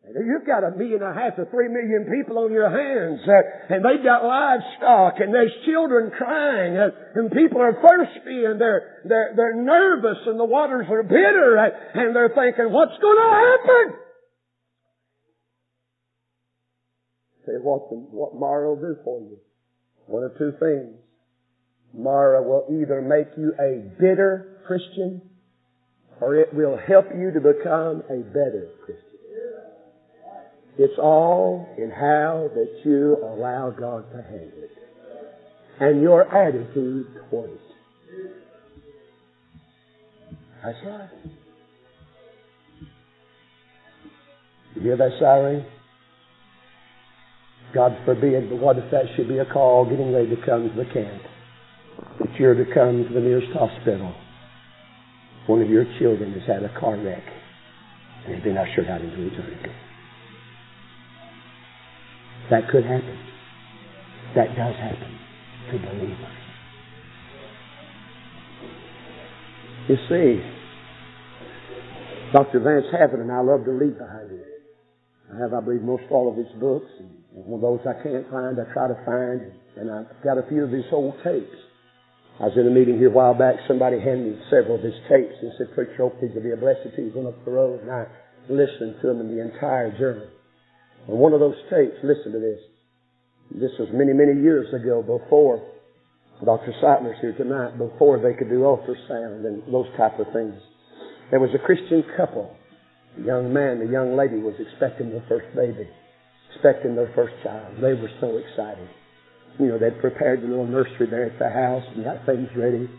You've 0.07 0.47
got 0.47 0.63
a 0.63 0.71
million 0.71 1.03
and 1.03 1.11
a 1.11 1.21
half 1.21 1.35
to 1.35 1.47
three 1.51 1.67
million 1.67 2.07
people 2.07 2.39
on 2.39 2.53
your 2.53 2.71
hands, 2.71 3.21
uh, 3.27 3.75
and 3.75 3.85
they've 3.85 4.05
got 4.05 4.23
livestock, 4.23 5.19
and 5.19 5.35
there's 5.35 5.51
children 5.67 6.13
crying, 6.17 6.77
uh, 6.79 6.91
and 7.17 7.31
people 7.33 7.61
are 7.61 7.75
thirsty, 7.75 8.45
and 8.47 8.61
they're 8.61 9.03
they're 9.05 9.35
they're 9.35 9.57
nervous, 9.57 10.19
and 10.27 10.39
the 10.39 10.45
waters 10.45 10.87
are 10.91 11.03
bitter, 11.03 11.59
uh, 11.59 12.01
and 12.01 12.15
they're 12.15 12.31
thinking, 12.31 12.73
"What's 12.73 12.97
going 13.03 13.19
to 13.19 13.31
happen?" 13.35 13.99
Say 17.47 17.53
what 17.61 17.91
the, 17.91 17.97
what 17.97 18.37
Marah 18.37 18.75
will 18.75 18.81
do 18.81 18.97
for 19.03 19.21
you. 19.21 19.39
One 20.07 20.23
of 20.23 20.39
two 20.39 20.53
things. 20.61 21.03
Marah 21.93 22.43
will 22.43 22.67
either 22.81 23.03
make 23.03 23.37
you 23.37 23.55
a 23.59 23.83
bitter 23.99 24.61
Christian 24.67 25.23
or 26.21 26.35
it 26.37 26.53
will 26.55 26.79
help 26.79 27.07
you 27.15 27.31
to 27.33 27.41
become 27.41 28.03
a 28.09 28.23
better 28.33 28.69
Christian. 28.85 29.06
It's 30.79 30.99
all 30.99 31.67
in 31.79 31.91
how 31.91 32.51
that 32.55 32.81
you 32.85 33.17
allow 33.23 33.71
God 33.71 34.11
to 34.13 34.23
handle 34.23 34.63
it 34.63 34.77
and 35.81 36.03
your 36.03 36.23
attitude 36.35 37.07
toward 37.31 37.51
it. 37.51 37.61
That's 40.63 40.79
right. 40.85 41.09
You 44.75 44.83
hear 44.83 44.97
that 44.97 45.13
siren? 45.19 45.65
God 47.75 47.97
forbid, 48.05 48.51
but 48.51 48.59
what 48.59 48.79
if 48.79 48.91
that 48.91 49.05
should 49.17 49.29
be 49.29 49.39
a 49.39 49.47
call 49.47 49.89
getting 49.89 50.13
ready 50.13 50.29
to 50.35 50.37
come 50.45 50.69
to 50.69 50.77
the 50.77 50.91
camp? 50.93 51.23
That 52.21 52.35
you're 52.39 52.55
to 52.55 52.65
come 52.75 53.05
to 53.09 53.15
the 53.15 53.21
nearest 53.21 53.53
hospital. 53.53 54.15
One 55.47 55.63
of 55.63 55.71
your 55.71 55.85
children 55.99 56.33
has 56.33 56.43
had 56.47 56.65
a 56.65 56.81
car 56.81 56.97
wreck 56.97 57.23
and 58.27 58.35
has 58.35 58.45
been 58.45 58.57
ushered 58.57 58.89
out 58.89 59.01
into 59.01 59.27
eternity. 59.27 59.71
That 62.51 62.69
could 62.71 62.85
happen. 62.85 63.19
That 64.35 64.49
does 64.55 64.77
happen 64.77 65.19
to 65.73 65.79
believers. 65.79 66.37
You 69.89 69.97
see, 70.11 70.43
Dr. 72.33 72.61
Vance 72.61 72.87
Havner 72.93 73.23
and 73.23 73.31
I 73.31 73.41
love 73.41 73.65
to 73.65 73.73
read 73.73 73.99
behind 73.99 74.31
him. 74.31 74.43
I 75.33 75.39
have, 75.43 75.55
I 75.55 75.61
believe, 75.61 75.83
most 75.83 76.05
all 76.11 76.31
of 76.31 76.37
his 76.37 76.51
books. 76.61 76.87
And 76.99 77.11
one 77.33 77.59
of 77.59 77.63
those 77.63 77.81
I 77.87 77.95
can't 78.03 78.29
find, 78.31 78.59
I 78.59 78.67
try 78.73 78.89
to 78.89 78.99
find. 79.07 79.53
And 79.77 79.91
I've 79.91 80.11
got 80.23 80.39
a 80.39 80.47
few 80.49 80.65
of 80.65 80.71
his 80.71 80.85
old 80.93 81.15
tapes. 81.23 81.55
I 82.39 82.51
was 82.51 82.59
in 82.59 82.67
a 82.67 82.71
meeting 82.71 82.99
here 82.99 83.09
a 83.09 83.15
while 83.15 83.35
back. 83.35 83.57
Somebody 83.67 83.99
handed 83.99 84.37
me 84.37 84.43
several 84.51 84.77
of 84.77 84.83
his 84.83 84.95
tapes 85.09 85.35
and 85.41 85.53
said, 85.59 85.75
Preacher, 85.75 85.97
hope 85.99 86.21
these 86.21 86.31
will 86.35 86.43
be 86.43 86.53
a 86.53 86.57
blessing 86.57 86.93
to 86.95 87.03
you 87.03 87.11
going 87.11 87.27
up 87.27 87.45
the 87.45 87.51
road. 87.51 87.81
And 87.83 87.91
I 87.91 88.07
listened 88.49 89.01
to 89.03 89.07
them 89.07 89.21
in 89.21 89.35
the 89.35 89.43
entire 89.43 89.97
journey. 89.99 90.36
One 91.07 91.33
of 91.33 91.41
those 91.41 91.57
tapes, 91.71 91.97
listen 92.03 92.33
to 92.33 92.41
this. 92.41 92.59
This 93.51 93.71
was 93.79 93.89
many, 93.93 94.13
many 94.13 94.43
years 94.43 94.67
ago 94.75 95.03
before 95.03 95.63
Dr. 96.45 96.75
Seitler's 96.83 97.17
here 97.21 97.33
tonight, 97.33 97.79
before 97.79 98.19
they 98.19 98.35
could 98.35 98.51
do 98.51 98.67
ultrasound 98.67 99.47
and 99.47 99.63
those 99.73 99.87
type 99.97 100.19
of 100.19 100.27
things. 100.33 100.55
There 101.31 101.41
was 101.41 101.51
a 101.55 101.65
Christian 101.65 102.05
couple. 102.17 102.55
The 103.17 103.25
young 103.25 103.53
man, 103.53 103.79
the 103.79 103.91
young 103.91 104.17
lady 104.17 104.37
was 104.37 104.55
expecting 104.59 105.11
their 105.11 105.25
first 105.29 105.47
baby, 105.57 105.89
expecting 106.53 106.95
their 106.95 107.11
first 107.15 107.35
child. 107.43 107.77
They 107.81 107.95
were 107.95 108.11
so 108.21 108.37
excited. 108.37 108.89
You 109.59 109.69
know, 109.69 109.79
they'd 109.79 109.99
prepared 110.01 110.43
the 110.43 110.49
little 110.49 110.67
nursery 110.67 111.07
there 111.09 111.25
at 111.25 111.39
the 111.39 111.49
house 111.49 111.85
and 111.95 112.05
got 112.05 112.27
things 112.27 112.49
ready. 112.57 112.91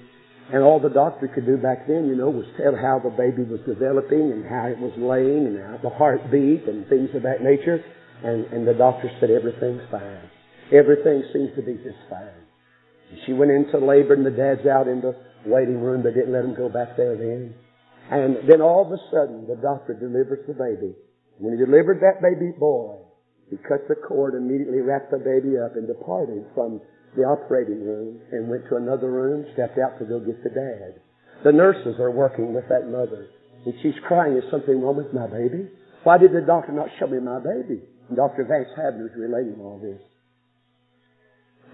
And 0.53 0.63
all 0.63 0.79
the 0.79 0.89
doctor 0.89 1.27
could 1.27 1.45
do 1.45 1.57
back 1.57 1.87
then, 1.87 2.07
you 2.07 2.15
know, 2.15 2.29
was 2.29 2.47
tell 2.55 2.75
how 2.75 3.03
the 3.03 3.11
baby 3.11 3.43
was 3.43 3.59
developing 3.67 4.31
and 4.31 4.47
how 4.47 4.71
it 4.71 4.79
was 4.79 4.95
laying 4.95 5.43
and 5.43 5.59
how 5.59 5.77
the 5.83 5.91
heart 5.91 6.31
beat 6.31 6.63
and 6.67 6.87
things 6.87 7.11
of 7.15 7.23
that 7.23 7.43
nature. 7.43 7.83
And, 8.23 8.45
and 8.55 8.67
the 8.67 8.73
doctor 8.73 9.11
said 9.19 9.29
everything's 9.29 9.83
fine. 9.91 10.23
Everything 10.71 11.23
seems 11.33 11.51
to 11.55 11.61
be 11.61 11.75
just 11.83 11.99
fine. 12.09 12.47
She 13.25 13.33
went 13.33 13.51
into 13.51 13.77
labor 13.77 14.15
and 14.15 14.25
the 14.25 14.31
dad's 14.31 14.65
out 14.67 14.87
in 14.87 15.01
the 15.01 15.15
waiting 15.45 15.79
room. 15.79 16.03
They 16.03 16.15
didn't 16.15 16.31
let 16.31 16.43
him 16.43 16.55
go 16.55 16.69
back 16.69 16.95
there 16.95 17.15
then. 17.15 17.53
And 18.09 18.47
then 18.47 18.61
all 18.61 18.87
of 18.87 18.91
a 18.91 18.99
sudden, 19.11 19.47
the 19.47 19.59
doctor 19.59 19.93
delivers 19.93 20.47
the 20.47 20.55
baby. 20.55 20.95
When 21.39 21.53
he 21.53 21.59
delivered 21.59 21.99
that 21.99 22.23
baby 22.23 22.55
boy, 22.57 23.03
he 23.49 23.57
cut 23.57 23.87
the 23.87 23.95
cord, 23.95 24.35
immediately 24.35 24.79
wrapped 24.79 25.11
the 25.11 25.19
baby 25.19 25.59
up, 25.59 25.75
and 25.75 25.87
departed 25.87 26.43
from 26.55 26.81
the 27.17 27.25
operating 27.25 27.83
room 27.83 28.21
and 28.31 28.47
went 28.47 28.69
to 28.69 28.77
another 28.77 29.11
room, 29.11 29.45
stepped 29.53 29.77
out 29.81 29.97
to 29.99 30.05
go 30.05 30.19
get 30.21 30.43
the 30.43 30.53
dad. 30.53 31.01
The 31.43 31.51
nurses 31.51 31.99
are 31.99 32.11
working 32.11 32.53
with 32.53 32.69
that 32.69 32.85
mother, 32.85 33.27
and 33.65 33.73
she's 33.81 33.97
crying, 34.07 34.37
is 34.37 34.43
something 34.51 34.79
wrong 34.79 34.95
with 34.95 35.13
my 35.13 35.27
baby? 35.27 35.67
Why 36.03 36.17
did 36.17 36.31
the 36.31 36.45
doctor 36.45 36.71
not 36.71 36.89
show 36.99 37.07
me 37.07 37.19
my 37.19 37.39
baby? 37.39 37.81
And 38.07 38.15
Dr. 38.15 38.45
Vance 38.45 38.69
Havner 38.77 39.09
is 39.09 39.17
relating 39.17 39.59
all 39.59 39.81
this. 39.81 39.99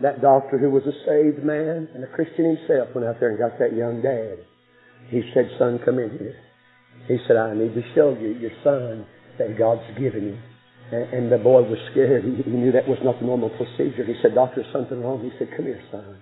That 0.02 0.22
doctor 0.22 0.58
who 0.58 0.72
was 0.72 0.84
a 0.88 0.96
saved 1.06 1.46
man 1.46 1.88
and 1.94 2.04
a 2.04 2.08
Christian 2.08 2.58
himself 2.58 2.96
went 2.96 3.08
out 3.08 3.20
there 3.20 3.30
and 3.30 3.38
got 3.38 3.60
that 3.60 3.76
young 3.76 4.02
dad. 4.02 4.40
He 5.10 5.22
said, 5.34 5.52
son, 5.60 5.80
come 5.86 6.00
in 6.00 6.10
here. 6.18 6.36
He 7.08 7.18
said, 7.28 7.38
I 7.38 7.54
need 7.54 7.76
to 7.76 7.84
show 7.94 8.18
you 8.20 8.30
your 8.40 8.52
son 8.64 9.06
that 9.38 9.58
God's 9.58 9.84
given 10.00 10.24
you. 10.24 10.38
And, 10.94 11.32
the 11.32 11.42
boy 11.42 11.66
was 11.66 11.80
scared. 11.92 12.22
He, 12.24 12.46
knew 12.46 12.72
that 12.72 12.88
was 12.88 13.00
not 13.04 13.20
the 13.20 13.26
normal 13.26 13.50
procedure. 13.50 14.06
He 14.06 14.14
said, 14.22 14.36
doctor, 14.36 14.64
something 14.72 15.02
wrong? 15.02 15.26
He 15.26 15.32
said, 15.40 15.50
come 15.58 15.66
here, 15.66 15.82
son. 15.92 16.22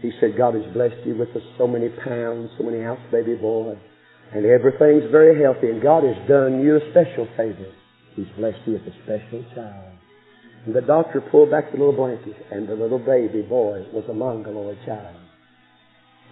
He 0.00 0.10
said, 0.18 0.34
God 0.36 0.54
has 0.58 0.66
blessed 0.74 1.06
you 1.06 1.14
with 1.14 1.28
so 1.56 1.68
many 1.68 1.88
pounds, 2.02 2.50
so 2.58 2.64
many 2.64 2.82
ounces, 2.82 3.06
baby 3.12 3.36
boy. 3.36 3.78
And 4.34 4.44
everything's 4.44 5.06
very 5.12 5.38
healthy. 5.40 5.70
And 5.70 5.80
God 5.80 6.02
has 6.02 6.18
done 6.26 6.60
you 6.60 6.76
a 6.76 6.90
special 6.90 7.28
favor. 7.36 7.70
He's 8.16 8.26
blessed 8.36 8.58
you 8.66 8.74
with 8.74 8.90
a 8.90 8.94
special 9.06 9.44
child. 9.54 9.94
And 10.66 10.74
the 10.74 10.82
doctor 10.82 11.20
pulled 11.20 11.50
back 11.50 11.70
the 11.70 11.78
little 11.78 11.94
blanket, 11.94 12.36
and 12.50 12.68
the 12.68 12.74
little 12.74 12.98
baby 12.98 13.42
boy 13.42 13.86
was 13.92 14.04
a 14.08 14.14
mongoloid 14.14 14.78
child. 14.84 15.16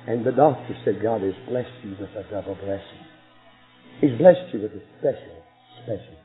And 0.07 0.25
the 0.25 0.33
doctor 0.33 0.75
said, 0.85 1.03
God 1.03 1.23
has 1.23 1.35
blessed 1.49 1.71
you 1.85 1.95
with 2.01 2.11
a 2.17 2.25
double 2.31 2.55
blessing. 2.57 3.05
He's 4.01 4.17
blessed 4.19 4.55
you 4.55 4.63
with 4.63 4.73
a 4.73 4.83
special, 4.99 5.43
special. 5.85 6.20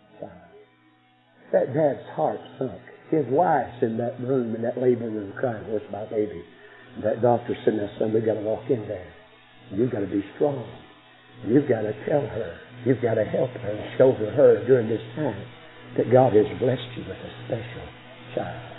That 1.51 1.73
dad's 1.73 2.05
heart 2.15 2.39
sunk. 2.57 2.81
His 3.09 3.25
wife's 3.29 3.81
in 3.81 3.97
that 3.97 4.19
room, 4.19 4.55
in 4.55 4.61
that 4.63 4.77
labor 4.77 5.09
room, 5.09 5.33
crying, 5.39 5.63
Where's 5.69 5.85
my 5.91 6.05
baby? 6.05 6.41
That 7.03 7.21
doctor 7.21 7.55
said, 7.63 7.75
Now, 7.75 7.89
son, 7.99 8.13
we've 8.13 8.25
got 8.25 8.35
to 8.35 8.41
walk 8.41 8.69
in 8.69 8.87
there. 8.87 9.13
You've 9.71 9.91
got 9.91 9.99
to 9.99 10.07
be 10.07 10.23
strong. 10.35 10.65
You've 11.45 11.69
got 11.69 11.81
to 11.81 11.93
tell 12.07 12.21
her. 12.21 12.57
You've 12.85 13.01
got 13.01 13.15
to 13.15 13.25
help 13.25 13.51
her 13.51 13.71
and 13.71 13.97
show 13.97 14.13
her 14.13 14.65
during 14.65 14.89
this 14.89 15.01
time 15.15 15.43
that 15.97 16.11
God 16.11 16.33
has 16.33 16.45
blessed 16.59 16.89
you 16.97 17.03
with 17.03 17.17
a 17.17 17.31
special 17.45 17.87
child. 18.35 18.71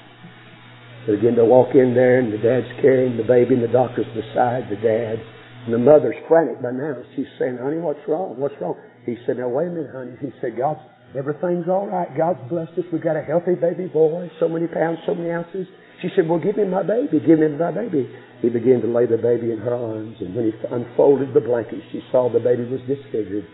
They 1.06 1.16
begin 1.16 1.36
to 1.36 1.44
walk 1.44 1.74
in 1.74 1.94
there, 1.94 2.18
and 2.18 2.32
the 2.32 2.38
dad's 2.38 2.66
carrying 2.82 3.16
the 3.16 3.22
baby, 3.22 3.54
and 3.54 3.62
the 3.62 3.70
doctor's 3.70 4.10
beside 4.10 4.66
the 4.68 4.76
dad. 4.76 5.22
And 5.64 5.74
the 5.74 5.78
mother's 5.78 6.18
frantic 6.28 6.62
by 6.62 6.70
now. 6.70 7.02
She's 7.14 7.30
saying, 7.38 7.58
honey, 7.58 7.78
what's 7.78 8.02
wrong? 8.06 8.38
What's 8.38 8.54
wrong? 8.60 8.74
He 9.04 9.16
said, 9.26 9.38
now 9.38 9.48
wait 9.48 9.68
a 9.68 9.70
minute, 9.70 9.90
honey. 9.92 10.14
He 10.20 10.30
said, 10.40 10.56
God, 10.58 10.78
everything's 11.16 11.68
all 11.68 11.86
right. 11.86 12.08
God's 12.16 12.40
blessed 12.48 12.78
us. 12.78 12.84
We've 12.92 13.02
got 13.02 13.16
a 13.16 13.22
healthy 13.22 13.54
baby 13.54 13.86
boy, 13.86 14.30
so 14.38 14.48
many 14.48 14.66
pounds, 14.66 14.98
so 15.06 15.14
many 15.14 15.30
ounces. 15.30 15.66
She 16.02 16.08
said, 16.14 16.28
well, 16.28 16.38
give 16.38 16.56
me 16.56 16.64
my 16.64 16.82
baby. 16.82 17.18
Give 17.24 17.38
me 17.40 17.48
my 17.56 17.72
baby. 17.72 18.08
He 18.42 18.48
began 18.50 18.80
to 18.82 18.86
lay 18.86 19.06
the 19.06 19.16
baby 19.16 19.50
in 19.50 19.58
her 19.58 19.74
arms, 19.74 20.16
and 20.20 20.34
when 20.36 20.52
he 20.52 20.52
unfolded 20.70 21.32
the 21.32 21.40
blanket, 21.40 21.80
she 21.90 22.02
saw 22.12 22.28
the 22.30 22.38
baby 22.38 22.64
was 22.68 22.80
disfigured. 22.84 23.46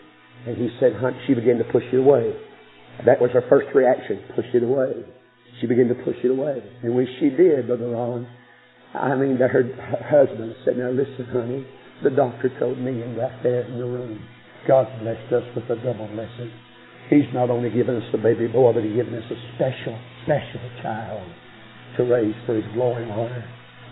And 0.47 0.57
he 0.57 0.69
said, 0.81 0.95
honey, 0.99 1.17
she 1.27 1.35
began 1.35 1.59
to 1.59 1.65
push 1.71 1.85
it 1.93 2.03
away. 2.03 2.35
That 3.07 3.21
was 3.21 3.31
her 3.33 3.45
first 3.49 3.69
reaction, 3.75 4.21
push 4.35 4.51
it 4.53 4.65
away. 4.65 5.07
She 5.61 5.67
began 5.69 5.87
to 5.89 5.95
push 5.95 6.17
it 6.25 6.31
away. 6.31 6.59
And 6.83 6.97
when 6.97 7.07
she 7.21 7.31
did, 7.31 7.69
Brother 7.69 7.91
Ron, 7.91 8.27
I 8.95 9.15
mean, 9.15 9.37
her, 9.37 9.49
her 9.49 10.27
husband 10.27 10.55
said, 10.65 10.77
now 10.77 10.91
listen, 10.91 11.27
honey, 11.33 11.65
the 12.03 12.11
doctor 12.11 12.51
told 12.59 12.79
me 12.79 13.01
and 13.01 13.17
right 13.17 13.43
there 13.45 13.63
in 13.63 13.79
the 13.79 13.85
room, 13.85 14.19
God's 14.67 14.91
blessed 15.01 15.33
us 15.33 15.45
with 15.55 15.65
a 15.71 15.77
double 15.77 16.09
blessing. 16.09 16.51
He's 17.13 17.29
not 17.37 17.51
only 17.53 17.69
given 17.69 18.01
us 18.01 18.09
the 18.09 18.17
baby 18.17 18.49
boy, 18.49 18.73
but 18.73 18.81
He's 18.81 18.97
given 18.97 19.13
us 19.13 19.29
a 19.29 19.37
special, 19.53 20.01
special 20.25 20.65
child 20.81 21.29
to 22.01 22.09
raise 22.09 22.33
for 22.49 22.57
His 22.57 22.65
glory 22.73 23.05
and 23.05 23.13
honor. 23.13 23.45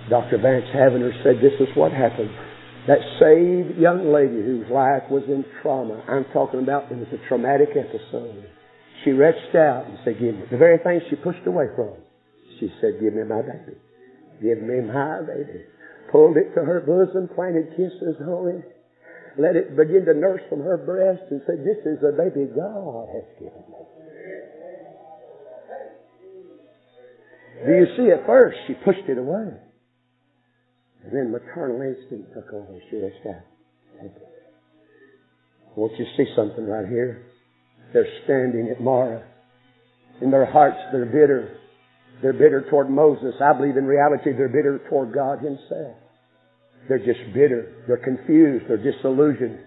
Dr. 0.08 0.40
Vance 0.40 0.64
Havner 0.72 1.12
said 1.20 1.36
this 1.44 1.52
is 1.60 1.68
what 1.76 1.92
happened. 1.92 2.32
That 2.88 3.04
saved 3.20 3.76
young 3.76 4.08
lady 4.08 4.40
whose 4.40 4.64
life 4.72 5.04
was 5.12 5.22
in 5.28 5.44
trauma, 5.60 6.00
I'm 6.08 6.24
talking 6.32 6.64
about 6.64 6.90
it 6.90 6.96
was 6.96 7.12
a 7.12 7.20
traumatic 7.28 7.76
episode. 7.76 8.48
She 9.04 9.10
reached 9.10 9.52
out 9.52 9.84
and 9.84 9.98
said, 10.00 10.16
give 10.16 10.34
me. 10.34 10.48
The 10.50 10.56
very 10.56 10.78
thing 10.80 11.00
she 11.10 11.16
pushed 11.16 11.44
away 11.44 11.68
from. 11.76 12.00
She 12.58 12.72
said, 12.80 13.04
give 13.04 13.12
me 13.12 13.24
my 13.28 13.44
baby. 13.44 13.76
Give 14.40 14.64
me 14.64 14.80
my 14.80 15.20
baby. 15.28 15.68
Pulled 16.10 16.38
it 16.38 16.56
to 16.56 16.64
her 16.64 16.80
bosom, 16.80 17.28
planted 17.36 17.76
kisses 17.76 18.16
on 18.24 18.64
it. 18.64 18.80
Let 19.39 19.57
it 19.57 19.76
begin 19.76 20.05
to 20.07 20.14
nurse 20.14 20.43
from 20.49 20.61
her 20.61 20.76
breast 20.76 21.22
and 21.31 21.41
said, 21.47 21.64
this 21.64 21.78
is 21.87 22.01
the 22.01 22.12
baby 22.12 22.51
God 22.51 23.09
has 23.14 23.24
given 23.39 23.64
me. 23.68 23.85
Do 27.66 27.72
you 27.72 27.87
see 27.97 28.11
at 28.11 28.26
first 28.26 28.57
she 28.66 28.74
pushed 28.74 29.09
it 29.09 29.18
away. 29.18 29.53
And 31.05 31.12
then 31.12 31.33
maternal 31.33 31.81
instinct 31.83 32.33
took 32.35 32.53
over. 32.53 32.78
She 32.91 32.97
reached 32.97 33.26
out. 33.26 33.45
I 34.03 35.72
want 35.76 35.93
you 35.99 36.07
see 36.16 36.26
something 36.37 36.66
right 36.66 36.87
here. 36.89 37.26
They're 37.93 38.09
standing 38.24 38.68
at 38.70 38.81
Marah. 38.83 39.24
In 40.20 40.31
their 40.31 40.51
hearts, 40.51 40.76
they're 40.93 41.07
bitter. 41.07 41.57
They're 42.22 42.33
bitter 42.33 42.66
toward 42.68 42.91
Moses. 42.91 43.35
I 43.41 43.57
believe 43.57 43.76
in 43.76 43.87
reality, 43.87 44.33
they're 44.37 44.49
bitter 44.49 44.81
toward 44.89 45.14
God 45.14 45.39
Himself. 45.39 45.97
They're 46.91 46.99
just 46.99 47.22
bitter. 47.32 47.86
They're 47.86 48.03
confused. 48.03 48.66
They're 48.66 48.82
disillusioned. 48.82 49.61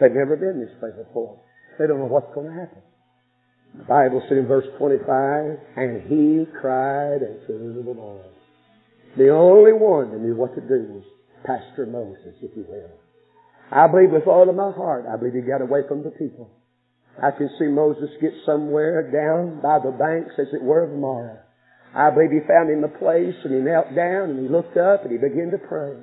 They've 0.00 0.10
never 0.10 0.34
been 0.34 0.58
this 0.58 0.74
way 0.82 0.90
before. 0.90 1.38
They 1.78 1.86
don't 1.86 2.00
know 2.00 2.10
what's 2.10 2.34
going 2.34 2.50
to 2.50 2.58
happen. 2.58 2.82
The 3.78 3.84
Bible 3.84 4.20
said 4.28 4.38
in 4.38 4.48
verse 4.50 4.66
25, 4.76 5.06
and 5.78 6.02
he 6.10 6.50
cried 6.50 7.22
unto 7.22 7.78
the 7.78 7.90
Lord. 7.94 8.26
The 9.16 9.30
only 9.30 9.70
one 9.72 10.10
that 10.10 10.18
knew 10.18 10.34
what 10.34 10.56
to 10.56 10.60
do 10.62 10.98
was 10.98 11.04
Pastor 11.46 11.86
Moses, 11.86 12.34
if 12.42 12.50
you 12.56 12.66
will. 12.66 12.90
I 13.70 13.86
believe 13.86 14.10
with 14.10 14.26
all 14.26 14.50
of 14.50 14.56
my 14.56 14.72
heart, 14.72 15.06
I 15.06 15.16
believe 15.16 15.34
he 15.34 15.46
got 15.46 15.62
away 15.62 15.86
from 15.86 16.02
the 16.02 16.10
people. 16.10 16.50
I 17.22 17.30
can 17.30 17.50
see 17.56 17.66
Moses 17.66 18.10
get 18.20 18.32
somewhere 18.44 19.06
down 19.14 19.62
by 19.62 19.78
the 19.78 19.94
banks, 19.94 20.34
as 20.42 20.50
it 20.52 20.62
were, 20.62 20.82
of 20.82 20.98
Marah. 20.98 21.38
I 21.94 22.10
believe 22.10 22.32
he 22.32 22.40
found 22.48 22.66
him 22.66 22.82
a 22.82 22.90
place 22.98 23.38
and 23.44 23.54
he 23.54 23.60
knelt 23.62 23.94
down 23.94 24.34
and 24.34 24.40
he 24.40 24.48
looked 24.50 24.76
up 24.76 25.04
and 25.04 25.12
he 25.12 25.18
began 25.18 25.52
to 25.52 25.58
pray. 25.58 25.94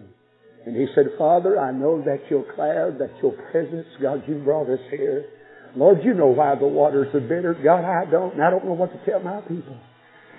And 0.66 0.76
he 0.76 0.86
said, 0.94 1.06
Father, 1.18 1.60
I 1.60 1.72
know 1.72 2.02
that 2.06 2.30
your 2.30 2.44
cloud, 2.54 3.00
that 3.00 3.12
your 3.22 3.34
presence, 3.52 3.88
God, 4.02 4.24
you 4.28 4.36
brought 4.36 4.70
us 4.70 4.80
here. 4.92 5.26
Lord, 5.76 6.04
you 6.04 6.14
know 6.14 6.28
why 6.28 6.56
the 6.56 6.68
waters 6.68 7.08
are 7.16 7.22
bitter. 7.22 7.58
God, 7.64 7.84
I 7.86 8.06
don't. 8.10 8.34
And 8.34 8.44
I 8.44 8.50
don't 8.50 8.66
know 8.66 8.74
what 8.74 8.92
to 8.92 9.00
tell 9.10 9.20
my 9.22 9.42
people. 9.42 9.78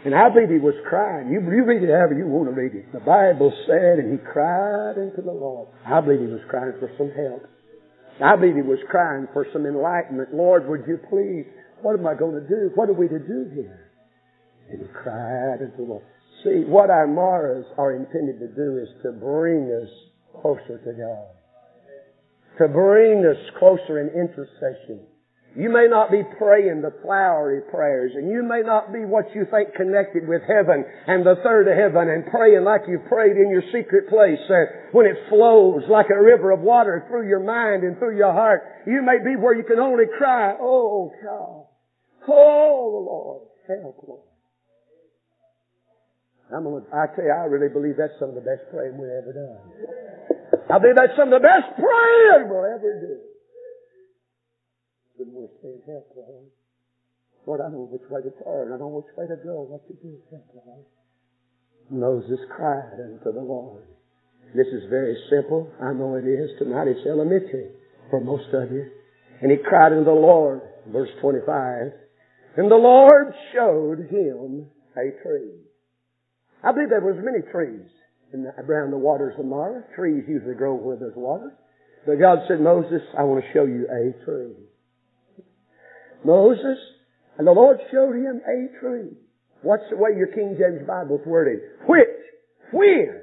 And 0.04 0.14
I 0.14 0.28
believe 0.28 0.50
he 0.50 0.58
was 0.58 0.74
crying. 0.88 1.30
You, 1.30 1.40
you 1.40 1.64
read 1.64 1.82
it 1.82 1.90
however 1.90 2.14
you 2.14 2.26
want 2.26 2.50
to 2.50 2.54
read 2.54 2.74
it. 2.74 2.92
The 2.92 3.00
Bible 3.00 3.54
said, 3.66 4.02
and 4.02 4.10
he 4.10 4.18
cried 4.18 4.98
unto 4.98 5.22
the 5.22 5.32
Lord. 5.32 5.68
I 5.86 6.00
believe 6.00 6.20
he 6.20 6.26
was 6.26 6.42
crying 6.50 6.74
for 6.78 6.90
some 6.98 7.10
help. 7.14 7.46
I 8.22 8.36
believe 8.36 8.56
he 8.56 8.62
was 8.62 8.82
crying 8.90 9.26
for 9.32 9.46
some 9.52 9.64
enlightenment. 9.64 10.34
Lord, 10.34 10.68
would 10.68 10.86
you 10.86 10.98
please, 11.08 11.46
what 11.82 11.98
am 11.98 12.06
I 12.06 12.14
going 12.14 12.34
to 12.34 12.46
do? 12.46 12.70
What 12.74 12.90
are 12.90 12.98
we 12.98 13.08
to 13.08 13.18
do 13.18 13.50
here? 13.54 13.90
And 14.70 14.82
he 14.82 14.88
cried 14.90 15.62
unto 15.62 15.76
the 15.76 15.82
Lord. 15.82 16.04
See, 16.44 16.66
what 16.66 16.90
our 16.90 17.06
Marahs 17.06 17.66
are 17.78 17.94
intended 17.94 18.38
to 18.40 18.48
do 18.48 18.78
is 18.82 18.88
to 19.02 19.12
bring 19.12 19.70
us 19.70 19.90
closer 20.40 20.78
to 20.78 20.92
God. 20.92 21.28
To 22.58 22.68
bring 22.68 23.24
us 23.24 23.40
closer 23.58 24.00
in 24.00 24.08
intercession. 24.08 25.06
You 25.54 25.68
may 25.68 25.84
not 25.84 26.10
be 26.10 26.22
praying 26.38 26.80
the 26.80 26.96
flowery 27.04 27.60
prayers, 27.68 28.12
and 28.16 28.30
you 28.30 28.42
may 28.42 28.64
not 28.64 28.90
be 28.90 29.04
what 29.04 29.28
you 29.34 29.44
think 29.52 29.74
connected 29.76 30.24
with 30.26 30.40
heaven 30.48 30.80
and 31.06 31.26
the 31.26 31.36
third 31.44 31.68
of 31.68 31.76
heaven 31.76 32.08
and 32.08 32.24
praying 32.24 32.64
like 32.64 32.88
you 32.88 32.98
prayed 33.04 33.36
in 33.36 33.52
your 33.52 33.64
secret 33.68 34.08
place 34.08 34.40
when 34.92 35.04
it 35.04 35.16
flows 35.28 35.84
like 35.90 36.08
a 36.08 36.22
river 36.22 36.52
of 36.52 36.60
water 36.60 37.04
through 37.08 37.28
your 37.28 37.44
mind 37.44 37.84
and 37.84 37.98
through 37.98 38.16
your 38.16 38.32
heart. 38.32 38.62
You 38.86 39.02
may 39.04 39.20
be 39.20 39.36
where 39.36 39.54
you 39.54 39.64
can 39.64 39.78
only 39.78 40.08
cry, 40.16 40.56
Oh 40.58 41.12
God, 41.22 41.66
oh 42.28 43.04
Lord, 43.04 43.48
help 43.68 43.96
Lord. 44.08 44.24
I'm 46.54 46.64
gonna, 46.64 46.84
I 46.92 47.14
tell 47.14 47.24
you, 47.24 47.30
I 47.30 47.44
really 47.44 47.72
believe 47.72 47.96
that's 47.96 48.12
some 48.18 48.30
of 48.30 48.36
the 48.36 48.44
best 48.44 48.68
praying 48.72 48.96
we've 48.96 49.08
ever 49.08 49.32
done. 49.32 50.11
I 50.72 50.80
believe 50.80 50.96
that's 50.96 51.12
some 51.20 51.28
of 51.28 51.36
the 51.36 51.44
best 51.44 51.76
praying 51.76 52.48
we'll 52.48 52.64
ever 52.64 52.96
do 52.96 53.32
and 55.22 55.32
we're 55.32 55.54
saying, 55.62 55.82
help, 55.86 56.10
Lord. 56.16 56.50
Lord, 57.46 57.60
I 57.60 57.70
know 57.70 57.86
which 57.90 58.02
way 58.10 58.22
to 58.22 58.30
turn. 58.42 58.72
I 58.72 58.78
know 58.78 58.90
which 58.90 59.10
way 59.16 59.26
to 59.26 59.38
go, 59.42 59.62
what 59.62 59.86
to 59.86 59.94
do. 59.94 60.18
Help, 60.30 60.46
Lord. 60.54 60.84
Moses 61.90 62.38
cried 62.50 62.98
unto 62.98 63.32
the 63.32 63.42
Lord. 63.42 63.84
This 64.54 64.66
is 64.68 64.90
very 64.90 65.16
simple. 65.30 65.70
I 65.80 65.92
know 65.92 66.14
it 66.16 66.26
is. 66.26 66.50
Tonight 66.58 66.88
it's 66.88 67.06
elementary 67.06 67.70
for 68.10 68.20
most 68.20 68.52
of 68.52 68.70
you. 68.70 68.90
And 69.40 69.50
he 69.50 69.58
cried 69.58 69.92
unto 69.92 70.04
the 70.04 70.10
Lord, 70.10 70.60
verse 70.88 71.10
25. 71.20 71.92
And 72.56 72.70
the 72.70 72.76
Lord 72.76 73.32
showed 73.54 74.10
him 74.10 74.66
a 74.96 75.22
tree. 75.22 75.56
I 76.62 76.72
believe 76.72 76.90
there 76.90 77.00
was 77.00 77.16
many 77.18 77.42
trees 77.50 77.88
in 78.32 78.44
the, 78.44 78.50
around 78.60 78.90
the 78.90 78.98
waters 78.98 79.34
of 79.38 79.44
Marah. 79.44 79.84
Trees 79.94 80.24
usually 80.28 80.54
grow 80.54 80.74
where 80.74 80.96
there's 80.96 81.16
water. 81.16 81.54
But 82.06 82.18
God 82.18 82.38
said, 82.48 82.60
Moses, 82.60 83.02
I 83.16 83.22
want 83.22 83.44
to 83.44 83.52
show 83.52 83.64
you 83.64 83.86
a 83.86 84.24
tree. 84.24 84.54
Moses, 86.24 86.78
and 87.38 87.46
the 87.46 87.52
Lord 87.52 87.78
showed 87.90 88.14
him 88.14 88.40
a 88.42 88.80
tree. 88.80 89.16
What's 89.62 89.84
the 89.90 89.96
way 89.96 90.10
your 90.16 90.28
King 90.28 90.58
James 90.58 90.86
Bible's 90.86 91.22
worded? 91.26 91.60
Which, 91.86 92.08
when 92.72 93.22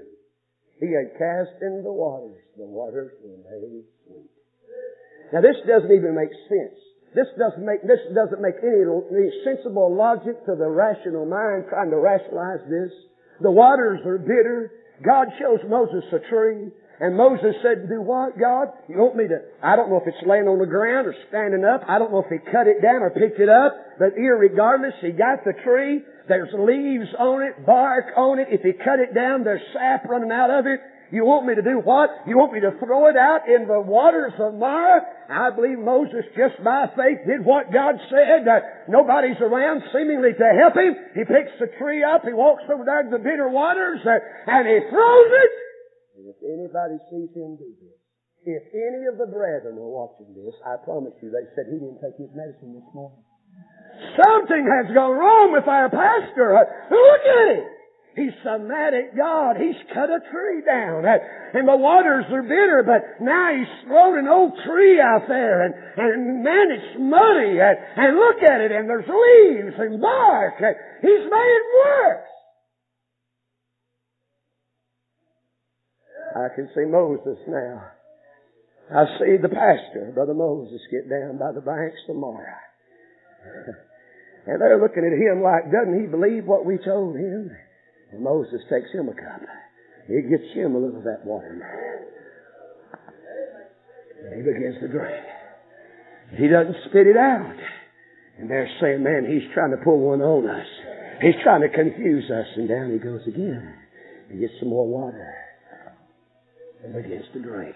he 0.80 0.88
had 0.96 1.18
cast 1.20 1.60
in 1.62 1.84
the 1.84 1.92
waters, 1.92 2.40
the 2.58 2.66
waters 2.66 3.12
were 3.24 3.36
made 3.44 3.84
sweet. 4.08 4.32
Now 5.34 5.42
this 5.42 5.60
doesn't 5.68 5.92
even 5.92 6.16
make 6.16 6.32
sense. 6.48 6.80
This 7.14 7.28
doesn't 7.38 7.66
make, 7.66 7.82
this 7.84 8.00
doesn't 8.14 8.42
make 8.42 8.62
any, 8.62 8.86
any 8.86 9.30
sensible 9.44 9.94
logic 9.94 10.46
to 10.46 10.56
the 10.56 10.70
rational 10.70 11.26
mind 11.26 11.66
trying 11.70 11.90
to 11.90 11.98
rationalize 11.98 12.64
this. 12.70 12.94
The 13.42 13.52
waters 13.52 14.00
are 14.06 14.18
bitter. 14.18 14.72
God 15.06 15.28
shows 15.40 15.60
Moses 15.68 16.04
a 16.12 16.20
tree. 16.30 16.72
And 17.00 17.16
Moses 17.16 17.56
said, 17.64 17.88
do 17.88 18.02
what, 18.02 18.38
God? 18.38 18.76
You 18.90 18.98
want 19.00 19.16
me 19.16 19.24
to, 19.30 19.40
I 19.64 19.78
don't 19.78 19.90
know 19.90 20.04
if 20.04 20.08
it's 20.08 20.20
laying 20.28 20.52
on 20.52 20.60
the 20.60 20.68
ground 20.68 21.08
or 21.08 21.16
standing 21.30 21.64
up. 21.64 21.88
I 21.88 21.98
don't 21.98 22.12
know 22.12 22.20
if 22.20 22.28
he 22.28 22.44
cut 22.52 22.68
it 22.68 22.84
down 22.84 23.00
or 23.00 23.10
picked 23.10 23.40
it 23.40 23.48
up. 23.48 23.72
But 23.98 24.20
irregardless, 24.20 25.00
he 25.00 25.12
got 25.12 25.48
the 25.48 25.56
tree. 25.64 26.04
There's 26.28 26.52
leaves 26.52 27.08
on 27.18 27.42
it, 27.42 27.66
bark 27.66 28.12
on 28.18 28.40
it. 28.40 28.50
If 28.52 28.62
he 28.62 28.74
cut 28.74 29.00
it 29.00 29.16
down, 29.16 29.46
there's 29.46 29.64
sap 29.72 30.06
running 30.12 30.32
out 30.32 30.52
of 30.52 30.68
it. 30.68 30.82
You 31.12 31.26
want 31.26 31.50
me 31.50 31.56
to 31.56 31.66
do 31.66 31.82
what? 31.82 32.10
You 32.30 32.38
want 32.38 32.54
me 32.54 32.62
to 32.62 32.78
throw 32.78 33.10
it 33.10 33.18
out 33.18 33.50
in 33.50 33.66
the 33.66 33.82
waters 33.82 34.34
of 34.38 34.54
Marah? 34.54 35.02
I 35.30 35.50
believe 35.50 35.80
Moses 35.82 36.26
just 36.38 36.62
by 36.64 36.86
faith 36.94 37.26
did 37.26 37.42
what 37.46 37.74
God 37.74 37.98
said. 38.14 38.46
Uh, 38.46 38.62
nobody's 38.88 39.42
around 39.42 39.82
seemingly 39.90 40.38
to 40.38 40.48
help 40.54 40.78
him. 40.78 40.94
He 41.18 41.26
picks 41.26 41.54
the 41.58 41.70
tree 41.82 42.06
up, 42.06 42.22
he 42.26 42.34
walks 42.34 42.64
over 42.70 42.86
there 42.86 43.04
to 43.04 43.10
the 43.10 43.22
bitter 43.22 43.50
waters, 43.50 44.06
uh, 44.06 44.22
and 44.48 44.70
he 44.70 44.86
throws 44.90 45.32
it 45.34 45.54
and 46.20 46.28
if 46.28 46.40
anybody 46.44 47.00
sees 47.08 47.32
him 47.32 47.56
do 47.56 47.72
this, 47.80 47.96
if 48.44 48.64
any 48.76 49.08
of 49.08 49.16
the 49.16 49.32
brethren 49.32 49.80
are 49.80 49.88
watching 49.88 50.36
this, 50.36 50.52
I 50.68 50.76
promise 50.84 51.16
you, 51.24 51.32
they 51.32 51.48
said 51.56 51.72
he 51.72 51.80
didn't 51.80 52.04
take 52.04 52.20
his 52.20 52.32
medicine 52.36 52.76
this 52.76 52.90
morning. 52.92 53.24
Something 54.20 54.68
has 54.68 54.92
gone 54.92 55.16
wrong 55.16 55.56
with 55.56 55.68
our 55.68 55.88
pastor. 55.88 56.60
Look 56.92 57.24
at 57.24 57.48
him. 57.56 57.79
He's 58.20 58.36
some 58.44 58.68
mad 58.68 58.92
at 58.92 59.16
God. 59.16 59.56
He's 59.56 59.80
cut 59.96 60.12
a 60.12 60.20
tree 60.28 60.60
down. 60.68 61.08
And 61.08 61.64
the 61.64 61.80
waters 61.80 62.26
are 62.28 62.44
bitter, 62.44 62.84
but 62.84 63.24
now 63.24 63.56
he's 63.56 63.88
thrown 63.88 64.20
an 64.20 64.28
old 64.28 64.60
tree 64.68 65.00
out 65.00 65.24
there. 65.30 65.64
And, 65.64 65.74
and 65.96 66.44
man, 66.44 66.68
it's 66.68 67.00
muddy. 67.00 67.64
And, 67.64 67.78
and 67.96 68.20
look 68.20 68.44
at 68.44 68.60
it. 68.60 68.76
And 68.76 68.90
there's 68.90 69.08
leaves 69.08 69.76
and 69.80 70.02
bark. 70.02 70.56
And 70.60 70.76
he's 71.00 71.32
made 71.32 71.54
it 71.56 71.66
worse. 71.80 72.28
I 76.36 76.48
can 76.56 76.70
see 76.76 76.86
Moses 76.92 77.40
now. 77.48 77.88
I 78.92 79.06
see 79.20 79.38
the 79.42 79.48
pastor, 79.48 80.12
Brother 80.14 80.34
Moses, 80.34 80.82
get 80.92 81.10
down 81.10 81.38
by 81.38 81.54
the 81.54 81.62
banks 81.62 82.00
tomorrow. 82.06 82.44
And 84.48 84.60
they're 84.62 84.82
looking 84.82 85.06
at 85.06 85.14
him 85.14 85.44
like, 85.44 85.70
doesn't 85.70 86.00
he 86.00 86.08
believe 86.08 86.46
what 86.46 86.66
we 86.66 86.80
told 86.80 87.16
him? 87.16 87.52
And 88.12 88.24
Moses 88.24 88.62
takes 88.70 88.92
him 88.92 89.10
a 89.10 89.14
cup. 89.14 89.42
He 90.08 90.22
gets 90.22 90.54
him 90.54 90.76
a 90.76 90.80
little 90.80 90.98
of 90.98 91.04
that 91.04 91.24
water. 91.24 91.62
And 94.26 94.36
he 94.36 94.42
begins 94.42 94.76
to 94.82 94.88
drink. 94.88 95.24
He 96.38 96.48
doesn't 96.48 96.76
spit 96.90 97.08
it 97.08 97.18
out. 97.18 97.56
And 98.40 98.50
they're 98.50 98.70
saying, 98.82 99.04
man, 99.04 99.26
he's 99.30 99.52
trying 99.54 99.72
to 99.72 99.78
pull 99.84 100.00
one 100.00 100.22
on 100.22 100.50
us. 100.50 100.68
He's 101.22 101.36
trying 101.44 101.62
to 101.62 101.70
confuse 101.70 102.30
us. 102.32 102.48
And 102.56 102.68
down 102.68 102.92
he 102.92 102.98
goes 102.98 103.22
again. 103.28 103.76
He 104.32 104.40
gets 104.40 104.54
some 104.60 104.70
more 104.70 104.88
water 104.88 105.34
and 106.84 106.94
begins 106.94 107.26
to 107.34 107.42
drink. 107.42 107.76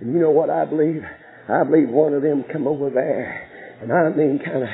And 0.00 0.14
you 0.14 0.20
know 0.20 0.30
what 0.30 0.50
I 0.50 0.64
believe? 0.64 1.02
I 1.48 1.64
believe 1.64 1.88
one 1.88 2.14
of 2.14 2.22
them 2.22 2.44
come 2.52 2.66
over 2.66 2.90
there, 2.90 3.48
and 3.82 3.92
I 3.92 4.08
mean 4.16 4.38
kind 4.44 4.62
of, 4.62 4.68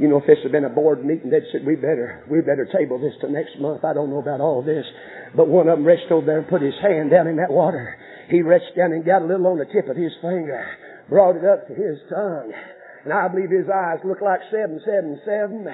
you 0.00 0.08
know, 0.08 0.16
if 0.16 0.26
this 0.26 0.38
had 0.42 0.50
been 0.50 0.64
a 0.64 0.72
board 0.72 1.04
meeting, 1.04 1.28
they'd 1.28 1.44
said, 1.52 1.60
we 1.66 1.76
better, 1.76 2.24
we 2.30 2.40
better 2.40 2.64
table 2.64 2.98
this 2.98 3.12
to 3.20 3.30
next 3.30 3.60
month. 3.60 3.84
I 3.84 3.92
don't 3.92 4.08
know 4.08 4.18
about 4.18 4.40
all 4.40 4.62
this. 4.62 4.86
But 5.36 5.46
one 5.46 5.68
of 5.68 5.76
them 5.76 5.86
reached 5.86 6.10
over 6.10 6.24
there 6.24 6.38
and 6.38 6.48
put 6.48 6.62
his 6.62 6.74
hand 6.80 7.10
down 7.10 7.26
in 7.26 7.36
that 7.36 7.52
water. 7.52 7.98
He 8.30 8.40
reached 8.40 8.74
down 8.76 8.92
and 8.92 9.04
got 9.04 9.20
a 9.20 9.26
little 9.26 9.46
on 9.48 9.58
the 9.58 9.66
tip 9.66 9.88
of 9.88 9.96
his 9.96 10.12
finger, 10.22 10.64
brought 11.10 11.36
it 11.36 11.44
up 11.44 11.68
to 11.68 11.74
his 11.74 12.00
tongue. 12.08 12.50
And 13.04 13.12
I 13.12 13.28
believe 13.28 13.50
his 13.50 13.68
eyes 13.68 14.00
look 14.04 14.20
like 14.20 14.40
777. 14.50 15.66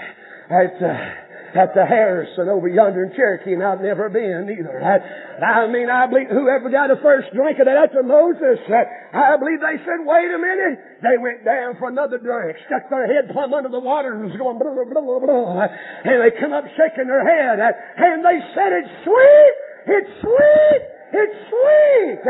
At, 0.47 0.79
uh, 0.79 1.59
at 1.59 1.75
the 1.75 1.83
Harrison 1.83 2.47
over 2.47 2.71
yonder 2.71 3.03
in 3.03 3.11
Cherokee, 3.19 3.59
and 3.59 3.67
I've 3.67 3.83
never 3.83 4.07
been 4.07 4.47
either. 4.47 4.79
I, 4.79 5.03
I 5.43 5.67
mean, 5.67 5.91
I 5.91 6.07
believe 6.07 6.31
whoever 6.31 6.71
got 6.71 6.95
a 6.95 7.03
first 7.03 7.35
drink 7.35 7.59
of 7.59 7.67
that 7.67 7.75
after 7.75 8.07
Moses, 8.07 8.63
I 8.71 9.35
believe 9.43 9.59
they 9.59 9.75
said, 9.83 10.07
wait 10.07 10.31
a 10.31 10.39
minute. 10.39 11.03
They 11.03 11.19
went 11.19 11.43
down 11.43 11.75
for 11.83 11.91
another 11.91 12.23
drink, 12.23 12.63
stuck 12.71 12.87
their 12.95 13.11
head 13.11 13.27
plumb 13.35 13.59
under 13.59 13.75
the 13.75 13.83
water 13.83 14.15
and 14.15 14.31
was 14.31 14.39
going 14.39 14.63
blah, 14.63 14.71
blah, 14.71 14.87
blah, 14.87 15.19
blah. 15.19 15.67
And 16.07 16.23
they 16.23 16.31
come 16.39 16.55
up 16.55 16.63
shaking 16.79 17.11
their 17.11 17.27
head, 17.27 17.59
and 17.59 18.23
they 18.23 18.39
said, 18.55 18.71
it's 18.71 18.95
sweet! 19.03 19.55
It's 19.87 20.13
sweet! 20.23 20.83
It's 21.11 21.39
sweet! 21.51 22.23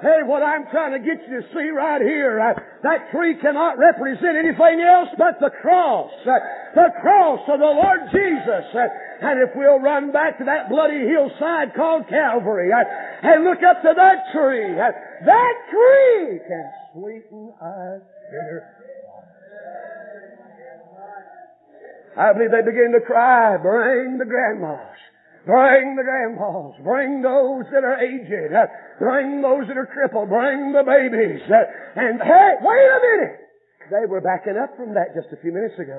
Hey, 0.00 0.24
what 0.24 0.42
I'm 0.42 0.64
trying 0.72 0.96
to 0.96 1.02
get 1.04 1.20
you 1.28 1.42
to 1.42 1.46
see 1.52 1.68
right 1.68 2.00
here, 2.00 2.40
uh, 2.40 2.56
that 2.82 3.12
tree 3.12 3.36
cannot 3.36 3.76
represent 3.76 4.32
anything 4.32 4.80
else 4.80 5.12
but 5.18 5.36
the 5.40 5.52
cross. 5.60 6.10
Uh, 6.24 6.40
the 6.74 6.88
cross 7.04 7.40
of 7.52 7.60
the 7.60 7.68
Lord 7.68 8.08
Jesus. 8.08 8.64
Uh, 8.72 8.88
and 9.20 9.44
if 9.44 9.52
we'll 9.54 9.78
run 9.78 10.10
back 10.10 10.38
to 10.38 10.44
that 10.44 10.70
bloody 10.70 11.04
hillside 11.04 11.74
called 11.76 12.08
Calvary 12.08 12.72
uh, 12.72 13.28
and 13.28 13.44
look 13.44 13.60
up 13.60 13.82
to 13.82 13.92
that 13.92 14.32
tree, 14.32 14.72
uh, 14.72 14.88
that 15.26 15.54
tree 15.68 16.40
can 16.48 16.64
sweeten 16.92 17.52
our 17.60 18.00
bitter 18.32 18.80
I 22.16 22.32
believe 22.32 22.50
they 22.50 22.62
begin 22.66 22.92
to 22.92 23.00
cry, 23.06 23.56
bring 23.56 24.18
the 24.18 24.24
grandmas. 24.24 24.98
Bring 25.46 25.96
the 25.96 26.04
grandmas. 26.04 26.76
Bring 26.84 27.22
those 27.22 27.64
that 27.72 27.84
are 27.84 27.96
aged. 27.96 28.28
Bring 28.98 29.40
those 29.40 29.66
that 29.68 29.76
are 29.76 29.88
crippled. 29.88 30.28
Bring 30.28 30.72
the 30.72 30.84
babies. 30.84 31.40
And 31.96 32.20
hey, 32.20 32.50
wait 32.60 32.88
a 32.92 33.00
minute. 33.00 33.40
They 33.90 34.06
were 34.06 34.20
backing 34.20 34.60
up 34.60 34.76
from 34.76 34.94
that 34.94 35.14
just 35.16 35.32
a 35.32 35.40
few 35.40 35.52
minutes 35.52 35.78
ago. 35.78 35.98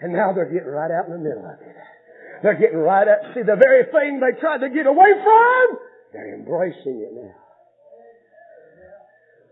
And 0.00 0.12
now 0.12 0.32
they're 0.32 0.50
getting 0.50 0.72
right 0.72 0.90
out 0.90 1.06
in 1.06 1.12
the 1.12 1.18
middle 1.18 1.44
of 1.44 1.60
it. 1.60 1.76
They're 2.42 2.58
getting 2.58 2.78
right 2.78 3.06
up. 3.06 3.20
See, 3.34 3.42
the 3.42 3.56
very 3.58 3.84
thing 3.90 4.20
they 4.20 4.38
tried 4.40 4.58
to 4.62 4.70
get 4.70 4.86
away 4.86 5.12
from, 5.22 5.78
they're 6.12 6.34
embracing 6.34 7.02
it 7.02 7.12
now. 7.14 7.34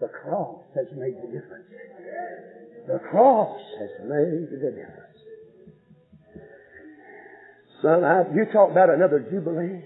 The 0.00 0.08
cross 0.08 0.62
has 0.76 0.86
made 0.96 1.16
the 1.18 1.28
difference. 1.28 1.66
The 2.86 3.00
cross 3.10 3.60
has 3.80 3.90
made 4.06 4.50
the 4.50 4.70
difference. 4.70 5.15
Son, 7.82 8.04
I, 8.04 8.22
you 8.34 8.46
talk 8.52 8.70
about 8.70 8.90
another 8.90 9.20
Jubilee. 9.30 9.84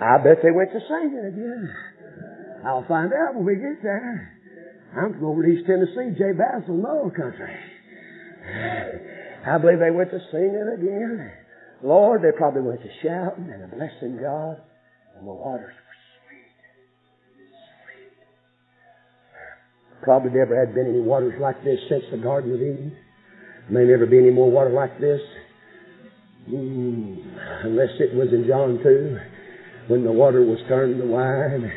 I 0.00 0.18
bet 0.18 0.42
they 0.42 0.50
went 0.50 0.72
to 0.72 0.80
singing 0.88 1.24
again. 1.26 1.74
I'll 2.66 2.84
find 2.86 3.12
out 3.12 3.34
when 3.34 3.44
we 3.46 3.54
get 3.56 3.82
there. 3.82 4.32
I'm 4.96 5.14
from 5.14 5.24
over 5.24 5.46
East 5.46 5.66
Tennessee, 5.66 6.16
J. 6.18 6.32
Basil, 6.36 6.76
Knoll 6.76 7.10
Country. 7.10 7.54
I 9.46 9.58
believe 9.58 9.78
they 9.78 9.90
went 9.90 10.10
to 10.10 10.20
singing 10.30 10.68
again. 10.78 11.30
Lord, 11.82 12.22
they 12.22 12.30
probably 12.36 12.62
went 12.62 12.80
to 12.82 12.88
shouting 13.02 13.50
and 13.50 13.70
blessing 13.70 14.18
God, 14.20 14.60
and 15.18 15.26
the 15.26 15.32
waters 15.32 15.74
were 15.74 15.98
sweet. 16.22 16.52
Sweet. 17.82 18.12
Probably 20.02 20.30
never 20.30 20.58
had 20.58 20.74
been 20.74 20.86
any 20.86 21.00
waters 21.00 21.34
like 21.40 21.62
this 21.64 21.78
since 21.88 22.04
the 22.10 22.18
Garden 22.18 22.54
of 22.54 22.60
Eden. 22.60 22.96
May 23.70 23.84
never 23.84 24.06
be 24.06 24.18
any 24.18 24.30
more 24.30 24.50
water 24.50 24.70
like 24.70 25.00
this. 25.00 25.20
Mm, 26.50 27.64
unless 27.64 27.94
it 28.00 28.14
was 28.14 28.28
in 28.32 28.46
John 28.48 28.80
2, 28.82 29.18
when 29.88 30.04
the 30.04 30.12
water 30.12 30.42
was 30.42 30.58
turned 30.68 31.00
to 31.00 31.06
wine. 31.06 31.70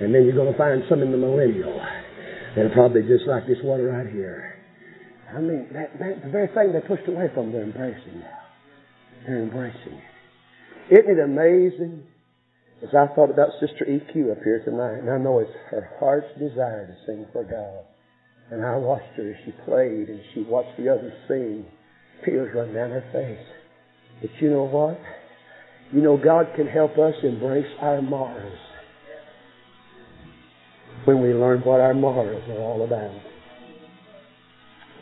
And 0.00 0.14
then 0.14 0.24
you're 0.24 0.36
going 0.36 0.52
to 0.52 0.58
find 0.58 0.82
some 0.88 1.02
in 1.02 1.10
the 1.10 1.18
millennial 1.18 1.80
that 2.54 2.66
are 2.66 2.74
probably 2.74 3.02
just 3.02 3.26
like 3.26 3.46
this 3.46 3.58
water 3.64 3.90
right 3.90 4.06
here. 4.12 4.54
I 5.34 5.40
mean, 5.40 5.68
that, 5.72 5.98
that, 5.98 6.24
the 6.24 6.30
very 6.30 6.48
thing 6.48 6.72
they 6.72 6.80
pushed 6.86 7.08
away 7.08 7.28
from, 7.34 7.52
they're 7.52 7.64
embracing 7.64 8.20
now. 8.20 8.38
They're 9.26 9.42
embracing 9.42 9.98
it. 9.98 11.00
Isn't 11.00 11.18
it 11.18 11.20
amazing? 11.20 12.04
As 12.82 12.94
I 12.94 13.12
thought 13.14 13.30
about 13.30 13.50
Sister 13.60 13.84
EQ 13.84 14.32
up 14.32 14.38
here 14.44 14.62
tonight, 14.64 15.02
and 15.02 15.10
I 15.10 15.18
know 15.18 15.40
it's 15.40 15.50
her 15.70 15.90
heart's 15.98 16.30
desire 16.38 16.86
to 16.86 16.96
sing 17.04 17.26
for 17.32 17.42
God. 17.42 17.84
And 18.50 18.64
I 18.64 18.76
watched 18.76 19.12
her 19.16 19.30
as 19.30 19.36
she 19.44 19.52
played 19.66 20.08
and 20.08 20.20
she 20.32 20.42
watched 20.42 20.78
the 20.78 20.88
others 20.88 21.12
sing. 21.26 21.66
Tears 22.24 22.54
run 22.54 22.72
down 22.72 22.90
her 22.90 23.04
face. 23.12 23.44
But 24.20 24.30
you 24.40 24.50
know 24.50 24.64
what? 24.64 25.00
You 25.92 26.02
know 26.02 26.16
God 26.22 26.48
can 26.56 26.66
help 26.66 26.98
us 26.98 27.14
embrace 27.22 27.66
our 27.80 28.00
Marahs 28.00 28.58
when 31.04 31.22
we 31.22 31.32
learn 31.32 31.60
what 31.60 31.80
our 31.80 31.94
Marahs 31.94 32.48
are 32.48 32.60
all 32.60 32.84
about. 32.84 33.22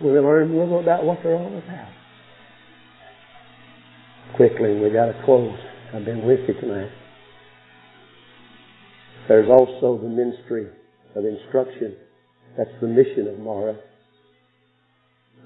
When 0.01 0.13
we 0.13 0.21
learn 0.21 0.53
a 0.53 0.59
little 0.59 0.81
about 0.81 1.05
what 1.05 1.19
they're 1.23 1.35
all 1.35 1.59
about 1.59 1.97
quickly. 4.37 4.79
We 4.79 4.91
got 4.91 5.07
to 5.07 5.23
close. 5.25 5.57
I've 5.95 6.05
been 6.05 6.25
with 6.25 6.41
you 6.47 6.55
tonight. 6.61 6.91
There's 9.29 9.49
also 9.49 10.01
the 10.01 10.09
ministry 10.09 10.69
of 11.15 11.25
instruction. 11.25 11.97
That's 12.57 12.71
the 12.81 12.87
mission 12.87 13.27
of 13.29 13.39
Marah. 13.39 13.77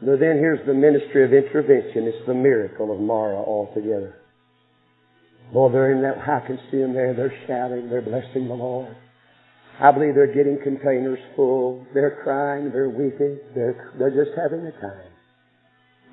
But 0.01 0.19
then 0.19 0.39
here's 0.39 0.65
the 0.67 0.73
ministry 0.73 1.25
of 1.25 1.33
intervention. 1.33 2.09
It's 2.09 2.27
the 2.27 2.35
miracle 2.35 2.91
of 2.93 3.01
Marah 3.01 3.37
altogether. 3.37 4.17
Boy, 5.53 5.71
they're 5.73 5.93
in 5.93 6.03
that, 6.03 6.19
I 6.27 6.47
can 6.47 6.59
see 6.71 6.79
them 6.79 6.95
there. 6.95 7.13
They're 7.13 7.35
shouting. 7.47 7.91
They're 7.91 8.03
blessing 8.03 8.49
the 8.49 8.55
Lord. 8.55 8.97
I 9.79 9.91
believe 9.93 10.15
they're 10.15 10.33
getting 10.33 10.59
containers 10.63 11.19
full. 11.37 11.87
They're 11.93 12.21
crying. 12.23 12.71
They're 12.73 12.89
weeping. 12.89 13.41
They're, 13.55 13.93
they're 13.99 14.25
just 14.25 14.37
having 14.37 14.65
a 14.67 14.73
time. 14.73 15.11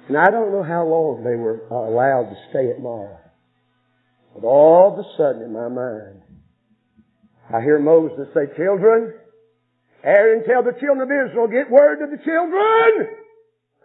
And 0.09 0.17
I 0.17 0.31
don't 0.31 0.51
know 0.51 0.63
how 0.63 0.85
long 0.85 1.23
they 1.23 1.35
were 1.35 1.59
allowed 1.67 2.29
to 2.29 2.35
stay 2.49 2.71
at 2.71 2.81
Marah. 2.81 3.19
But 4.33 4.47
all 4.47 4.93
of 4.93 4.99
a 4.99 5.07
sudden 5.17 5.43
in 5.43 5.53
my 5.53 5.67
mind, 5.67 6.21
I 7.53 7.61
hear 7.61 7.79
Moses 7.79 8.27
say, 8.33 8.47
Children, 8.55 9.13
Aaron, 10.03 10.43
tell 10.45 10.63
the 10.63 10.77
children 10.79 11.01
of 11.01 11.11
Israel, 11.11 11.47
get 11.47 11.71
word 11.71 11.99
to 11.99 12.07
the 12.11 12.23
children! 12.23 13.16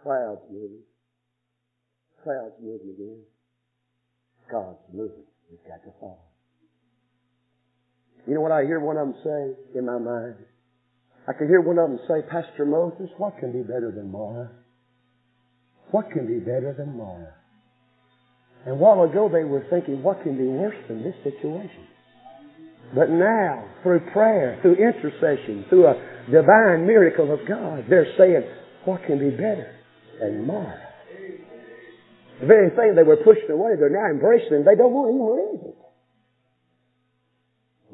Clouds 0.03 0.41
moving. 0.51 0.83
Clouds 2.23 2.55
moving 2.61 2.91
again. 2.91 3.23
God's 4.51 4.83
moving. 4.91 5.23
We've 5.49 5.63
got 5.63 5.81
to 5.85 5.91
follow. 5.99 6.19
You 8.27 8.35
know 8.35 8.41
what 8.41 8.51
I 8.51 8.63
hear 8.63 8.79
one 8.81 8.97
of 8.97 9.07
them 9.07 9.15
say 9.23 9.79
in 9.79 9.85
my 9.85 9.97
mind? 9.97 10.35
I 11.27 11.31
can 11.31 11.47
hear 11.47 11.61
one 11.61 11.79
of 11.79 11.89
them 11.89 11.99
say, 12.07 12.21
Pastor 12.29 12.65
Moses, 12.65 13.09
what 13.17 13.37
can 13.39 13.53
be 13.53 13.63
better 13.63 13.93
than 13.95 14.11
Marah? 14.11 14.51
What 15.91 16.11
can 16.11 16.27
be 16.27 16.39
better 16.39 16.75
than 16.77 16.97
Marah? 16.97 17.35
And 18.65 18.75
a 18.75 18.75
while 18.75 19.03
ago 19.03 19.29
they 19.31 19.43
were 19.43 19.65
thinking, 19.69 20.03
what 20.03 20.21
can 20.23 20.37
be 20.37 20.47
worse 20.47 20.75
than 20.89 21.03
this 21.03 21.15
situation? 21.23 21.87
But 22.93 23.09
now, 23.09 23.65
through 23.83 24.01
prayer, 24.11 24.59
through 24.61 24.75
intercession, 24.75 25.65
through 25.69 25.87
a 25.87 25.95
divine 26.29 26.85
miracle 26.85 27.33
of 27.33 27.39
God, 27.47 27.85
they're 27.89 28.13
saying, 28.17 28.43
what 28.83 29.03
can 29.05 29.19
be 29.19 29.31
better 29.31 29.82
than 30.19 30.45
Marah? 30.45 30.79
The 32.41 32.47
very 32.47 32.69
thing 32.71 32.95
they 32.95 33.03
were 33.03 33.17
pushing 33.17 33.51
away, 33.51 33.75
they're 33.77 33.89
now 33.89 34.09
embracing, 34.09 34.65
they 34.65 34.75
don't 34.75 34.91
want 34.91 35.09
to 35.09 35.15
even 35.15 35.29
leave 35.37 35.63
it. 35.69 35.77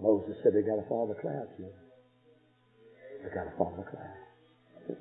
Moses 0.02 0.38
said, 0.44 0.54
they 0.54 0.62
got 0.62 0.82
to 0.82 0.88
follow 0.88 1.08
the 1.08 1.20
clouds, 1.20 1.52
man. 1.60 1.70
They 3.24 3.30
got 3.36 3.52
to 3.52 3.58
follow 3.58 3.84
the 3.84 3.90
clouds. 3.92 5.00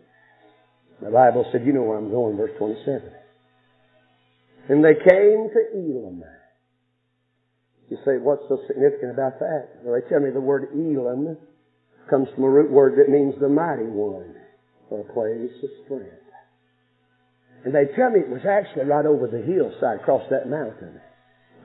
The 1.01 1.11
Bible 1.11 1.47
said, 1.53 1.65
you 1.65 1.73
know 1.73 1.83
where 1.83 1.97
I'm 1.97 2.11
going, 2.11 2.37
verse 2.37 2.51
27. 2.59 3.13
And 4.69 4.85
they 4.85 4.95
came 4.95 5.49
to 5.55 5.61
Elim. 5.73 6.25
You 7.89 7.97
say, 8.05 8.19
what's 8.19 8.43
so 8.49 8.59
significant 8.67 9.13
about 9.13 9.39
that? 9.39 9.81
Well, 9.83 9.95
they 9.95 10.07
tell 10.11 10.21
me 10.21 10.31
the 10.31 10.41
word 10.41 10.69
Elim 10.75 11.39
comes 12.11 12.29
from 12.35 12.45
a 12.45 12.51
root 12.51 12.71
word 12.71 12.99
that 12.99 13.11
means 13.11 13.35
the 13.41 13.49
mighty 13.49 13.85
one, 13.85 14.35
or 14.91 15.01
a 15.01 15.13
place 15.13 15.57
of 15.63 15.71
strength. 15.85 16.28
And 17.65 17.75
they 17.75 17.87
tell 17.97 18.11
me 18.11 18.21
it 18.21 18.31
was 18.31 18.47
actually 18.47 18.85
right 18.85 19.07
over 19.07 19.27
the 19.27 19.43
hillside 19.43 20.01
across 20.01 20.23
that 20.31 20.49
mountain. 20.49 21.01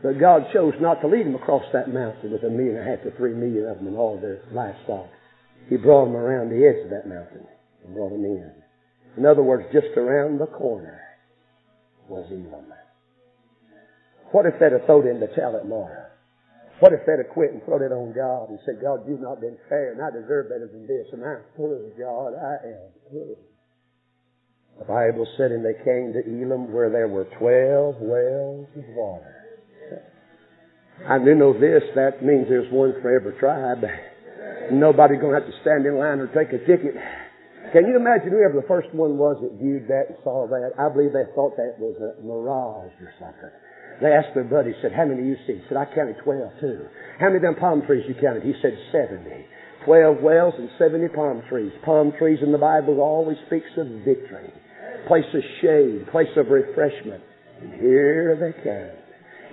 But 0.01 0.19
God 0.19 0.51
chose 0.51 0.73
not 0.81 0.99
to 1.01 1.07
lead 1.07 1.25
them 1.25 1.35
across 1.35 1.63
that 1.71 1.93
mountain 1.93 2.31
with 2.31 2.43
a 2.43 2.49
million 2.49 2.75
and 2.75 2.87
a 2.87 2.91
half 2.91 3.03
to 3.03 3.11
three 3.15 3.33
million 3.33 3.69
of 3.69 3.77
them 3.77 3.87
and 3.87 3.97
all 3.97 4.19
their 4.19 4.41
livestock. 4.51 5.07
He 5.69 5.77
brought 5.77 6.05
them 6.05 6.15
around 6.15 6.49
the 6.49 6.67
edge 6.67 6.83
of 6.83 6.91
that 6.91 7.07
mountain 7.07 7.47
and 7.85 7.95
brought 7.95 8.11
them 8.11 8.25
in. 8.25 8.51
In 9.15 9.25
other 9.25 9.43
words, 9.43 9.63
just 9.71 9.95
around 9.95 10.39
the 10.39 10.47
corner 10.47 10.99
was 12.09 12.25
Elim. 12.31 12.73
What 14.31 14.45
if 14.45 14.59
they'd 14.59 14.73
have 14.73 14.85
thrown 14.85 15.07
in 15.07 15.19
the 15.21 15.27
towel 15.27 15.55
at 15.55 15.67
Marah? 15.67 16.09
What 16.79 16.91
if 16.91 17.05
they'd 17.05 17.23
have 17.23 17.31
quit 17.31 17.53
and 17.53 17.63
thrown 17.63 17.83
it 17.83 17.93
on 17.93 18.11
God 18.11 18.49
and 18.49 18.59
said, 18.65 18.81
God, 18.81 19.07
you've 19.07 19.21
not 19.21 19.39
been 19.39 19.57
fair 19.69 19.93
and 19.93 20.01
I 20.01 20.09
deserve 20.09 20.49
better 20.49 20.67
than 20.67 20.87
this 20.87 21.07
and 21.13 21.23
I'm 21.23 21.45
full, 21.55 21.91
God, 21.97 22.33
I 22.35 22.67
am. 22.67 23.37
The 24.80 24.86
Bible 24.86 25.28
said, 25.38 25.51
and 25.51 25.63
they 25.63 25.78
came 25.86 26.13
to 26.13 26.21
Elim 26.26 26.74
where 26.74 26.89
there 26.89 27.07
were 27.07 27.26
twelve 27.38 28.01
wells 28.01 28.67
of 28.76 28.86
water. 28.95 29.34
I 31.07 31.17
do 31.19 31.36
know 31.36 31.53
this, 31.53 31.84
that 31.95 32.24
means 32.24 32.47
there's 32.47 32.71
one 32.71 32.93
for 33.01 33.09
every 33.09 33.34
tribe. 33.39 33.84
Nobody's 34.71 35.19
gonna 35.19 35.36
have 35.36 35.49
to 35.49 35.59
stand 35.61 35.86
in 35.86 35.97
line 35.97 36.19
or 36.19 36.28
take 36.32 36.53
a 36.53 36.61
ticket. 36.65 36.95
Can 37.74 37.89
you 37.89 37.97
imagine 37.97 38.30
whoever 38.30 38.61
the 38.61 38.67
first 38.67 38.93
one 38.93 39.17
was 39.17 39.41
that 39.41 39.57
viewed 39.57 39.88
that 39.89 40.13
and 40.13 40.17
saw 40.24 40.45
that? 40.47 40.78
I 40.78 40.93
believe 40.93 41.13
they 41.13 41.26
thought 41.34 41.57
that 41.57 41.76
was 41.82 41.97
a 41.97 42.21
mirage 42.21 42.93
or 43.01 43.11
something. 43.17 43.53
They 44.01 44.13
asked 44.13 44.34
their 44.34 44.45
buddy, 44.45 44.74
said, 44.82 44.93
how 44.93 45.05
many 45.05 45.21
do 45.21 45.28
you 45.28 45.38
see? 45.47 45.57
He 45.57 45.65
said, 45.69 45.78
I 45.78 45.86
counted 45.89 46.17
12 46.24 46.59
too. 46.61 46.86
How 47.19 47.30
many 47.30 47.39
them 47.39 47.55
palm 47.55 47.82
trees 47.86 48.05
you 48.07 48.15
counted? 48.19 48.43
He 48.43 48.53
said, 48.61 48.78
70. 48.91 49.26
12 49.86 50.21
wells 50.21 50.53
and 50.57 50.69
70 50.78 51.09
palm 51.09 51.43
trees. 51.49 51.71
Palm 51.84 52.13
trees 52.17 52.39
in 52.41 52.51
the 52.51 52.57
Bible 52.57 53.01
always 53.01 53.38
speaks 53.47 53.69
of 53.78 53.88
victory. 54.05 54.53
Place 55.07 55.27
of 55.33 55.41
shade, 55.61 56.07
place 56.11 56.31
of 56.37 56.47
refreshment. 56.47 57.23
And 57.61 57.73
here 57.73 58.37
they 58.39 58.53
come. 58.63 59.03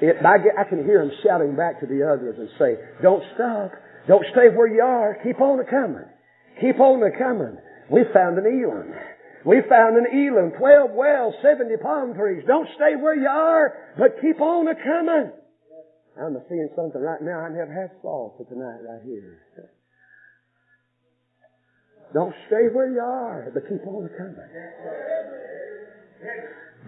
It, 0.01 0.17
I, 0.25 0.61
I 0.61 0.65
can 0.65 0.85
hear 0.85 1.05
them 1.05 1.13
shouting 1.25 1.57
back 1.57 1.81
to 1.81 1.87
the 1.87 2.07
others 2.07 2.37
and 2.39 2.49
say, 2.59 2.77
don't 3.03 3.23
stop. 3.35 3.73
Don't 4.09 4.25
stay 4.33 4.49
where 4.55 4.69
you 4.69 4.83
are. 4.83 5.19
Keep 5.23 5.41
on 5.41 5.61
a 5.61 5.65
coming. 5.65 6.09
Keep 6.61 6.81
on 6.81 7.03
a 7.03 7.13
coming. 7.17 7.59
We 7.91 8.03
found 8.15 8.39
an 8.39 8.47
Elim. 8.47 8.95
We 9.45 9.63
found 9.69 9.97
an 9.97 10.07
Elim, 10.13 10.53
12 10.59 10.91
wells, 10.93 11.35
70 11.43 11.77
palm 11.83 12.15
trees. 12.15 12.45
Don't 12.47 12.69
stay 12.77 12.97
where 13.01 13.17
you 13.17 13.29
are, 13.29 13.95
but 13.99 14.21
keep 14.21 14.41
on 14.41 14.69
a 14.69 14.75
coming. 14.75 15.33
I'm 16.21 16.37
seeing 16.49 16.69
something 16.77 17.01
right 17.01 17.23
now 17.23 17.41
I 17.41 17.49
never 17.49 17.73
had 17.73 17.91
saw 18.03 18.37
for 18.37 18.45
tonight 18.45 18.85
right 18.85 19.03
here. 19.05 19.41
Don't 22.13 22.35
stay 22.47 22.67
where 22.73 22.91
you 22.91 23.01
are, 23.01 23.51
but 23.55 23.63
keep 23.69 23.87
on 23.87 24.11
coming. 24.19 24.51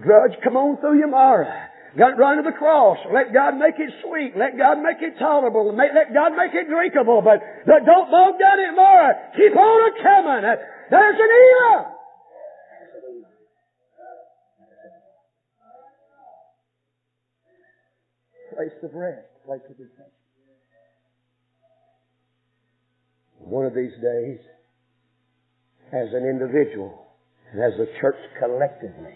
Grudge, 0.03 0.33
come 0.43 0.57
on 0.57 0.77
through 0.79 0.99
your 0.99 1.09
Marah. 1.09 1.68
Got 1.97 2.18
run 2.18 2.39
to 2.39 2.43
the 2.43 2.57
cross. 2.57 2.97
Let 3.12 3.35
God 3.35 3.59
make 3.59 3.79
it 3.79 3.93
sweet. 4.03 4.33
Let 4.37 4.57
God 4.57 4.81
make 4.81 5.03
it 5.03 5.18
tolerable. 5.18 5.77
Let 5.77 6.14
God 6.14 6.33
make 6.33 6.55
it 6.55 6.66
drinkable. 6.66 7.20
But, 7.20 7.41
but 7.66 7.85
don't 7.85 8.11
bog 8.11 8.41
down 8.41 8.59
it 8.59 8.75
more. 8.75 9.12
Keep 9.37 9.55
on 9.55 9.93
coming. 10.03 10.43
There's 10.91 11.20
an 11.20 11.31
era. 11.31 11.93
Place 18.57 18.79
of 18.83 18.95
rest. 18.95 19.29
Place 19.45 19.61
of 19.68 19.77
refreshment. 19.79 20.12
One 23.39 23.66
of 23.66 23.75
these 23.75 23.93
days, 24.01 24.39
as 25.93 26.09
an 26.12 26.24
individual 26.24 27.07
and 27.53 27.62
as 27.62 27.78
a 27.78 27.86
church 28.01 28.16
collectively, 28.38 29.14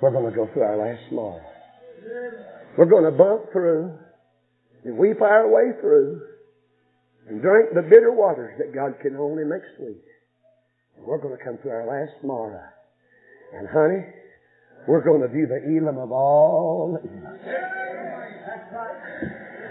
we're 0.00 0.12
going 0.12 0.30
to 0.30 0.36
go 0.36 0.48
through 0.52 0.62
our 0.62 0.78
last 0.78 1.12
mile. 1.12 1.42
We're 2.78 2.86
going 2.86 3.04
to 3.04 3.10
bump 3.10 3.52
through 3.52 3.98
and 4.84 4.96
weep 4.96 5.20
our 5.20 5.48
way 5.48 5.72
through 5.80 6.22
and 7.28 7.42
drink 7.42 7.70
the 7.74 7.82
bitter 7.82 8.12
waters 8.12 8.54
that 8.58 8.74
God 8.74 8.94
can 9.02 9.16
only 9.16 9.44
make 9.44 9.62
sweet. 9.76 10.02
And 10.96 11.06
we're 11.06 11.18
going 11.18 11.36
to 11.36 11.44
come 11.44 11.58
through 11.58 11.72
our 11.72 11.86
last 11.86 12.24
Marah. 12.24 12.70
And 13.52 13.68
honey, 13.68 14.06
we're 14.86 15.04
going 15.04 15.20
to 15.20 15.28
view 15.28 15.46
the 15.46 15.60
Elim 15.76 15.98
of 15.98 16.12
all 16.12 16.98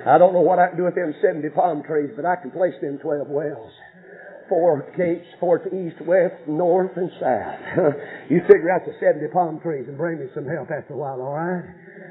I 0.05 0.17
don't 0.17 0.33
know 0.33 0.41
what 0.41 0.59
I 0.59 0.69
can 0.69 0.77
do 0.77 0.83
with 0.83 0.95
them 0.95 1.13
70 1.21 1.49
palm 1.49 1.83
trees, 1.83 2.11
but 2.15 2.25
I 2.25 2.35
can 2.37 2.51
place 2.51 2.73
them 2.81 2.99
12 2.99 3.27
wells 3.27 3.71
four 4.49 4.91
gates, 4.97 5.25
four 5.39 5.61
east, 5.69 6.01
west, 6.01 6.35
north, 6.47 6.91
and 6.97 7.09
south. 7.21 7.93
you 8.29 8.41
figure 8.49 8.73
out 8.73 8.83
the 8.83 8.93
70 8.99 9.31
palm 9.31 9.61
trees 9.61 9.85
and 9.87 9.97
bring 9.97 10.19
me 10.19 10.25
some 10.33 10.45
help 10.45 10.67
after 10.73 10.93
a 10.93 10.97
while, 10.97 11.21
all 11.21 11.37
right? 11.37 11.63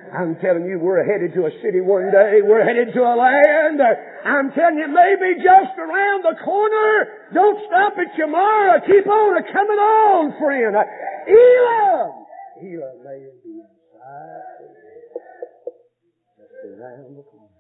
I'm 0.09 0.37
telling 0.41 0.65
you, 0.65 0.79
we're 0.81 1.05
headed 1.05 1.35
to 1.35 1.45
a 1.47 1.53
city 1.61 1.81
one 1.85 2.09
day. 2.09 2.41
We're 2.41 2.65
headed 2.65 2.95
to 2.95 3.03
a 3.05 3.15
land. 3.19 3.83
I'm 4.25 4.49
telling 4.57 4.81
you, 4.81 4.89
maybe 4.89 5.43
just 5.43 5.77
around 5.77 6.25
the 6.25 6.37
corner. 6.41 7.29
Don't 7.35 7.59
stop 7.69 7.93
at 7.99 8.17
tomorrow. 8.17 8.81
Keep 8.87 9.07
on 9.07 9.43
coming 9.53 9.81
on, 9.83 10.33
friend. 10.41 10.77
Elim! 11.29 12.09
Elim 12.63 12.97
may 13.05 13.21
be 13.45 13.61
inside. 13.61 14.73
Just 16.41 16.57
around 16.65 17.17
the 17.17 17.25
corner. 17.29 17.59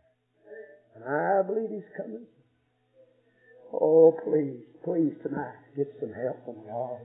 And 0.96 1.04
I 1.04 1.42
believe 1.46 1.68
he's 1.68 1.90
coming. 1.96 2.24
Oh, 3.72 4.16
please, 4.24 4.64
please 4.84 5.12
tonight, 5.22 5.60
get 5.76 5.92
some 6.00 6.12
help 6.12 6.44
from 6.44 6.64
God. 6.66 7.04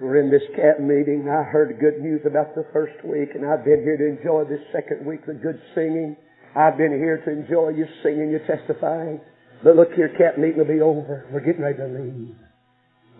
We're 0.00 0.20
in 0.20 0.30
this 0.30 0.44
camp 0.56 0.80
meeting. 0.80 1.28
I 1.28 1.42
heard 1.44 1.78
good 1.80 2.02
news 2.02 2.20
about 2.26 2.54
the 2.54 2.66
first 2.72 3.04
week, 3.04 3.30
and 3.34 3.46
I've 3.46 3.64
been 3.64 3.80
here 3.82 3.96
to 3.96 4.18
enjoy 4.18 4.44
this 4.44 4.60
second 4.72 5.06
week, 5.06 5.24
the 5.26 5.34
good 5.34 5.60
singing. 5.74 6.16
I've 6.56 6.76
been 6.76 6.92
here 6.92 7.22
to 7.24 7.30
enjoy 7.30 7.70
you 7.70 7.86
singing, 8.02 8.30
you 8.30 8.40
testifying. 8.44 9.20
But 9.64 9.76
look 9.76 9.92
here, 9.94 10.12
camp 10.18 10.38
meeting 10.38 10.58
will 10.58 10.68
be 10.68 10.80
over. 10.80 11.26
We're 11.32 11.44
getting 11.44 11.62
ready 11.62 11.78
to 11.78 11.86
leave. 11.86 12.36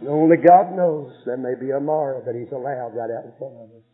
And 0.01 0.09
only 0.09 0.37
God 0.37 0.75
knows 0.77 1.13
there 1.25 1.37
may 1.37 1.55
be 1.55 1.71
a 1.71 1.81
Marah 1.81 2.25
that 2.27 2.35
He's 2.35 2.53
allowed 2.53 2.93
right 2.99 3.11
out 3.11 3.25
in 3.25 3.33
front 3.39 3.55
of 3.55 3.71
us. 3.71 3.87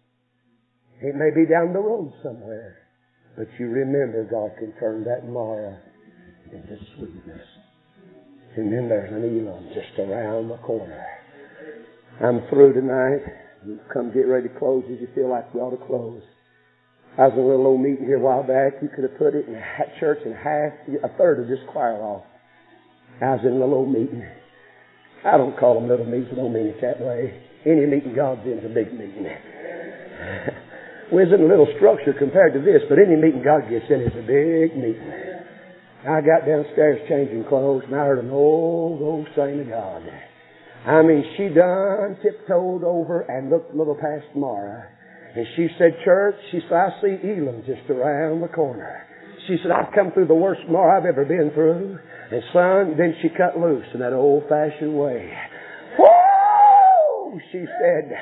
It 1.03 1.15
may 1.15 1.31
be 1.31 1.47
down 1.47 1.73
the 1.73 1.85
road 1.85 2.13
somewhere. 2.23 2.79
But 3.37 3.47
you 3.59 3.69
remember 3.69 4.25
God 4.25 4.59
can 4.59 4.73
turn 4.81 5.05
that 5.05 5.29
Marah 5.29 5.79
into 6.51 6.77
sweetness. 6.97 7.58
And 8.59 8.73
then 8.73 8.89
there's 8.89 9.13
an 9.15 9.23
Elim 9.23 9.71
just 9.71 9.95
around 10.03 10.49
the 10.49 10.59
corner. 10.67 10.99
I'm 12.19 12.43
through 12.51 12.75
tonight. 12.75 13.23
Come 13.95 14.11
get 14.11 14.27
ready 14.27 14.49
to 14.49 14.59
close 14.59 14.83
as 14.91 14.99
you 14.99 15.07
feel 15.15 15.31
like 15.31 15.55
we 15.55 15.61
ought 15.61 15.79
to 15.79 15.87
close. 15.87 16.23
I 17.15 17.31
was 17.31 17.39
in 17.39 17.47
a 17.47 17.47
little 17.47 17.71
old 17.71 17.81
meeting 17.81 18.03
here 18.03 18.19
a 18.19 18.21
while 18.21 18.43
back. 18.43 18.83
You 18.83 18.91
could 18.91 19.07
have 19.07 19.15
put 19.15 19.39
it 19.39 19.47
in 19.47 19.55
a 19.55 19.63
church 20.01 20.27
in 20.27 20.35
half, 20.35 20.75
a 20.91 21.11
third 21.17 21.39
of 21.39 21.47
this 21.47 21.63
choir 21.71 22.03
off. 22.03 22.27
I 23.23 23.39
was 23.39 23.47
in 23.47 23.55
a 23.55 23.63
little 23.63 23.87
old 23.87 23.95
meeting. 23.95 24.27
I 25.23 25.39
don't 25.39 25.55
call 25.55 25.79
them 25.79 25.87
little 25.87 26.07
meetings. 26.07 26.35
I 26.35 26.43
don't 26.43 26.53
mean 26.53 26.67
it 26.67 26.83
that 26.83 26.99
way. 26.99 27.39
Any 27.63 27.87
meeting 27.87 28.11
God's 28.15 28.43
in 28.43 28.59
is 28.59 28.67
a 28.67 28.75
big 28.75 28.91
meeting. 28.91 29.23
we 31.15 31.23
was 31.23 31.31
in 31.31 31.47
a 31.47 31.47
little 31.47 31.71
structure 31.79 32.11
compared 32.11 32.59
to 32.59 32.61
this, 32.61 32.83
but 32.91 32.99
any 32.99 33.15
meeting 33.15 33.47
God 33.47 33.71
gets 33.71 33.87
in 33.87 34.03
is 34.03 34.19
a 34.19 34.27
big 34.27 34.75
meeting. 34.75 35.28
I 36.07 36.21
got 36.21 36.47
downstairs 36.47 37.01
changing 37.09 37.45
clothes 37.49 37.83
and 37.87 37.95
I 37.95 38.05
heard 38.05 38.25
an 38.25 38.31
old, 38.31 39.03
old 39.03 39.27
saint 39.35 39.61
of 39.61 39.69
God. 39.69 40.03
I 40.87 41.03
mean, 41.03 41.25
she 41.37 41.49
done 41.49 42.17
tiptoed 42.23 42.85
over 42.85 43.23
and 43.23 43.51
looked 43.51 43.75
a 43.75 43.77
little 43.77 43.97
past 43.97 44.27
Marah. 44.37 44.87
And 45.35 45.47
she 45.57 45.69
said, 45.77 45.99
church, 46.05 46.37
she 46.53 46.61
said, 46.69 46.79
I 46.79 46.89
see 47.03 47.19
Elim 47.23 47.65
just 47.67 47.91
around 47.91 48.41
the 48.41 48.49
corner. 48.49 49.05
She 49.49 49.57
said, 49.63 49.73
I've 49.73 49.93
come 49.93 50.13
through 50.13 50.29
the 50.29 50.35
worst 50.35 50.63
Marah 50.69 51.01
I've 51.01 51.07
ever 51.07 51.25
been 51.25 51.51
through. 51.53 51.99
And 52.31 52.43
son, 52.53 52.95
then 52.97 53.17
she 53.21 53.29
cut 53.31 53.59
loose 53.59 53.87
in 53.93 54.01
that 54.01 54.13
old 54.13 54.45
fashioned 54.49 54.97
way. 54.97 55.33
Whoa! 55.99 57.39
She 57.51 57.65
said, 57.81 58.13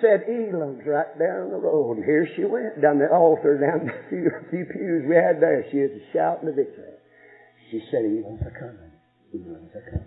said 0.00 0.22
Elim's 0.28 0.86
right 0.86 1.18
down 1.18 1.50
the 1.50 1.58
road. 1.58 1.98
And 1.98 2.04
here 2.04 2.28
she 2.36 2.44
went 2.44 2.80
down 2.80 2.98
the 2.98 3.10
altar, 3.12 3.58
down 3.58 3.86
the 3.86 3.92
few, 4.08 4.30
few 4.50 4.64
pews 4.66 5.04
we 5.08 5.16
had 5.16 5.40
there. 5.42 5.64
She 5.70 5.78
was 5.78 5.90
shouting 6.12 6.46
the 6.46 6.54
victory. 6.54 6.91
She 7.72 7.80
said, 7.90 8.04
a 8.04 8.50
coming. 8.52 8.92
Elim's 9.32 9.72
a 9.72 9.80
coming. 9.80 10.06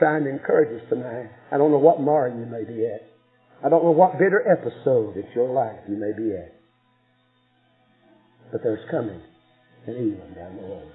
Trying 0.00 0.24
to 0.24 0.30
encourage 0.30 0.82
us 0.82 0.88
tonight. 0.90 1.30
I 1.52 1.58
don't 1.58 1.70
know 1.70 1.78
what 1.78 2.02
marring 2.02 2.40
you 2.40 2.46
may 2.46 2.64
be 2.64 2.84
at. 2.84 3.06
I 3.64 3.68
don't 3.68 3.84
know 3.84 3.92
what 3.92 4.18
bitter 4.18 4.42
episode 4.50 5.16
in 5.16 5.24
your 5.32 5.48
life 5.48 5.78
you 5.88 5.94
may 5.94 6.10
be 6.10 6.34
at. 6.34 6.52
But 8.50 8.64
there's 8.64 8.84
coming 8.90 9.20
an 9.86 9.94
Elim 9.94 10.34
down 10.34 10.56
the 10.56 10.62
road. 10.62 10.92